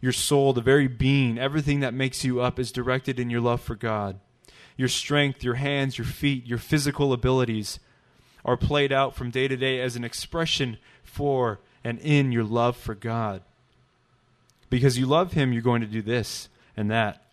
Your 0.00 0.12
soul, 0.12 0.52
the 0.52 0.60
very 0.60 0.88
being, 0.88 1.38
everything 1.38 1.80
that 1.80 1.94
makes 1.94 2.24
you 2.24 2.40
up 2.40 2.58
is 2.58 2.72
directed 2.72 3.20
in 3.20 3.30
your 3.30 3.40
love 3.40 3.60
for 3.60 3.74
God. 3.74 4.18
Your 4.76 4.88
strength, 4.88 5.44
your 5.44 5.54
hands, 5.54 5.98
your 5.98 6.06
feet, 6.06 6.46
your 6.46 6.58
physical 6.58 7.12
abilities 7.12 7.80
are 8.44 8.56
played 8.56 8.92
out 8.92 9.14
from 9.14 9.30
day 9.30 9.46
to 9.46 9.56
day 9.56 9.80
as 9.80 9.96
an 9.96 10.04
expression 10.04 10.78
for 11.02 11.60
and 11.84 11.98
in 11.98 12.32
your 12.32 12.44
love 12.44 12.76
for 12.76 12.94
God. 12.94 13.42
Because 14.70 14.98
you 14.98 15.04
love 15.06 15.32
Him, 15.32 15.52
you're 15.52 15.62
going 15.62 15.82
to 15.82 15.86
do 15.86 16.00
this 16.00 16.48
and 16.76 16.90
that. 16.90 17.24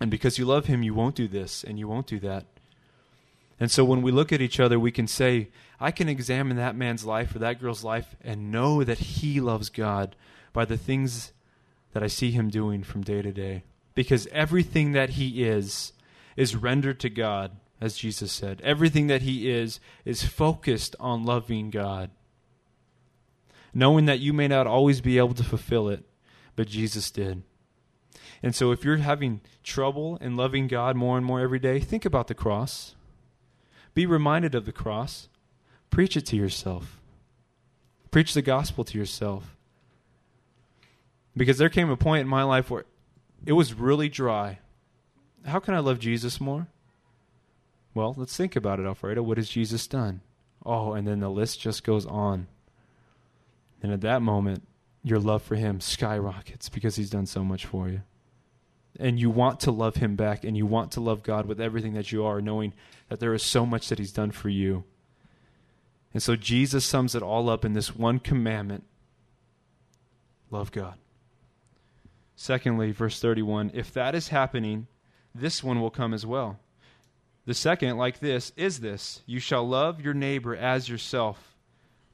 And 0.00 0.10
because 0.10 0.38
you 0.38 0.44
love 0.44 0.66
Him, 0.66 0.82
you 0.82 0.94
won't 0.94 1.16
do 1.16 1.26
this 1.26 1.64
and 1.64 1.78
you 1.78 1.88
won't 1.88 2.06
do 2.06 2.20
that. 2.20 2.46
And 3.58 3.70
so 3.70 3.84
when 3.84 4.02
we 4.02 4.12
look 4.12 4.32
at 4.32 4.40
each 4.40 4.60
other, 4.60 4.78
we 4.78 4.92
can 4.92 5.08
say, 5.08 5.48
I 5.80 5.90
can 5.90 6.08
examine 6.08 6.56
that 6.56 6.76
man's 6.76 7.04
life 7.04 7.34
or 7.34 7.38
that 7.38 7.60
girl's 7.60 7.84
life 7.84 8.16
and 8.20 8.50
know 8.50 8.82
that 8.82 8.98
he 8.98 9.40
loves 9.40 9.70
God 9.70 10.16
by 10.52 10.64
the 10.64 10.76
things 10.76 11.32
that 11.92 12.02
I 12.02 12.08
see 12.08 12.30
him 12.30 12.50
doing 12.50 12.82
from 12.82 13.02
day 13.02 13.22
to 13.22 13.32
day. 13.32 13.64
Because 13.94 14.28
everything 14.32 14.92
that 14.92 15.10
he 15.10 15.44
is 15.44 15.92
is 16.36 16.56
rendered 16.56 17.00
to 17.00 17.10
God, 17.10 17.52
as 17.80 17.96
Jesus 17.96 18.32
said. 18.32 18.60
Everything 18.62 19.06
that 19.08 19.22
he 19.22 19.50
is 19.50 19.80
is 20.04 20.24
focused 20.24 20.94
on 21.00 21.24
loving 21.24 21.70
God. 21.70 22.10
Knowing 23.74 24.06
that 24.06 24.20
you 24.20 24.32
may 24.32 24.48
not 24.48 24.66
always 24.66 25.00
be 25.00 25.18
able 25.18 25.34
to 25.34 25.44
fulfill 25.44 25.88
it, 25.88 26.04
but 26.56 26.68
Jesus 26.68 27.10
did. 27.10 27.42
And 28.42 28.54
so 28.54 28.70
if 28.70 28.84
you're 28.84 28.98
having 28.98 29.40
trouble 29.62 30.16
in 30.20 30.36
loving 30.36 30.68
God 30.68 30.96
more 30.96 31.16
and 31.16 31.26
more 31.26 31.40
every 31.40 31.58
day, 31.58 31.80
think 31.80 32.04
about 32.04 32.28
the 32.28 32.34
cross. 32.34 32.94
Be 33.94 34.06
reminded 34.06 34.54
of 34.54 34.64
the 34.64 34.72
cross. 34.72 35.28
Preach 35.90 36.16
it 36.16 36.26
to 36.26 36.36
yourself. 36.36 37.00
Preach 38.10 38.34
the 38.34 38.42
gospel 38.42 38.84
to 38.84 38.98
yourself. 38.98 39.56
Because 41.36 41.58
there 41.58 41.68
came 41.68 41.90
a 41.90 41.96
point 41.96 42.22
in 42.22 42.28
my 42.28 42.42
life 42.42 42.70
where 42.70 42.84
it 43.46 43.52
was 43.52 43.74
really 43.74 44.08
dry. 44.08 44.58
How 45.46 45.60
can 45.60 45.74
I 45.74 45.78
love 45.78 45.98
Jesus 45.98 46.40
more? 46.40 46.66
Well, 47.94 48.14
let's 48.16 48.36
think 48.36 48.56
about 48.56 48.80
it, 48.80 48.86
Alfredo. 48.86 49.22
What 49.22 49.38
has 49.38 49.48
Jesus 49.48 49.86
done? 49.86 50.20
Oh, 50.64 50.92
and 50.92 51.06
then 51.06 51.20
the 51.20 51.30
list 51.30 51.60
just 51.60 51.84
goes 51.84 52.06
on. 52.06 52.48
And 53.82 53.92
at 53.92 54.00
that 54.00 54.22
moment, 54.22 54.66
your 55.04 55.20
love 55.20 55.42
for 55.42 55.54
him 55.54 55.80
skyrockets 55.80 56.68
because 56.68 56.96
he's 56.96 57.10
done 57.10 57.26
so 57.26 57.44
much 57.44 57.64
for 57.64 57.88
you 57.88 58.02
and 58.98 59.18
you 59.18 59.30
want 59.30 59.60
to 59.60 59.70
love 59.70 59.96
him 59.96 60.16
back 60.16 60.44
and 60.44 60.56
you 60.56 60.66
want 60.66 60.92
to 60.92 61.00
love 61.00 61.22
God 61.22 61.46
with 61.46 61.60
everything 61.60 61.94
that 61.94 62.10
you 62.10 62.24
are, 62.24 62.40
knowing 62.40 62.72
that 63.08 63.20
there 63.20 63.32
is 63.32 63.42
so 63.42 63.64
much 63.64 63.88
that 63.88 63.98
he's 63.98 64.12
done 64.12 64.32
for 64.32 64.48
you. 64.48 64.84
And 66.12 66.22
so 66.22 66.36
Jesus 66.36 66.84
sums 66.84 67.14
it 67.14 67.22
all 67.22 67.48
up 67.48 67.64
in 67.64 67.74
this 67.74 67.94
one 67.94 68.18
commandment 68.18 68.84
love 70.50 70.72
God. 70.72 70.94
Secondly, 72.34 72.92
verse 72.92 73.20
31 73.20 73.72
if 73.74 73.92
that 73.92 74.14
is 74.14 74.28
happening, 74.28 74.86
this 75.34 75.62
one 75.62 75.80
will 75.80 75.90
come 75.90 76.14
as 76.14 76.24
well. 76.24 76.58
The 77.44 77.54
second, 77.54 77.96
like 77.96 78.20
this, 78.20 78.52
is 78.56 78.80
this 78.80 79.22
you 79.26 79.40
shall 79.40 79.66
love 79.66 80.00
your 80.00 80.14
neighbor 80.14 80.54
as 80.54 80.88
yourself. 80.88 81.56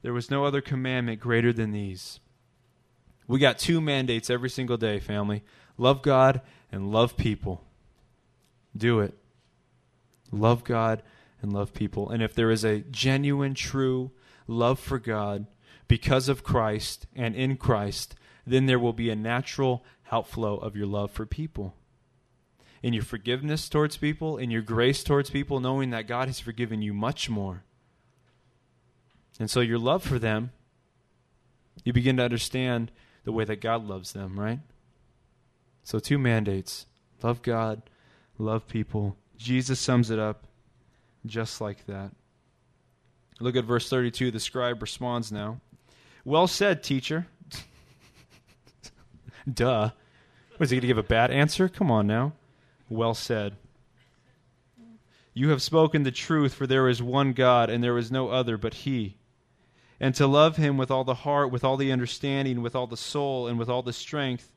There 0.01 0.13
was 0.13 0.29
no 0.29 0.45
other 0.45 0.61
commandment 0.61 1.19
greater 1.19 1.51
than 1.51 1.71
these. 1.71 2.19
We 3.27 3.39
got 3.39 3.57
two 3.57 3.81
mandates 3.81 4.29
every 4.29 4.49
single 4.49 4.77
day, 4.77 4.99
family 4.99 5.43
love 5.77 6.01
God 6.01 6.41
and 6.71 6.91
love 6.91 7.17
people. 7.17 7.63
Do 8.75 8.99
it. 8.99 9.13
Love 10.31 10.63
God 10.63 11.01
and 11.45 11.53
love 11.53 11.75
people. 11.75 12.09
And 12.09 12.23
if 12.23 12.33
there 12.33 12.49
is 12.49 12.63
a 12.63 12.79
genuine, 12.79 13.53
true 13.53 14.11
love 14.47 14.79
for 14.79 14.97
God 14.97 15.45
because 15.87 16.27
of 16.27 16.43
Christ 16.43 17.05
and 17.15 17.35
in 17.35 17.55
Christ, 17.55 18.15
then 18.47 18.65
there 18.65 18.79
will 18.79 18.93
be 18.93 19.11
a 19.11 19.15
natural 19.15 19.85
outflow 20.11 20.57
of 20.57 20.75
your 20.75 20.87
love 20.87 21.11
for 21.11 21.27
people. 21.27 21.75
In 22.81 22.93
your 22.93 23.03
forgiveness 23.03 23.69
towards 23.69 23.97
people, 23.97 24.39
in 24.39 24.49
your 24.49 24.63
grace 24.63 25.03
towards 25.03 25.29
people, 25.29 25.59
knowing 25.59 25.91
that 25.91 26.07
God 26.07 26.27
has 26.27 26.39
forgiven 26.39 26.81
you 26.81 26.95
much 26.95 27.29
more. 27.29 27.63
And 29.39 29.49
so 29.49 29.59
your 29.59 29.79
love 29.79 30.01
for 30.03 30.17
them, 30.17 30.51
you 31.83 31.93
begin 31.93 32.17
to 32.17 32.23
understand 32.23 32.91
the 33.23 33.31
way 33.31 33.45
that 33.45 33.61
God 33.61 33.85
loves 33.85 34.13
them, 34.13 34.39
right? 34.39 34.59
So, 35.83 35.99
two 35.99 36.17
mandates 36.17 36.87
love 37.21 37.43
God, 37.43 37.83
love 38.39 38.67
people. 38.67 39.17
Jesus 39.37 39.79
sums 39.79 40.09
it 40.09 40.17
up 40.17 40.44
just 41.27 41.61
like 41.61 41.85
that. 41.87 42.11
Look 43.39 43.55
at 43.55 43.65
verse 43.65 43.89
32. 43.89 44.31
The 44.31 44.39
scribe 44.39 44.81
responds 44.81 45.31
now. 45.31 45.59
Well 46.23 46.47
said, 46.47 46.83
teacher. 46.83 47.27
Duh. 49.51 49.91
Was 50.57 50.69
he 50.69 50.77
going 50.77 50.81
to 50.81 50.87
give 50.87 50.97
a 50.97 51.03
bad 51.03 51.31
answer? 51.31 51.67
Come 51.67 51.91
on 51.91 52.07
now. 52.07 52.33
Well 52.89 53.13
said. 53.13 53.55
You 55.33 55.49
have 55.49 55.61
spoken 55.61 56.03
the 56.03 56.11
truth, 56.11 56.53
for 56.53 56.65
there 56.65 56.87
is 56.87 57.03
one 57.03 57.33
God, 57.33 57.69
and 57.69 57.83
there 57.83 57.97
is 57.97 58.09
no 58.09 58.29
other 58.29 58.57
but 58.57 58.73
He. 58.73 59.17
And 59.99 60.15
to 60.15 60.27
love 60.27 60.55
Him 60.55 60.77
with 60.77 60.89
all 60.89 61.03
the 61.03 61.13
heart, 61.13 61.51
with 61.51 61.65
all 61.65 61.75
the 61.75 61.91
understanding, 61.91 62.61
with 62.61 62.73
all 62.73 62.87
the 62.87 62.95
soul, 62.95 63.45
and 63.45 63.59
with 63.59 63.67
all 63.67 63.83
the 63.83 63.91
strength, 63.91 64.49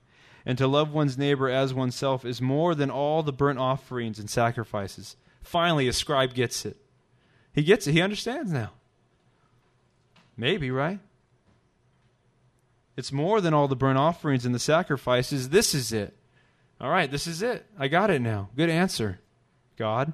and 0.47 0.57
to 0.57 0.69
love 0.69 0.93
one's 0.93 1.19
neighbor 1.19 1.51
as 1.51 1.75
oneself 1.75 2.25
is 2.25 2.41
more 2.41 2.77
than 2.77 2.91
all 2.91 3.25
the 3.25 3.33
burnt 3.33 3.59
offerings 3.59 4.21
and 4.21 4.31
sacrifices. 4.31 5.17
Finally, 5.49 5.89
a 5.89 5.93
scribe 5.95 6.35
gets 6.35 6.67
it. 6.67 6.77
He 7.55 7.63
gets 7.63 7.87
it. 7.87 7.93
He 7.93 8.03
understands 8.03 8.53
now. 8.53 8.71
Maybe, 10.37 10.71
right? 10.71 10.99
It's 12.99 13.11
more 13.13 13.41
than 13.41 13.55
all 13.55 13.67
the 13.67 13.75
burnt 13.75 13.99
offerings 13.99 14.45
and 14.45 14.55
the 14.55 14.59
sacrifices. 14.59 15.49
This 15.49 15.75
is 15.75 15.91
it. 15.91 16.15
All 16.79 16.91
right, 16.91 17.11
this 17.11 17.27
is 17.27 17.41
it. 17.41 17.65
I 17.79 17.89
got 17.89 18.11
it 18.11 18.21
now. 18.21 18.51
Good 18.57 18.69
answer, 18.69 19.21
God. 19.79 20.13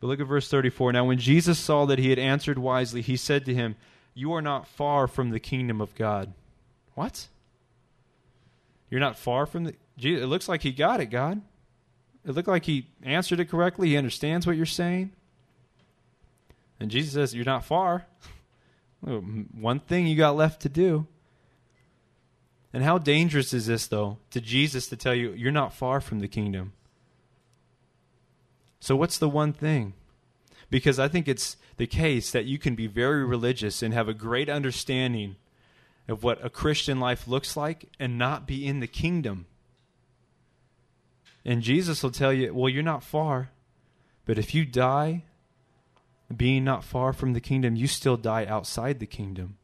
But 0.00 0.08
look 0.08 0.18
at 0.18 0.26
verse 0.26 0.50
34. 0.50 0.94
Now, 0.94 1.04
when 1.04 1.18
Jesus 1.18 1.56
saw 1.56 1.86
that 1.86 2.00
he 2.00 2.10
had 2.10 2.18
answered 2.18 2.58
wisely, 2.58 3.02
he 3.02 3.16
said 3.16 3.44
to 3.44 3.54
him, 3.54 3.76
You 4.14 4.32
are 4.32 4.42
not 4.42 4.66
far 4.66 5.06
from 5.06 5.30
the 5.30 5.40
kingdom 5.40 5.80
of 5.80 5.94
God. 5.94 6.32
What? 6.96 7.28
You're 8.90 8.98
not 8.98 9.16
far 9.16 9.46
from 9.46 9.64
the. 9.64 9.74
It 9.96 10.26
looks 10.26 10.48
like 10.48 10.62
he 10.62 10.72
got 10.72 11.00
it, 11.00 11.06
God. 11.06 11.40
It 12.26 12.32
looked 12.32 12.48
like 12.48 12.64
he 12.64 12.88
answered 13.02 13.40
it 13.40 13.48
correctly. 13.48 13.88
He 13.88 13.96
understands 13.96 14.46
what 14.46 14.56
you're 14.56 14.66
saying. 14.66 15.12
And 16.80 16.90
Jesus 16.90 17.14
says, 17.14 17.34
You're 17.34 17.44
not 17.44 17.64
far. 17.64 18.06
One 19.00 19.80
thing 19.80 20.06
you 20.06 20.16
got 20.16 20.36
left 20.36 20.62
to 20.62 20.68
do. 20.68 21.06
And 22.72 22.84
how 22.84 22.98
dangerous 22.98 23.54
is 23.54 23.66
this, 23.66 23.86
though, 23.86 24.18
to 24.30 24.40
Jesus 24.40 24.88
to 24.88 24.96
tell 24.96 25.14
you, 25.14 25.32
You're 25.32 25.52
not 25.52 25.72
far 25.72 26.00
from 26.00 26.20
the 26.20 26.28
kingdom? 26.28 26.72
So, 28.80 28.94
what's 28.94 29.18
the 29.18 29.28
one 29.28 29.52
thing? 29.52 29.94
Because 30.70 30.98
I 30.98 31.08
think 31.08 31.26
it's 31.26 31.56
the 31.78 31.86
case 31.86 32.30
that 32.30 32.44
you 32.44 32.58
can 32.58 32.74
be 32.74 32.86
very 32.86 33.24
religious 33.24 33.82
and 33.82 33.94
have 33.94 34.08
a 34.08 34.14
great 34.14 34.48
understanding 34.48 35.36
of 36.08 36.22
what 36.22 36.44
a 36.44 36.50
Christian 36.50 37.00
life 37.00 37.26
looks 37.26 37.56
like 37.56 37.88
and 37.98 38.18
not 38.18 38.46
be 38.46 38.66
in 38.66 38.80
the 38.80 38.86
kingdom. 38.86 39.46
And 41.48 41.62
Jesus 41.62 42.02
will 42.02 42.10
tell 42.10 42.30
you, 42.30 42.52
well, 42.52 42.68
you're 42.68 42.82
not 42.82 43.02
far, 43.02 43.48
but 44.26 44.36
if 44.36 44.54
you 44.54 44.66
die 44.66 45.24
being 46.36 46.62
not 46.62 46.84
far 46.84 47.14
from 47.14 47.32
the 47.32 47.40
kingdom, 47.40 47.74
you 47.74 47.86
still 47.86 48.18
die 48.18 48.44
outside 48.44 49.00
the 49.00 49.06
kingdom. 49.06 49.56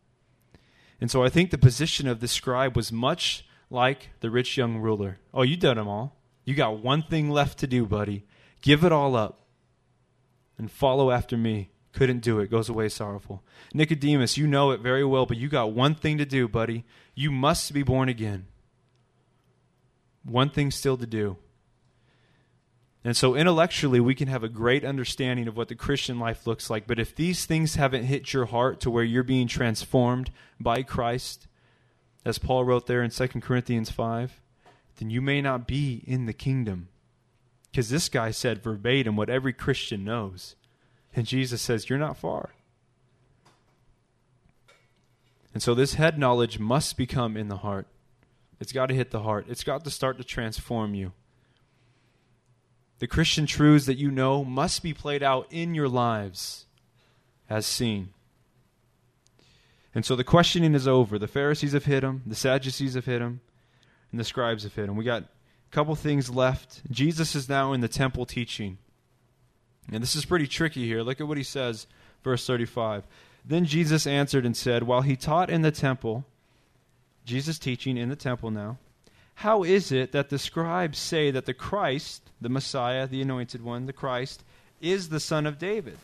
And 0.99 1.11
so 1.11 1.23
I 1.23 1.29
think 1.29 1.51
the 1.51 1.59
position 1.59 2.09
of 2.09 2.21
the 2.21 2.27
scribe 2.27 2.75
was 2.75 2.91
much 2.91 3.45
like 3.69 4.09
the 4.21 4.31
rich 4.31 4.57
young 4.57 4.79
ruler. 4.79 5.19
Oh, 5.35 5.43
you 5.43 5.59
done 5.59 5.77
them 5.77 5.87
all. 5.87 6.17
You 6.47 6.55
got 6.55 6.79
one 6.79 7.03
thing 7.03 7.29
left 7.29 7.59
to 7.59 7.67
do, 7.67 7.85
buddy. 7.85 8.25
Give 8.63 8.83
it 8.83 8.91
all 8.91 9.15
up 9.15 9.45
and 10.57 10.71
follow 10.71 11.11
after 11.11 11.37
me. 11.37 11.69
Couldn't 11.93 12.21
do 12.21 12.39
it. 12.39 12.51
Goes 12.51 12.71
away 12.71 12.89
sorrowful. 12.89 13.43
Nicodemus, 13.75 14.39
you 14.39 14.47
know 14.47 14.71
it 14.71 14.81
very 14.81 15.05
well, 15.05 15.27
but 15.27 15.37
you 15.37 15.51
got 15.51 15.73
one 15.73 15.95
thing 15.95 16.17
to 16.17 16.25
do, 16.25 16.49
buddy. 16.49 16.87
You 17.15 17.31
must 17.31 17.75
be 17.75 17.83
born 17.83 18.09
again. 18.09 18.47
One 20.25 20.49
thing 20.49 20.71
still 20.71 20.97
to 20.97 21.07
do. 21.07 21.37
And 23.05 23.15
so 23.15 23.35
intellectually, 23.35 24.01
we 24.01 24.15
can 24.15 24.29
have 24.29 24.43
a 24.43 24.49
great 24.49 24.83
understanding 24.83 25.47
of 25.47 25.57
what 25.57 25.69
the 25.69 25.75
Christian 25.75 26.19
life 26.19 26.47
looks 26.47 26.71
like. 26.71 26.87
But 26.87 26.99
if 26.99 27.15
these 27.15 27.45
things 27.45 27.75
haven't 27.75 28.05
hit 28.05 28.33
your 28.33 28.47
heart 28.47 28.81
to 28.81 28.91
where 28.91 29.05
you're 29.05 29.23
being 29.23 29.47
transformed 29.47 30.31
by 30.59 30.83
Christ, 30.83 31.47
as 32.25 32.39
Paul 32.39 32.65
wrote 32.65 32.87
there 32.87 33.03
in 33.03 33.11
2 33.11 33.29
Corinthians 33.29 33.91
5, 33.91 34.41
then 34.97 35.11
you 35.11 35.21
may 35.21 35.43
not 35.43 35.67
be 35.67 36.03
in 36.07 36.25
the 36.25 36.33
kingdom. 36.33 36.89
Because 37.71 37.91
this 37.91 38.09
guy 38.09 38.31
said 38.31 38.63
verbatim 38.63 39.17
what 39.17 39.29
every 39.29 39.53
Christian 39.53 40.05
knows. 40.05 40.57
And 41.15 41.27
Jesus 41.27 41.61
says, 41.61 41.91
You're 41.91 41.99
not 41.99 42.17
far. 42.17 42.51
And 45.53 45.63
so 45.63 45.75
this 45.75 45.95
head 45.95 46.19
knowledge 46.19 46.59
must 46.59 46.97
become 46.97 47.37
in 47.37 47.49
the 47.49 47.59
heart. 47.59 47.87
It's 48.61 48.73
got 48.73 48.87
to 48.87 48.95
hit 48.95 49.11
the 49.11 49.23
heart, 49.23 49.45
it's 49.49 49.65
got 49.65 49.85
to 49.85 49.91
start 49.91 50.17
to 50.19 50.25
transform 50.25 50.95
you. 50.95 51.13
The 52.99 53.07
Christian 53.07 53.47
truths 53.47 53.87
that 53.87 53.99
you 53.99 54.11
know 54.11 54.45
must 54.45 54.83
be 54.83 54.95
played 54.95 55.23
out 55.23 55.47
in 55.51 55.75
your 55.75 55.89
lives 55.89 56.67
as 57.51 57.67
seen. 57.67 58.11
And 59.95 60.05
so 60.05 60.17
the 60.17 60.25
questioning 60.25 60.75
is 60.75 60.89
over. 60.89 61.19
The 61.19 61.29
Pharisees 61.29 61.73
have 61.73 61.85
hit 61.85 62.03
him, 62.03 62.23
the 62.27 62.35
Sadducees 62.35 62.95
have 62.95 63.05
hit 63.05 63.21
him, 63.21 63.41
and 64.11 64.19
the 64.19 64.25
scribes 64.25 64.65
have 64.65 64.75
hit 64.75 64.89
him. 64.89 64.97
We 64.97 65.05
got 65.05 65.23
a 65.23 65.27
couple 65.71 65.95
things 65.95 66.31
left. 66.31 66.83
Jesus 66.91 67.35
is 67.35 67.49
now 67.49 67.73
in 67.73 67.81
the 67.81 67.89
temple 67.89 68.27
teaching. 68.27 68.79
And 69.93 70.03
this 70.03 70.17
is 70.17 70.25
pretty 70.25 70.47
tricky 70.47 70.87
here. 70.87 71.03
Look 71.03 71.21
at 71.21 71.29
what 71.29 71.37
he 71.37 71.45
says, 71.45 71.87
verse 72.23 72.47
35. 72.47 73.07
Then 73.45 73.67
Jesus 73.67 74.07
answered 74.07 74.47
and 74.47 74.57
said, 74.57 74.85
While 74.85 75.03
he 75.03 75.17
taught 75.17 75.51
in 75.51 75.63
the 75.63 75.71
temple, 75.71 76.25
Jesus 77.25 77.59
teaching 77.59 77.97
in 77.97 78.09
the 78.09 78.17
temple 78.17 78.51
now, 78.51 78.79
how 79.37 79.63
is 79.63 79.91
it 79.93 80.13
that 80.13 80.31
the 80.31 80.39
scribes 80.39 80.99
say 80.99 81.31
that 81.31 81.47
the 81.47 81.55
Christ, 81.55 82.31
the 82.41 82.49
Messiah, 82.49 83.07
the 83.07 83.23
anointed 83.23 83.63
one, 83.63 83.87
the 83.87 83.93
Christ, 83.93 84.45
is 84.81 85.09
the 85.09 85.21
son 85.21 85.47
of 85.47 85.59
David? 85.59 85.99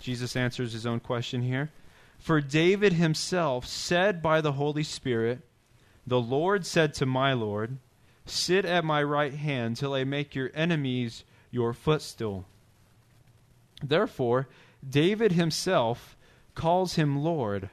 Jesus 0.00 0.36
answers 0.36 0.72
his 0.72 0.86
own 0.86 1.00
question 1.00 1.42
here. 1.42 1.70
For 2.18 2.40
David 2.40 2.94
himself 2.94 3.66
said 3.66 4.22
by 4.22 4.40
the 4.40 4.52
Holy 4.52 4.82
Spirit, 4.82 5.40
The 6.06 6.20
Lord 6.20 6.66
said 6.66 6.94
to 6.94 7.06
my 7.06 7.32
Lord, 7.32 7.78
Sit 8.26 8.64
at 8.64 8.84
my 8.84 9.02
right 9.02 9.34
hand 9.34 9.76
till 9.76 9.94
I 9.94 10.04
make 10.04 10.34
your 10.34 10.50
enemies 10.54 11.24
your 11.50 11.72
footstool. 11.72 12.46
Therefore, 13.82 14.48
David 14.88 15.32
himself 15.32 16.16
calls 16.54 16.94
him 16.94 17.22
Lord. 17.22 17.70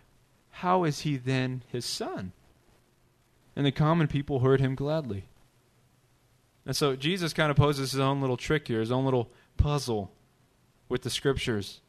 How 0.51 0.83
is 0.85 1.01
he 1.01 1.17
then 1.17 1.61
his 1.67 1.85
son? 1.85 2.31
And 3.57 3.65
the 3.65 3.71
common 3.71 4.05
people 4.07 4.41
heard 4.41 4.61
him 4.61 4.75
gladly. 4.75 5.25
And 6.63 6.75
so 6.75 6.95
Jesus 6.95 7.33
kind 7.33 7.49
of 7.49 7.57
poses 7.57 7.91
his 7.91 7.99
own 7.99 8.21
little 8.21 8.37
trick 8.37 8.67
here, 8.67 8.81
his 8.81 8.91
own 8.91 9.03
little 9.03 9.31
puzzle 9.57 10.11
with 10.89 11.01
the 11.01 11.09
scriptures. 11.09 11.81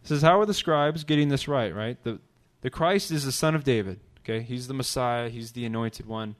He 0.00 0.08
says, 0.08 0.22
How 0.22 0.40
are 0.40 0.46
the 0.46 0.54
scribes 0.54 1.04
getting 1.04 1.28
this 1.28 1.48
right, 1.48 1.74
right? 1.74 2.02
The, 2.02 2.18
the 2.62 2.70
Christ 2.70 3.10
is 3.10 3.26
the 3.26 3.30
son 3.30 3.54
of 3.54 3.62
David. 3.62 4.00
Okay? 4.20 4.40
He's 4.40 4.68
the 4.68 4.74
Messiah, 4.74 5.28
he's 5.28 5.52
the 5.52 5.66
anointed 5.66 6.06
one. 6.06 6.34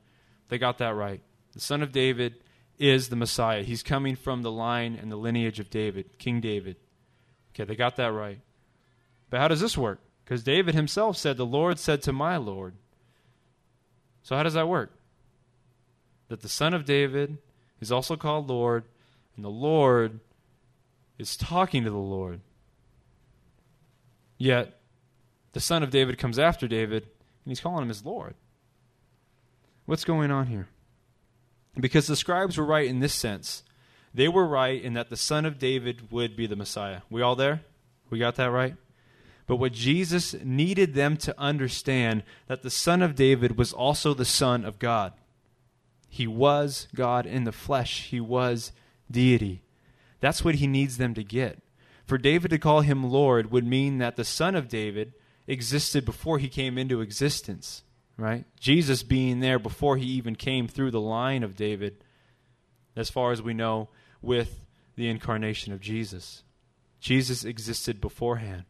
They 0.49 0.57
got 0.57 0.79
that 0.79 0.95
right. 0.95 1.21
The 1.53 1.61
son 1.61 1.83
of 1.83 1.93
David 1.93 2.37
is 2.79 3.11
the 3.11 3.17
Messiah. 3.17 3.63
He's 3.63 3.83
coming 3.83 4.17
from 4.17 4.41
the 4.41 4.51
line 4.51 4.99
and 5.01 5.13
the 5.13 5.17
lineage 5.17 5.61
of 5.61 5.69
David, 5.69 6.19
King 6.19 6.41
David. 6.41 6.77
Okay, 7.55 7.65
they 7.65 7.77
got 7.77 7.97
that 7.97 8.13
right. 8.15 8.41
But 9.29 9.41
how 9.41 9.49
does 9.49 9.61
this 9.61 9.77
work? 9.77 10.01
Because 10.25 10.43
David 10.43 10.75
himself 10.75 11.19
said, 11.19 11.37
The 11.37 11.45
Lord 11.45 11.79
said 11.79 12.01
to 12.05 12.13
my 12.15 12.39
Lord. 12.39 12.73
So 14.23 14.37
how 14.37 14.43
does 14.43 14.55
that 14.55 14.69
work? 14.69 14.93
That 16.29 16.43
the 16.43 16.49
son 16.49 16.75
of 16.75 16.85
David 16.85 17.39
is 17.81 17.93
also 17.93 18.17
called 18.17 18.49
Lord, 18.49 18.85
and 19.37 19.45
the 19.45 19.51
Lord 19.51 20.21
is 21.19 21.37
talking 21.37 21.85
to 21.85 21.91
the 21.91 21.97
Lord. 21.97 22.41
Yet, 24.39 24.79
the 25.53 25.61
son 25.61 25.83
of 25.83 25.91
David 25.91 26.19
comes 26.19 26.39
after 26.39 26.67
David, 26.67 27.03
and 27.05 27.51
he's 27.51 27.61
calling 27.61 27.83
him 27.83 27.89
his 27.89 28.05
Lord. 28.05 28.35
What's 29.87 30.05
going 30.05 30.31
on 30.31 30.47
here? 30.47 30.69
Because 31.79 32.07
the 32.07 32.17
scribes 32.17 32.57
were 32.57 32.65
right 32.65 32.87
in 32.87 33.01
this 33.01 33.15
sense. 33.15 33.63
They 34.15 34.29
were 34.29 34.47
right 34.47 34.83
in 34.83 34.95
that 34.95 35.11
the 35.11 35.17
son 35.17 35.47
of 35.47 35.59
David 35.59 36.11
would 36.11 36.37
be 36.37 36.47
the 36.47 36.57
Messiah. 36.57 37.01
We 37.11 37.23
all 37.23 37.37
there? 37.37 37.63
We 38.11 38.19
got 38.19 38.37
that 38.37 38.51
right? 38.51 38.77
But 39.47 39.57
what 39.57 39.73
Jesus 39.73 40.35
needed 40.43 40.95
them 40.95 41.17
to 41.19 41.39
understand 41.39 42.23
that 42.47 42.63
the 42.63 42.71
son 42.71 43.03
of 43.03 43.15
David 43.15 43.59
was 43.59 43.73
also 43.73 44.15
the 44.15 44.25
son 44.25 44.65
of 44.65 44.79
God. 44.79 45.13
He 46.09 46.27
was 46.27 46.89
God 46.95 47.27
in 47.27 47.45
the 47.45 47.53
flesh. 47.53 48.09
He 48.09 48.21
was 48.21 48.73
deity. 49.11 49.63
That's 50.21 50.45
what 50.45 50.57
he 50.57 50.67
needs 50.67 50.99
them 50.99 51.15
to 51.15 51.25
get. 51.25 51.59
For 52.07 52.19
David 52.19 52.51
to 52.51 52.59
call 52.59 52.83
him 52.83 53.11
Lord 53.11 53.51
would 53.51 53.67
mean 53.67 53.99
that 53.99 54.17
the 54.17 54.25
son 54.25 54.55
of 54.55 54.69
David 54.69 55.15
existed 55.47 56.05
before 56.05 56.39
he 56.39 56.49
came 56.49 56.79
into 56.79 57.01
existence 57.01 57.83
right? 58.17 58.45
Jesus 58.59 59.03
being 59.03 59.41
there 59.41 59.59
before 59.59 59.97
he 59.97 60.07
even 60.07 60.37
came 60.37 60.69
through 60.69 60.91
the 60.91 61.01
line 61.01 61.43
of 61.43 61.57
David, 61.57 62.05
as 62.97 63.11
far 63.11 63.33
as 63.33 63.43
we 63.43 63.55
know, 63.55 63.89
with 64.21 64.65
the 64.95 65.09
incarnation 65.09 65.73
of 65.73 65.81
Jesus. 65.81 66.45
Jesus 67.01 67.45
existed 67.45 68.01
beforehand. 68.01 68.65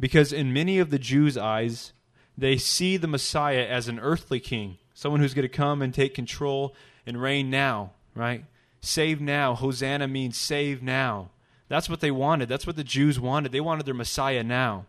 Because 0.00 0.32
in 0.32 0.52
many 0.52 0.78
of 0.78 0.90
the 0.90 0.98
Jews' 0.98 1.36
eyes, 1.36 1.92
they 2.36 2.56
see 2.56 2.96
the 2.96 3.08
Messiah 3.08 3.66
as 3.66 3.88
an 3.88 3.98
earthly 3.98 4.40
king, 4.40 4.78
someone 4.94 5.20
who's 5.20 5.34
going 5.34 5.48
to 5.48 5.48
come 5.48 5.82
and 5.82 5.92
take 5.92 6.14
control 6.14 6.74
and 7.06 7.20
reign 7.20 7.50
now, 7.50 7.92
right? 8.14 8.44
Save 8.80 9.20
now. 9.20 9.54
Hosanna 9.54 10.06
means 10.06 10.38
save 10.38 10.82
now. 10.82 11.30
That's 11.68 11.88
what 11.88 12.00
they 12.00 12.10
wanted. 12.10 12.48
That's 12.48 12.66
what 12.66 12.76
the 12.76 12.84
Jews 12.84 13.18
wanted. 13.18 13.52
They 13.52 13.60
wanted 13.60 13.86
their 13.86 13.94
Messiah 13.94 14.44
now. 14.44 14.86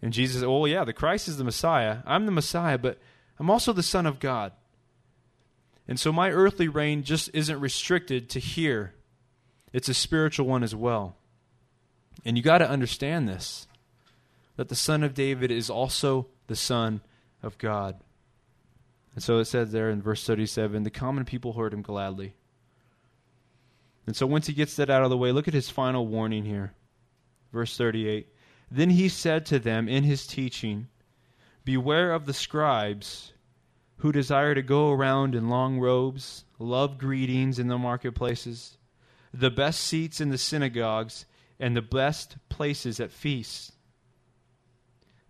And 0.00 0.12
Jesus 0.12 0.40
said, 0.40 0.48
Well, 0.48 0.66
yeah, 0.66 0.84
the 0.84 0.92
Christ 0.92 1.28
is 1.28 1.36
the 1.36 1.44
Messiah. 1.44 1.98
I'm 2.06 2.26
the 2.26 2.32
Messiah, 2.32 2.78
but 2.78 2.98
I'm 3.38 3.50
also 3.50 3.72
the 3.72 3.82
Son 3.82 4.06
of 4.06 4.20
God. 4.20 4.52
And 5.88 5.98
so 5.98 6.12
my 6.12 6.30
earthly 6.30 6.68
reign 6.68 7.02
just 7.02 7.30
isn't 7.34 7.60
restricted 7.60 8.30
to 8.30 8.40
here, 8.40 8.94
it's 9.72 9.88
a 9.88 9.94
spiritual 9.94 10.46
one 10.46 10.62
as 10.62 10.74
well. 10.74 11.16
And 12.24 12.36
you 12.36 12.42
got 12.42 12.58
to 12.58 12.68
understand 12.68 13.28
this 13.28 13.66
that 14.56 14.68
the 14.68 14.74
Son 14.74 15.02
of 15.02 15.14
David 15.14 15.50
is 15.50 15.70
also 15.70 16.28
the 16.46 16.56
Son 16.56 17.00
of 17.42 17.58
God. 17.58 18.00
And 19.14 19.22
so 19.22 19.38
it 19.38 19.46
says 19.46 19.72
there 19.72 19.90
in 19.90 20.02
verse 20.02 20.24
37 20.26 20.82
the 20.82 20.90
common 20.90 21.24
people 21.24 21.52
heard 21.52 21.72
him 21.72 21.82
gladly. 21.82 22.34
And 24.06 24.16
so 24.16 24.26
once 24.26 24.46
he 24.46 24.52
gets 24.52 24.76
that 24.76 24.90
out 24.90 25.04
of 25.04 25.10
the 25.10 25.16
way, 25.16 25.32
look 25.32 25.48
at 25.48 25.54
his 25.54 25.70
final 25.70 26.06
warning 26.06 26.44
here. 26.44 26.72
Verse 27.52 27.76
38 27.76 28.28
then 28.72 28.88
he 28.88 29.10
said 29.10 29.44
to 29.46 29.58
them 29.58 29.86
in 29.86 30.02
his 30.02 30.26
teaching, 30.26 30.88
Beware 31.62 32.12
of 32.12 32.24
the 32.24 32.32
scribes 32.32 33.34
who 33.98 34.10
desire 34.10 34.54
to 34.54 34.62
go 34.62 34.90
around 34.90 35.34
in 35.34 35.50
long 35.50 35.78
robes, 35.78 36.44
love 36.58 36.96
greetings 36.96 37.58
in 37.58 37.68
the 37.68 37.76
marketplaces, 37.76 38.78
the 39.32 39.50
best 39.50 39.82
seats 39.82 40.22
in 40.22 40.30
the 40.30 40.38
synagogues, 40.38 41.26
and 41.60 41.76
the 41.76 41.82
best 41.82 42.36
places 42.48 42.98
at 42.98 43.12
feasts, 43.12 43.72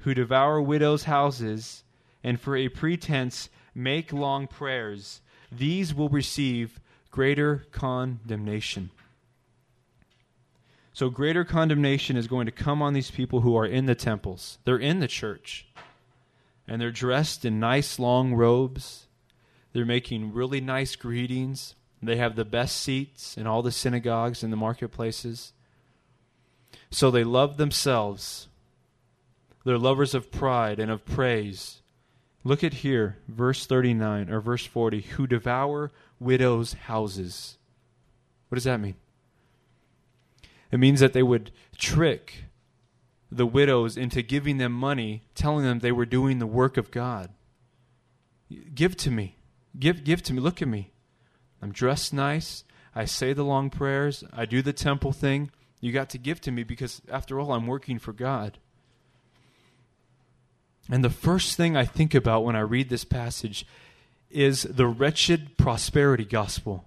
who 0.02 0.14
devour 0.14 0.60
widows' 0.60 1.04
houses, 1.04 1.84
and 2.22 2.40
for 2.40 2.56
a 2.56 2.68
pretense 2.68 3.48
make 3.74 4.12
long 4.12 4.46
prayers. 4.46 5.20
These 5.50 5.94
will 5.94 6.08
receive 6.08 6.80
greater 7.10 7.66
condemnation. 7.72 8.90
So 10.92 11.08
greater 11.08 11.44
condemnation 11.44 12.16
is 12.16 12.26
going 12.26 12.46
to 12.46 12.52
come 12.52 12.82
on 12.82 12.92
these 12.92 13.10
people 13.10 13.40
who 13.40 13.56
are 13.56 13.66
in 13.66 13.86
the 13.86 13.94
temples. 13.94 14.58
They're 14.64 14.76
in 14.76 15.00
the 15.00 15.08
church. 15.08 15.66
And 16.68 16.80
they're 16.80 16.90
dressed 16.90 17.44
in 17.44 17.58
nice 17.58 17.98
long 17.98 18.34
robes. 18.34 19.06
They're 19.72 19.84
making 19.84 20.34
really 20.34 20.60
nice 20.60 20.96
greetings. 20.96 21.74
They 22.02 22.16
have 22.16 22.36
the 22.36 22.44
best 22.44 22.80
seats 22.80 23.36
in 23.36 23.46
all 23.46 23.62
the 23.62 23.72
synagogues 23.72 24.42
and 24.42 24.52
the 24.52 24.56
marketplaces. 24.56 25.52
So 26.90 27.10
they 27.10 27.24
love 27.24 27.56
themselves. 27.56 28.48
They're 29.64 29.78
lovers 29.78 30.14
of 30.14 30.30
pride 30.30 30.78
and 30.78 30.90
of 30.90 31.04
praise. 31.04 31.82
Look 32.44 32.64
at 32.64 32.74
here, 32.74 33.18
verse 33.28 33.66
39 33.66 34.30
or 34.30 34.40
verse 34.40 34.66
40 34.66 35.00
who 35.02 35.26
devour 35.26 35.92
widows' 36.18 36.72
houses. 36.72 37.58
What 38.48 38.56
does 38.56 38.64
that 38.64 38.80
mean? 38.80 38.96
It 40.72 40.78
means 40.78 41.00
that 41.00 41.12
they 41.12 41.22
would 41.22 41.52
trick 41.76 42.44
the 43.30 43.46
widows 43.46 43.96
into 43.96 44.22
giving 44.22 44.58
them 44.58 44.72
money, 44.72 45.22
telling 45.34 45.64
them 45.64 45.78
they 45.78 45.92
were 45.92 46.06
doing 46.06 46.38
the 46.38 46.46
work 46.46 46.76
of 46.76 46.90
God. 46.90 47.30
Give 48.74 48.96
to 48.98 49.10
me. 49.10 49.36
Give 49.78 50.04
give 50.04 50.22
to 50.24 50.34
me. 50.34 50.40
Look 50.40 50.60
at 50.60 50.68
me. 50.68 50.92
I'm 51.62 51.72
dressed 51.72 52.12
nice. 52.12 52.64
I 52.94 53.04
say 53.04 53.32
the 53.32 53.44
long 53.44 53.70
prayers. 53.70 54.24
I 54.32 54.44
do 54.44 54.60
the 54.60 54.72
temple 54.72 55.12
thing. 55.12 55.50
You 55.80 55.92
got 55.92 56.10
to 56.10 56.18
give 56.18 56.40
to 56.42 56.50
me 56.50 56.62
because 56.62 57.00
after 57.10 57.40
all 57.40 57.52
I'm 57.52 57.66
working 57.66 57.98
for 57.98 58.12
God. 58.12 58.58
And 60.90 61.04
the 61.04 61.10
first 61.10 61.56
thing 61.56 61.76
I 61.76 61.84
think 61.84 62.14
about 62.14 62.44
when 62.44 62.56
I 62.56 62.60
read 62.60 62.88
this 62.88 63.04
passage 63.04 63.66
is 64.30 64.62
the 64.62 64.86
wretched 64.86 65.56
prosperity 65.56 66.24
gospel 66.24 66.84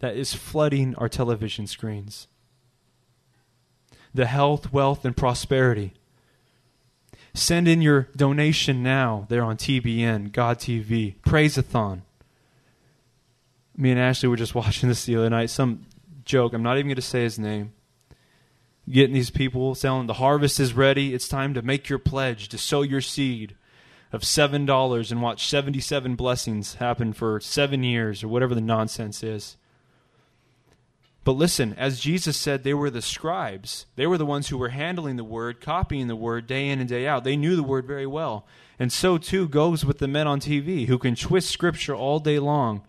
that 0.00 0.16
is 0.16 0.34
flooding 0.34 0.94
our 0.96 1.08
television 1.08 1.66
screens. 1.66 2.26
The 4.12 4.26
health, 4.26 4.72
wealth, 4.72 5.04
and 5.04 5.16
prosperity. 5.16 5.94
Send 7.32 7.66
in 7.66 7.82
your 7.82 8.08
donation 8.14 8.82
now. 8.82 9.26
They're 9.28 9.42
on 9.42 9.56
TBN, 9.56 10.32
God 10.32 10.58
TV, 10.58 11.16
Praiseathon. 11.20 12.02
Me 13.76 13.90
and 13.90 13.98
Ashley 13.98 14.28
were 14.28 14.36
just 14.36 14.54
watching 14.54 14.88
this 14.88 15.04
the 15.04 15.16
other 15.16 15.30
night. 15.30 15.50
Some 15.50 15.86
joke. 16.24 16.52
I'm 16.52 16.62
not 16.62 16.76
even 16.76 16.88
going 16.88 16.96
to 16.96 17.02
say 17.02 17.22
his 17.22 17.38
name. 17.38 17.72
Getting 18.88 19.14
these 19.14 19.30
people 19.30 19.74
selling 19.74 20.06
the 20.06 20.14
harvest 20.14 20.60
is 20.60 20.74
ready. 20.74 21.14
It's 21.14 21.28
time 21.28 21.54
to 21.54 21.62
make 21.62 21.88
your 21.88 21.98
pledge 21.98 22.48
to 22.48 22.58
sow 22.58 22.82
your 22.82 23.00
seed 23.00 23.56
of 24.12 24.22
$7 24.22 25.10
and 25.10 25.22
watch 25.22 25.48
77 25.48 26.14
blessings 26.14 26.74
happen 26.74 27.12
for 27.12 27.40
seven 27.40 27.82
years 27.82 28.22
or 28.22 28.28
whatever 28.28 28.54
the 28.54 28.60
nonsense 28.60 29.22
is. 29.22 29.56
But 31.24 31.32
listen, 31.32 31.72
as 31.78 32.00
Jesus 32.00 32.36
said, 32.36 32.62
they 32.62 32.74
were 32.74 32.90
the 32.90 33.00
scribes. 33.00 33.86
They 33.96 34.06
were 34.06 34.18
the 34.18 34.26
ones 34.26 34.48
who 34.48 34.58
were 34.58 34.68
handling 34.68 35.16
the 35.16 35.24
word, 35.24 35.62
copying 35.62 36.06
the 36.06 36.14
word 36.14 36.46
day 36.46 36.68
in 36.68 36.80
and 36.80 36.88
day 36.88 37.06
out. 37.06 37.24
They 37.24 37.36
knew 37.36 37.56
the 37.56 37.62
word 37.62 37.86
very 37.86 38.06
well. 38.06 38.46
And 38.78 38.92
so 38.92 39.16
too 39.16 39.48
goes 39.48 39.86
with 39.86 39.98
the 39.98 40.08
men 40.08 40.26
on 40.26 40.38
TV 40.38 40.86
who 40.86 40.98
can 40.98 41.14
twist 41.14 41.48
scripture 41.48 41.96
all 41.96 42.18
day 42.18 42.38
long 42.38 42.82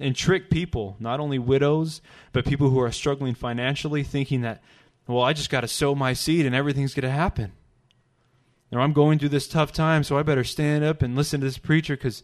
and 0.00 0.16
trick 0.16 0.48
people, 0.48 0.96
not 0.98 1.20
only 1.20 1.38
widows, 1.38 2.00
but 2.32 2.46
people 2.46 2.70
who 2.70 2.80
are 2.80 2.90
struggling 2.90 3.34
financially, 3.34 4.02
thinking 4.02 4.40
that, 4.40 4.62
well, 5.06 5.22
I 5.22 5.32
just 5.32 5.50
got 5.50 5.62
to 5.62 5.68
sow 5.68 5.94
my 5.94 6.12
seed 6.12 6.46
and 6.46 6.54
everything's 6.54 6.94
going 6.94 7.02
to 7.02 7.10
happen 7.10 7.52
or 8.74 8.80
I'm 8.80 8.92
going 8.92 9.18
through 9.18 9.30
this 9.30 9.48
tough 9.48 9.72
time, 9.72 10.02
so 10.02 10.18
I 10.18 10.22
better 10.22 10.44
stand 10.44 10.84
up 10.84 11.02
and 11.02 11.14
listen 11.14 11.40
to 11.40 11.46
this 11.46 11.58
preacher 11.58 11.96
because 11.96 12.22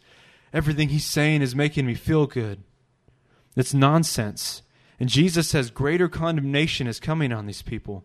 everything 0.53 0.89
he's 0.89 1.07
saying 1.07 1.43
is 1.43 1.55
making 1.55 1.87
me 1.87 1.95
feel 1.95 2.27
good. 2.27 2.63
It's 3.57 3.75
nonsense. 3.75 4.63
And 4.99 5.09
Jesus 5.09 5.49
says 5.49 5.71
greater 5.71 6.09
condemnation 6.09 6.87
is 6.87 7.01
coming 7.01 7.33
on 7.33 7.47
these 7.47 7.63
people. 7.63 8.05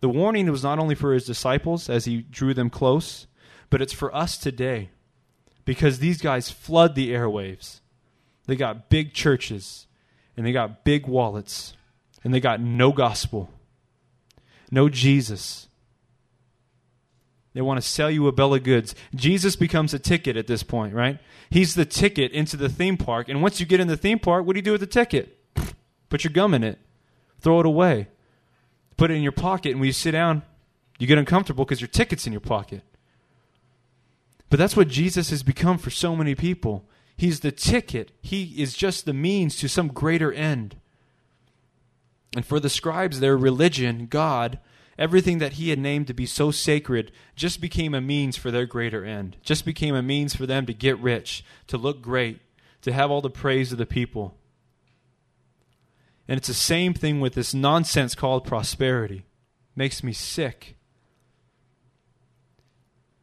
The 0.00 0.08
warning 0.08 0.50
was 0.50 0.62
not 0.62 0.78
only 0.78 0.94
for 0.94 1.12
his 1.14 1.24
disciples 1.24 1.88
as 1.88 2.04
he 2.04 2.22
drew 2.22 2.54
them 2.54 2.70
close, 2.70 3.26
but 3.70 3.80
it's 3.80 3.94
for 3.94 4.14
us 4.14 4.36
today 4.36 4.90
because 5.64 5.98
these 5.98 6.20
guys 6.20 6.50
flood 6.50 6.94
the 6.94 7.10
airwaves. 7.10 7.80
They 8.46 8.56
got 8.56 8.90
big 8.90 9.14
churches 9.14 9.86
and 10.36 10.46
they 10.46 10.52
got 10.52 10.84
big 10.84 11.06
wallets 11.06 11.72
and 12.22 12.32
they 12.32 12.40
got 12.40 12.60
no 12.60 12.92
gospel, 12.92 13.50
no 14.70 14.88
Jesus. 14.88 15.68
They 17.54 17.62
want 17.62 17.80
to 17.80 17.88
sell 17.88 18.10
you 18.10 18.26
a 18.26 18.32
bill 18.32 18.54
of 18.54 18.64
goods. 18.64 18.94
Jesus 19.14 19.56
becomes 19.56 19.94
a 19.94 19.98
ticket 19.98 20.36
at 20.36 20.46
this 20.46 20.62
point, 20.62 20.92
right? 20.92 21.18
He's 21.48 21.74
the 21.74 21.86
ticket 21.86 22.32
into 22.32 22.56
the 22.56 22.68
theme 22.68 22.98
park. 22.98 23.30
And 23.30 23.40
once 23.40 23.60
you 23.60 23.66
get 23.66 23.80
in 23.80 23.88
the 23.88 23.96
theme 23.96 24.18
park, 24.18 24.44
what 24.44 24.52
do 24.52 24.58
you 24.58 24.62
do 24.62 24.72
with 24.72 24.82
the 24.82 24.86
ticket? 24.86 25.38
Put 26.10 26.22
your 26.22 26.32
gum 26.32 26.52
in 26.52 26.62
it, 26.62 26.78
throw 27.40 27.60
it 27.60 27.66
away, 27.66 28.08
put 28.96 29.10
it 29.10 29.14
in 29.14 29.22
your 29.22 29.32
pocket. 29.32 29.70
And 29.70 29.80
when 29.80 29.86
you 29.86 29.94
sit 29.94 30.10
down, 30.10 30.42
you 30.98 31.06
get 31.06 31.18
uncomfortable 31.18 31.64
because 31.64 31.80
your 31.80 31.88
ticket's 31.88 32.26
in 32.26 32.32
your 32.32 32.40
pocket. 32.40 32.82
But 34.50 34.58
that's 34.58 34.76
what 34.76 34.88
Jesus 34.88 35.30
has 35.30 35.42
become 35.42 35.78
for 35.78 35.90
so 35.90 36.14
many 36.14 36.34
people. 36.34 36.84
He's 37.16 37.40
the 37.40 37.52
ticket, 37.52 38.12
He 38.20 38.60
is 38.60 38.74
just 38.74 39.06
the 39.06 39.14
means 39.14 39.56
to 39.56 39.68
some 39.68 39.88
greater 39.88 40.32
end. 40.32 40.76
And 42.36 42.44
for 42.44 42.60
the 42.60 42.68
scribes, 42.68 43.18
their 43.18 43.34
religion, 43.34 44.08
God, 44.10 44.58
everything 44.98 45.38
that 45.38 45.54
he 45.54 45.70
had 45.70 45.78
named 45.78 46.06
to 46.08 46.12
be 46.12 46.26
so 46.26 46.50
sacred 46.50 47.10
just 47.34 47.62
became 47.62 47.94
a 47.94 48.00
means 48.02 48.36
for 48.36 48.50
their 48.50 48.66
greater 48.66 49.06
end, 49.06 49.38
just 49.42 49.64
became 49.64 49.94
a 49.94 50.02
means 50.02 50.36
for 50.36 50.44
them 50.44 50.66
to 50.66 50.74
get 50.74 50.98
rich, 50.98 51.42
to 51.66 51.78
look 51.78 52.02
great, 52.02 52.40
to 52.82 52.92
have 52.92 53.10
all 53.10 53.22
the 53.22 53.30
praise 53.30 53.72
of 53.72 53.78
the 53.78 53.86
people. 53.86 54.36
And 56.28 56.36
it's 56.36 56.48
the 56.48 56.52
same 56.52 56.92
thing 56.92 57.20
with 57.20 57.32
this 57.32 57.54
nonsense 57.54 58.14
called 58.14 58.44
prosperity. 58.44 59.24
Makes 59.74 60.02
me 60.02 60.12
sick. 60.12 60.76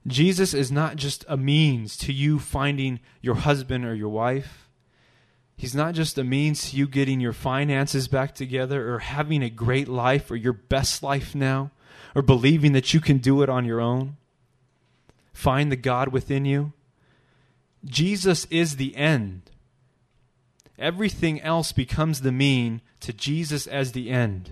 Jesus 0.08 0.56
is 0.56 0.72
not 0.72 0.96
just 0.96 1.24
a 1.28 1.38
means 1.38 1.96
to 1.98 2.12
you 2.12 2.40
finding 2.40 3.00
your 3.22 3.36
husband 3.36 3.86
or 3.86 3.94
your 3.94 4.10
wife. 4.10 4.63
He's 5.56 5.76
not 5.76 5.94
just 5.94 6.18
a 6.18 6.24
means 6.24 6.70
to 6.70 6.78
you 6.78 6.88
getting 6.88 7.20
your 7.20 7.34
finances 7.34 8.08
back 8.08 8.36
together 8.36 8.94
or 8.94 9.00
having 9.00 9.44
a 9.44 9.50
great 9.50 9.88
life 9.88 10.30
or 10.32 10.36
your 10.36 10.54
best 10.54 11.04
life 11.04 11.36
now 11.36 11.72
or 12.16 12.22
believing 12.22 12.74
that 12.74 12.94
you 12.94 13.00
can 13.00 13.20
do 13.20 13.42
it 13.42 13.50
on 13.50 13.66
your 13.66 13.80
own. 13.80 14.18
Find 15.32 15.72
the 15.72 15.78
God 15.78 16.10
within 16.10 16.46
you. 16.46 16.74
Jesus 17.86 18.46
is 18.50 18.76
the 18.76 18.96
end. 18.96 19.52
Everything 20.78 21.42
else 21.42 21.72
becomes 21.72 22.22
the 22.22 22.32
mean 22.32 22.82
to 23.02 23.14
Jesus 23.14 23.68
as 23.68 23.92
the 23.92 24.10
end. 24.10 24.52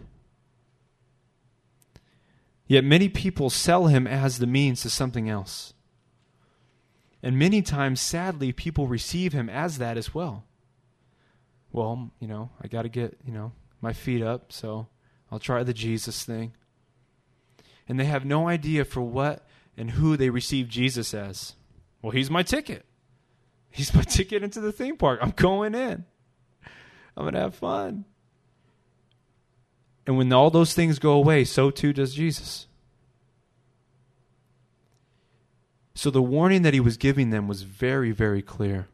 Yet 2.67 2.83
many 2.83 3.09
people 3.09 3.49
sell 3.49 3.87
him 3.87 4.07
as 4.07 4.37
the 4.37 4.47
means 4.47 4.81
to 4.81 4.89
something 4.89 5.29
else. 5.29 5.73
And 7.23 7.37
many 7.37 7.61
times, 7.61 8.01
sadly, 8.01 8.51
people 8.51 8.87
receive 8.87 9.33
him 9.33 9.49
as 9.49 9.77
that 9.77 9.97
as 9.97 10.13
well 10.13 10.45
well, 11.71 12.11
you 12.19 12.27
know, 12.27 12.49
I 12.61 12.67
got 12.67 12.83
to 12.83 12.89
get, 12.89 13.17
you 13.25 13.31
know, 13.31 13.53
my 13.81 13.93
feet 13.93 14.21
up, 14.21 14.51
so 14.51 14.87
I'll 15.31 15.39
try 15.39 15.63
the 15.63 15.73
Jesus 15.73 16.23
thing. 16.23 16.53
And 17.87 17.99
they 17.99 18.05
have 18.05 18.25
no 18.25 18.47
idea 18.47 18.85
for 18.85 19.01
what 19.01 19.45
and 19.77 19.91
who 19.91 20.17
they 20.17 20.29
receive 20.29 20.67
Jesus 20.67 21.13
as. 21.13 21.55
Well, 22.01 22.11
he's 22.11 22.29
my 22.29 22.43
ticket. 22.43 22.85
He's 23.69 23.93
my 23.93 24.01
ticket 24.07 24.43
into 24.43 24.59
the 24.59 24.71
theme 24.71 24.97
park. 24.97 25.19
I'm 25.21 25.31
going 25.31 25.75
in. 25.75 26.05
I'm 27.15 27.23
going 27.23 27.33
to 27.33 27.39
have 27.39 27.55
fun. 27.55 28.05
And 30.05 30.17
when 30.17 30.31
all 30.33 30.49
those 30.49 30.73
things 30.73 30.99
go 30.99 31.13
away, 31.13 31.45
so 31.45 31.69
too 31.71 31.93
does 31.93 32.13
Jesus. 32.13 32.67
So 35.93 36.09
the 36.09 36.21
warning 36.21 36.63
that 36.63 36.73
he 36.73 36.79
was 36.79 36.97
giving 36.97 37.29
them 37.29 37.47
was 37.47 37.61
very, 37.61 38.11
very 38.11 38.41
clear. 38.41 38.87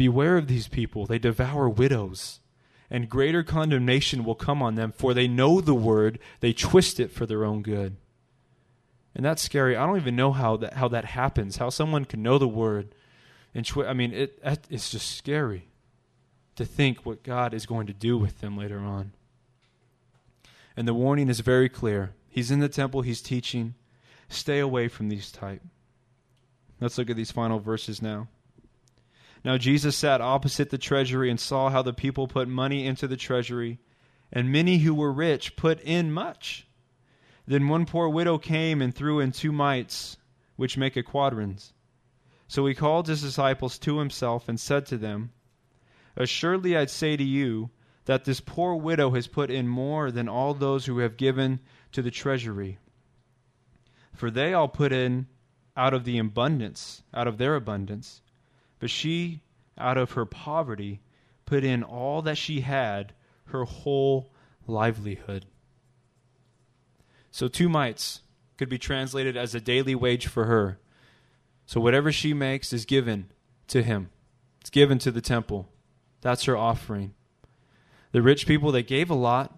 Beware 0.00 0.38
of 0.38 0.46
these 0.46 0.66
people, 0.66 1.04
they 1.04 1.18
devour 1.18 1.68
widows, 1.68 2.40
and 2.88 3.06
greater 3.06 3.42
condemnation 3.42 4.24
will 4.24 4.34
come 4.34 4.62
on 4.62 4.74
them, 4.74 4.92
for 4.92 5.12
they 5.12 5.28
know 5.28 5.60
the 5.60 5.74
word, 5.74 6.18
they 6.40 6.54
twist 6.54 6.98
it 6.98 7.10
for 7.10 7.26
their 7.26 7.44
own 7.44 7.60
good. 7.60 7.98
And 9.14 9.26
that's 9.26 9.42
scary. 9.42 9.76
I 9.76 9.84
don't 9.84 9.98
even 9.98 10.16
know 10.16 10.32
how 10.32 10.56
that 10.56 10.72
how 10.72 10.88
that 10.88 11.04
happens. 11.04 11.58
How 11.58 11.68
someone 11.68 12.06
can 12.06 12.22
know 12.22 12.38
the 12.38 12.48
word 12.48 12.94
and 13.54 13.66
twi- 13.66 13.88
I 13.88 13.92
mean 13.92 14.14
it 14.14 14.42
it's 14.70 14.90
just 14.90 15.18
scary 15.18 15.68
to 16.56 16.64
think 16.64 17.04
what 17.04 17.22
God 17.22 17.52
is 17.52 17.66
going 17.66 17.86
to 17.86 17.92
do 17.92 18.16
with 18.16 18.40
them 18.40 18.56
later 18.56 18.78
on. 18.78 19.12
And 20.78 20.88
the 20.88 20.94
warning 20.94 21.28
is 21.28 21.40
very 21.40 21.68
clear. 21.68 22.14
He's 22.30 22.50
in 22.50 22.60
the 22.60 22.70
temple, 22.70 23.02
he's 23.02 23.20
teaching. 23.20 23.74
Stay 24.30 24.60
away 24.60 24.88
from 24.88 25.10
these 25.10 25.30
type. 25.30 25.60
Let's 26.80 26.96
look 26.96 27.10
at 27.10 27.16
these 27.16 27.32
final 27.32 27.58
verses 27.58 28.00
now. 28.00 28.28
Now 29.44 29.56
Jesus 29.56 29.96
sat 29.96 30.20
opposite 30.20 30.70
the 30.70 30.78
treasury 30.78 31.30
and 31.30 31.40
saw 31.40 31.70
how 31.70 31.82
the 31.82 31.94
people 31.94 32.28
put 32.28 32.48
money 32.48 32.86
into 32.86 33.08
the 33.08 33.16
treasury, 33.16 33.78
and 34.32 34.52
many 34.52 34.78
who 34.78 34.94
were 34.94 35.12
rich 35.12 35.56
put 35.56 35.80
in 35.80 36.12
much. 36.12 36.66
Then 37.46 37.68
one 37.68 37.86
poor 37.86 38.08
widow 38.08 38.38
came 38.38 38.82
and 38.82 38.94
threw 38.94 39.18
in 39.18 39.32
two 39.32 39.50
mites, 39.50 40.18
which 40.56 40.76
make 40.76 40.96
a 40.96 41.02
quadrans. 41.02 41.72
So 42.48 42.66
he 42.66 42.74
called 42.74 43.08
his 43.08 43.22
disciples 43.22 43.78
to 43.78 43.98
himself 43.98 44.48
and 44.48 44.60
said 44.60 44.84
to 44.86 44.98
them, 44.98 45.32
Assuredly 46.16 46.76
I 46.76 46.84
say 46.86 47.16
to 47.16 47.24
you, 47.24 47.70
that 48.04 48.24
this 48.24 48.40
poor 48.40 48.74
widow 48.74 49.10
has 49.12 49.26
put 49.26 49.50
in 49.50 49.68
more 49.68 50.10
than 50.10 50.28
all 50.28 50.52
those 50.52 50.86
who 50.86 50.98
have 50.98 51.16
given 51.16 51.60
to 51.92 52.02
the 52.02 52.10
treasury. 52.10 52.78
For 54.12 54.30
they 54.30 54.52
all 54.52 54.68
put 54.68 54.92
in 54.92 55.28
out 55.76 55.94
of 55.94 56.04
the 56.04 56.18
abundance, 56.18 57.02
out 57.14 57.28
of 57.28 57.38
their 57.38 57.54
abundance 57.54 58.20
but 58.80 58.90
she, 58.90 59.42
out 59.78 59.96
of 59.96 60.12
her 60.12 60.24
poverty, 60.24 61.00
put 61.46 61.62
in 61.62 61.84
all 61.84 62.22
that 62.22 62.38
she 62.38 62.62
had, 62.62 63.12
her 63.46 63.64
whole 63.64 64.32
livelihood. 64.66 65.46
So, 67.30 67.46
two 67.46 67.68
mites 67.68 68.22
could 68.56 68.68
be 68.68 68.78
translated 68.78 69.36
as 69.36 69.54
a 69.54 69.60
daily 69.60 69.94
wage 69.94 70.26
for 70.26 70.46
her. 70.46 70.80
So, 71.66 71.80
whatever 71.80 72.10
she 72.10 72.34
makes 72.34 72.72
is 72.72 72.84
given 72.84 73.30
to 73.68 73.82
him, 73.82 74.10
it's 74.60 74.70
given 74.70 74.98
to 75.00 75.12
the 75.12 75.20
temple. 75.20 75.68
That's 76.22 76.44
her 76.44 76.56
offering. 76.56 77.14
The 78.12 78.22
rich 78.22 78.46
people, 78.46 78.72
they 78.72 78.82
gave 78.82 79.10
a 79.10 79.14
lot, 79.14 79.56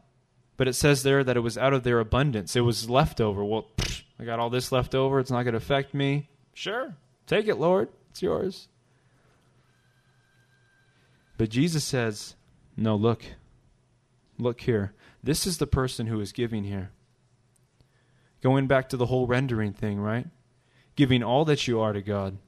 but 0.57 0.69
it 0.69 0.75
says 0.75 1.03
there 1.03 1.25
that 1.25 1.37
it 1.37 1.41
was 1.41 1.57
out 1.57 1.73
of 1.73 1.85
their 1.85 2.01
abundance. 2.01 2.55
It 2.55 2.61
was 2.61 2.91
leftover. 2.91 3.45
Well, 3.45 3.67
pfft, 3.79 4.03
I 4.19 4.25
got 4.25 4.39
all 4.39 4.51
this 4.51 4.71
left 4.71 4.95
over. 4.95 5.19
It's 5.19 5.31
not 5.31 5.45
going 5.45 5.53
to 5.53 5.59
affect 5.59 5.95
me. 5.95 6.29
Sure, 6.53 6.95
take 7.27 7.49
it, 7.49 7.57
Lord. 7.57 7.89
It's 8.11 8.21
yours. 8.21 8.69
But 11.43 11.51
Jesus 11.51 11.83
says, 11.83 12.37
No, 12.77 12.95
look. 12.95 13.25
Look 14.39 14.61
here. 14.61 14.93
This 15.25 15.45
is 15.45 15.59
the 15.59 15.67
person 15.67 16.07
who 16.07 16.21
is 16.21 16.31
giving 16.31 16.63
here. 16.63 16.93
Going 18.43 18.69
back 18.69 18.89
to 18.91 18.97
the 18.97 19.07
whole 19.07 19.27
rendering 19.27 19.73
thing, 19.73 19.99
right? 19.99 20.29
Giving 20.95 21.21
all 21.21 21.45
that 21.47 21.67
you 21.67 21.81
are 21.81 21.93
to 21.93 22.01
God. 22.01 22.39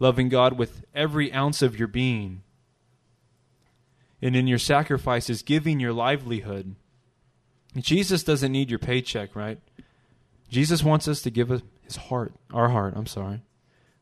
Loving 0.00 0.28
God 0.28 0.58
with 0.58 0.84
every 0.92 1.32
ounce 1.32 1.62
of 1.62 1.78
your 1.78 1.86
being. 1.86 2.42
And 4.20 4.34
in 4.34 4.48
your 4.48 4.58
sacrifices, 4.58 5.42
giving 5.42 5.78
your 5.78 5.92
livelihood. 5.92 6.74
Jesus 7.76 8.24
doesn't 8.24 8.50
need 8.50 8.70
your 8.70 8.80
paycheck, 8.80 9.36
right? 9.36 9.60
Jesus 10.48 10.82
wants 10.82 11.06
us 11.06 11.22
to 11.22 11.30
give 11.30 11.62
his 11.82 11.94
heart, 11.94 12.32
our 12.52 12.70
heart, 12.70 12.94
I'm 12.96 13.06
sorry, 13.06 13.42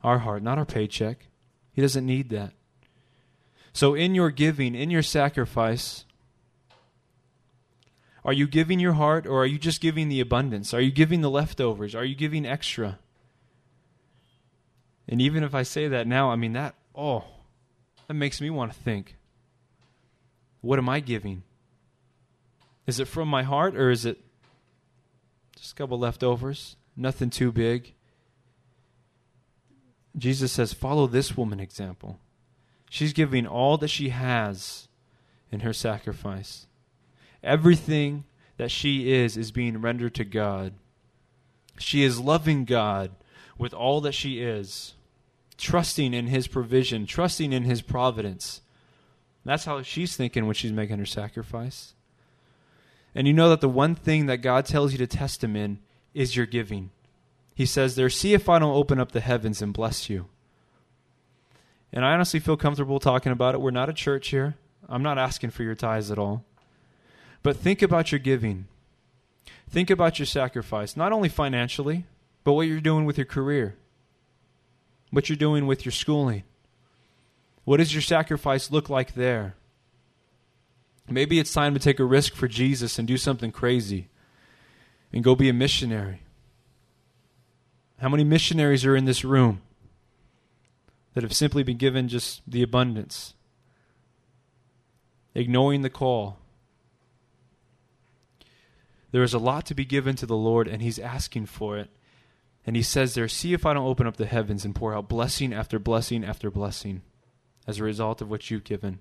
our 0.03 0.21
heart, 0.21 0.43
not 0.43 0.57
our 0.57 0.65
paycheck. 0.65 1.27
He 1.75 1.83
doesn't 1.83 2.07
need 2.07 2.31
that. 2.31 2.55
So, 3.75 3.95
in 3.95 4.15
your 4.15 4.31
giving, 4.31 4.77
in 4.77 4.91
your 4.91 5.03
sacrifice, 5.03 6.05
are 8.25 8.33
you 8.33 8.47
giving 8.47 8.79
your 8.79 8.93
heart 8.93 9.27
or 9.27 9.43
are 9.43 9.47
you 9.47 9.59
just 9.59 9.81
giving 9.81 10.09
the 10.09 10.21
abundance? 10.21 10.73
Are 10.73 10.81
you 10.81 10.93
giving 10.93 11.21
the 11.21 11.29
leftovers? 11.29 11.95
Are 11.95 12.05
you 12.05 12.15
giving 12.15 12.47
extra? 12.47 13.01
And 15.09 15.21
even 15.21 15.43
if 15.43 15.57
I 15.57 15.65
say 15.65 15.89
that 15.89 16.07
now, 16.07 16.31
I 16.31 16.37
mean, 16.37 16.53
that, 16.53 16.77
oh, 16.95 17.25
that 18.07 18.15
makes 18.15 18.41
me 18.41 18.49
want 18.49 18.73
to 18.73 18.79
think. 18.79 19.17
What 20.61 20.79
am 20.79 20.89
I 20.89 21.01
giving? 21.01 21.43
Is 22.87 23.01
it 23.01 23.09
from 23.09 23.29
my 23.29 23.43
heart 23.43 23.77
or 23.77 23.91
is 23.91 24.07
it 24.07 24.21
just 25.57 25.73
a 25.73 25.75
couple 25.75 25.99
leftovers? 25.99 26.77
Nothing 26.97 27.29
too 27.29 27.51
big. 27.51 27.93
Jesus 30.17 30.53
says, 30.53 30.73
Follow 30.73 31.09
this 31.09 31.37
woman 31.37 31.59
example. 31.59 32.21
She's 32.95 33.13
giving 33.13 33.45
all 33.45 33.77
that 33.79 33.89
she 33.89 34.11
has 34.11 34.87
in 35.51 35.61
her 35.61 35.73
sacrifice. 35.73 36.69
Everything 37.43 38.23
that 38.57 38.71
she 38.71 39.11
is 39.13 39.37
is 39.37 39.51
being 39.51 39.81
rendered 39.81 40.15
to 40.15 40.25
God. 40.25 40.75
She 41.77 42.05
is 42.05 42.21
loving 42.21 42.65
God 42.65 43.11
with 43.59 43.75
all 43.75 44.01
that 44.03 44.15
she 44.15 44.39
is, 44.39 44.95
trusting 45.59 46.15
in 46.15 46.29
His 46.29 46.47
provision, 46.47 47.05
trusting 47.05 47.53
in 47.53 47.65
His 47.65 47.83
providence. 47.83 48.61
That's 49.45 49.65
how 49.65 49.83
she's 49.83 50.17
thinking 50.17 50.47
when 50.47 50.55
she's 50.55 50.71
making 50.71 50.99
her 50.99 51.05
sacrifice. 51.05 51.95
And 53.13 53.27
you 53.27 53.33
know 53.33 53.49
that 53.49 53.61
the 53.61 53.69
one 53.69 53.97
thing 53.97 54.27
that 54.27 54.37
God 54.37 54.67
tells 54.67 54.93
you 54.93 54.99
to 54.99 55.09
test 55.09 55.43
Him 55.43 55.57
in 55.57 55.81
is 56.15 56.37
your 56.37 56.47
giving. 56.47 56.93
He 57.57 57.67
says 57.67 57.97
there, 57.97 58.09
See 58.09 58.35
if 58.35 58.49
I 58.49 58.61
don't 58.61 58.77
open 58.77 59.01
up 59.01 59.11
the 59.11 59.19
heavens 59.19 59.61
and 59.61 59.75
bless 59.75 60.09
you. 60.09 60.29
And 61.95 62.05
I 62.05 62.13
honestly 62.13 62.41
feel 62.41 62.57
comfortable 62.57 62.99
talking 62.99 63.31
about 63.31 63.55
it. 63.55 63.61
We're 63.61 63.71
not 63.71 63.89
a 63.89 63.93
church 63.93 64.29
here. 64.29 64.57
I'm 64.89 65.05
not 65.05 65.17
asking 65.17 65.51
for 65.51 65.63
your 65.63 65.77
tithes 65.77 66.11
at 66.11 66.19
all. 66.19 66.45
But 67.45 67.57
think 67.57 67.83
about 67.83 68.11
your 68.11 68.19
giving. 68.19 68.67
Think 69.71 69.91
about 69.91 70.19
your 70.19 70.27
sacrifice, 70.27 70.97
not 70.97 71.13
only 71.13 71.29
financially, 71.29 72.05
but 72.43 72.55
what 72.55 72.67
you're 72.67 72.81
doing 72.81 73.05
with 73.05 73.17
your 73.17 73.25
career, 73.25 73.77
what 75.11 75.29
you're 75.29 75.37
doing 75.37 75.67
with 75.67 75.85
your 75.85 75.93
schooling. 75.93 76.43
What 77.63 77.77
does 77.77 77.95
your 77.95 78.03
sacrifice 78.03 78.73
look 78.73 78.91
like 78.91 79.15
there? 79.15 79.55
Maybe 81.09 81.39
it's 81.39 81.53
time 81.53 81.75
to 81.75 81.81
take 81.81 82.01
a 82.01 82.05
risk 82.05 82.35
for 82.35 82.49
Jesus 82.49 82.99
and 82.99 83.07
do 83.07 83.17
something 83.17 83.53
crazy 83.53 84.09
and 85.13 85.23
go 85.23 85.37
be 85.37 85.49
a 85.49 85.53
missionary. 85.53 86.23
How 87.99 88.09
many 88.09 88.25
missionaries 88.25 88.85
are 88.85 88.97
in 88.97 89.05
this 89.05 89.25
room 89.25 89.61
that 91.15 91.23
have 91.23 91.33
simply 91.33 91.63
been 91.63 91.77
given 91.77 92.09
just 92.09 92.43
the 92.47 92.63
abundance, 92.63 93.35
ignoring 95.35 95.83
the 95.83 95.91
call, 95.91 96.39
there 99.15 99.23
is 99.23 99.33
a 99.33 99.39
lot 99.39 99.65
to 99.67 99.75
be 99.75 99.85
given 99.85 100.17
to 100.17 100.27
the 100.27 100.37
Lord, 100.37 100.67
and 100.67 100.83
He's 100.83 100.99
asking 100.99 101.47
for 101.47 101.79
it. 101.79 101.89
And 102.67 102.75
He 102.75 102.83
says 102.83 103.15
there, 103.15 103.29
See 103.29 103.53
if 103.53 103.65
I 103.65 103.73
don't 103.73 103.87
open 103.87 104.09
up 104.09 104.17
the 104.17 104.27
heavens 104.27 104.65
and 104.65 104.75
pour 104.75 104.93
out 104.93 105.09
blessing 105.09 105.53
after 105.53 105.79
blessing 105.79 106.25
after 106.25 106.51
blessing 106.51 107.03
as 107.65 107.79
a 107.79 107.85
result 107.85 108.21
of 108.21 108.29
what 108.29 108.51
you've 108.51 108.65
given. 108.65 108.99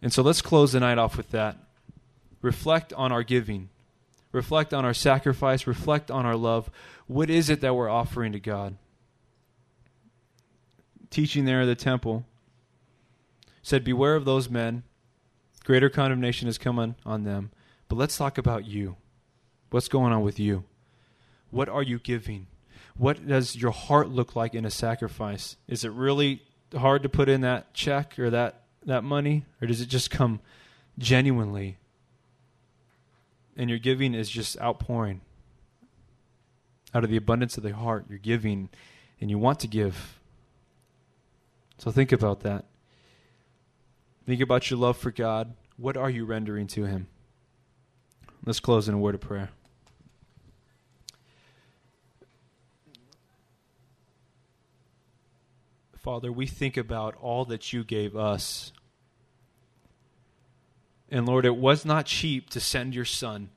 And 0.00 0.12
so 0.12 0.22
let's 0.22 0.42
close 0.42 0.72
the 0.72 0.80
night 0.80 0.98
off 0.98 1.16
with 1.16 1.30
that. 1.30 1.56
Reflect 2.40 2.92
on 2.92 3.10
our 3.10 3.24
giving, 3.24 3.70
reflect 4.30 4.72
on 4.72 4.84
our 4.84 4.94
sacrifice, 4.94 5.66
reflect 5.66 6.10
on 6.10 6.24
our 6.24 6.36
love. 6.36 6.70
What 7.06 7.30
is 7.30 7.50
it 7.50 7.62
that 7.62 7.74
we're 7.74 7.88
offering 7.88 8.32
to 8.32 8.38
God? 8.38 8.76
Teaching 11.14 11.44
there 11.44 11.60
at 11.60 11.66
the 11.66 11.76
temple 11.76 12.24
said, 13.62 13.84
Beware 13.84 14.16
of 14.16 14.24
those 14.24 14.50
men. 14.50 14.82
Greater 15.62 15.88
condemnation 15.88 16.46
has 16.46 16.58
come 16.58 16.76
on, 16.76 16.96
on 17.06 17.22
them. 17.22 17.52
But 17.86 17.98
let's 17.98 18.16
talk 18.16 18.36
about 18.36 18.66
you. 18.66 18.96
What's 19.70 19.86
going 19.86 20.12
on 20.12 20.22
with 20.22 20.40
you? 20.40 20.64
What 21.52 21.68
are 21.68 21.84
you 21.84 22.00
giving? 22.00 22.48
What 22.96 23.28
does 23.28 23.54
your 23.54 23.70
heart 23.70 24.08
look 24.08 24.34
like 24.34 24.56
in 24.56 24.64
a 24.64 24.72
sacrifice? 24.72 25.56
Is 25.68 25.84
it 25.84 25.92
really 25.92 26.42
hard 26.76 27.04
to 27.04 27.08
put 27.08 27.28
in 27.28 27.42
that 27.42 27.72
check 27.74 28.18
or 28.18 28.30
that, 28.30 28.62
that 28.84 29.04
money? 29.04 29.44
Or 29.62 29.68
does 29.68 29.80
it 29.80 29.86
just 29.86 30.10
come 30.10 30.40
genuinely? 30.98 31.76
And 33.56 33.70
your 33.70 33.78
giving 33.78 34.14
is 34.14 34.28
just 34.28 34.60
outpouring. 34.60 35.20
Out 36.92 37.04
of 37.04 37.10
the 37.10 37.16
abundance 37.16 37.56
of 37.56 37.62
the 37.62 37.72
heart, 37.72 38.06
you're 38.08 38.18
giving 38.18 38.68
and 39.20 39.30
you 39.30 39.38
want 39.38 39.60
to 39.60 39.68
give. 39.68 40.18
So 41.78 41.90
think 41.90 42.12
about 42.12 42.40
that. 42.40 42.64
Think 44.26 44.40
about 44.40 44.70
your 44.70 44.78
love 44.78 44.96
for 44.96 45.10
God. 45.10 45.54
What 45.76 45.96
are 45.96 46.10
you 46.10 46.24
rendering 46.24 46.66
to 46.68 46.84
Him? 46.84 47.08
Let's 48.46 48.60
close 48.60 48.88
in 48.88 48.94
a 48.94 48.98
word 48.98 49.14
of 49.14 49.20
prayer. 49.20 49.50
Father, 55.96 56.30
we 56.30 56.46
think 56.46 56.76
about 56.76 57.16
all 57.16 57.46
that 57.46 57.72
you 57.72 57.82
gave 57.82 58.14
us. 58.14 58.72
And 61.10 61.26
Lord, 61.26 61.46
it 61.46 61.56
was 61.56 61.86
not 61.86 62.04
cheap 62.04 62.50
to 62.50 62.60
send 62.60 62.94
your 62.94 63.06
son. 63.06 63.48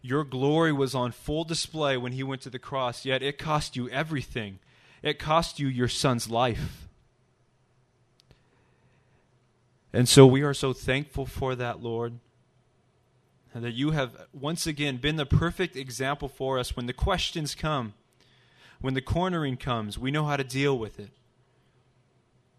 Your 0.00 0.24
glory 0.24 0.72
was 0.72 0.94
on 0.94 1.12
full 1.12 1.44
display 1.44 1.98
when 1.98 2.12
he 2.12 2.22
went 2.22 2.42
to 2.42 2.50
the 2.50 2.58
cross, 2.58 3.04
yet 3.04 3.22
it 3.22 3.38
cost 3.38 3.76
you 3.76 3.90
everything. 3.90 4.58
It 5.04 5.20
cost 5.20 5.60
you 5.60 5.68
your 5.68 5.86
son's 5.86 6.28
life. 6.28 6.88
And 9.92 10.08
so 10.08 10.26
we 10.26 10.42
are 10.42 10.54
so 10.54 10.72
thankful 10.72 11.26
for 11.26 11.54
that, 11.54 11.80
Lord 11.80 12.18
that 13.62 13.72
you 13.72 13.92
have 13.92 14.26
once 14.32 14.66
again 14.66 14.96
been 14.96 15.16
the 15.16 15.26
perfect 15.26 15.76
example 15.76 16.28
for 16.28 16.58
us 16.58 16.76
when 16.76 16.86
the 16.86 16.92
questions 16.92 17.54
come, 17.54 17.94
when 18.80 18.94
the 18.94 19.00
cornering 19.00 19.56
comes, 19.56 19.98
we 19.98 20.10
know 20.10 20.24
how 20.24 20.36
to 20.36 20.44
deal 20.44 20.76
with 20.76 20.98
it. 20.98 21.10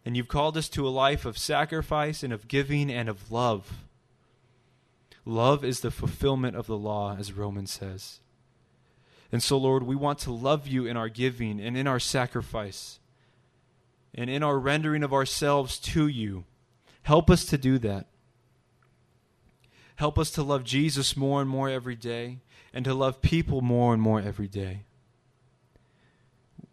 And 0.06 0.16
you've 0.16 0.28
called 0.28 0.56
us 0.56 0.70
to 0.70 0.88
a 0.88 0.90
life 0.90 1.26
of 1.26 1.38
sacrifice 1.38 2.24
and 2.24 2.32
of 2.32 2.48
giving 2.48 2.90
and 2.90 3.10
of 3.10 3.32
love. 3.32 3.84
Love 5.26 5.66
is 5.66 5.82
the 5.82 5.92
fulfillment 5.92 6.56
of 6.56 6.68
the 6.68 6.78
law, 6.78 7.16
as 7.18 7.34
Romans 7.34 7.72
says. 7.72 8.20
And 9.36 9.44
so, 9.44 9.58
Lord, 9.58 9.84
we 9.84 9.98
want 9.98 10.20
to 10.20 10.32
love 10.32 10.66
you 10.66 10.86
in 10.86 10.96
our 10.96 11.10
giving 11.10 11.60
and 11.60 11.76
in 11.76 11.88
our 11.88 12.00
sacrifice 12.00 13.02
and 14.14 14.30
in 14.30 14.44
our 14.44 14.58
rendering 14.58 15.04
of 15.04 15.12
ourselves 15.12 15.78
to 15.80 16.08
you. 16.08 16.46
Help 17.04 17.30
us 17.30 17.44
to 17.48 17.58
do 17.58 17.78
that. 17.80 18.08
Help 19.98 20.18
us 20.18 20.32
to 20.32 20.42
love 20.42 20.64
Jesus 20.64 21.18
more 21.18 21.42
and 21.42 21.50
more 21.50 21.68
every 21.68 21.98
day 21.98 22.38
and 22.74 22.86
to 22.86 22.94
love 22.94 23.22
people 23.22 23.60
more 23.60 23.92
and 23.92 24.02
more 24.02 24.22
every 24.22 24.48
day. 24.48 24.84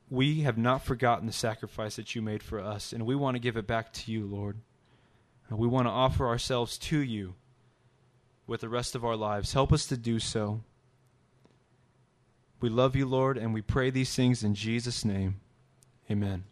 We 0.08 0.42
have 0.42 0.56
not 0.56 0.84
forgotten 0.84 1.26
the 1.26 1.32
sacrifice 1.32 1.96
that 1.96 2.14
you 2.14 2.22
made 2.22 2.44
for 2.44 2.60
us, 2.60 2.92
and 2.92 3.04
we 3.04 3.16
want 3.16 3.34
to 3.34 3.40
give 3.42 3.56
it 3.56 3.66
back 3.66 3.92
to 3.94 4.12
you, 4.12 4.24
Lord. 4.24 4.58
We 5.50 5.66
want 5.66 5.88
to 5.88 5.90
offer 5.90 6.28
ourselves 6.28 6.78
to 6.78 7.00
you 7.00 7.34
with 8.46 8.60
the 8.60 8.68
rest 8.68 8.94
of 8.94 9.04
our 9.04 9.16
lives. 9.16 9.52
Help 9.52 9.72
us 9.72 9.84
to 9.86 9.96
do 9.96 10.20
so. 10.20 10.60
We 12.62 12.68
love 12.68 12.94
you, 12.94 13.06
Lord, 13.06 13.36
and 13.36 13.52
we 13.52 13.60
pray 13.60 13.90
these 13.90 14.14
things 14.14 14.44
in 14.44 14.54
Jesus' 14.54 15.04
name. 15.04 15.40
Amen. 16.08 16.44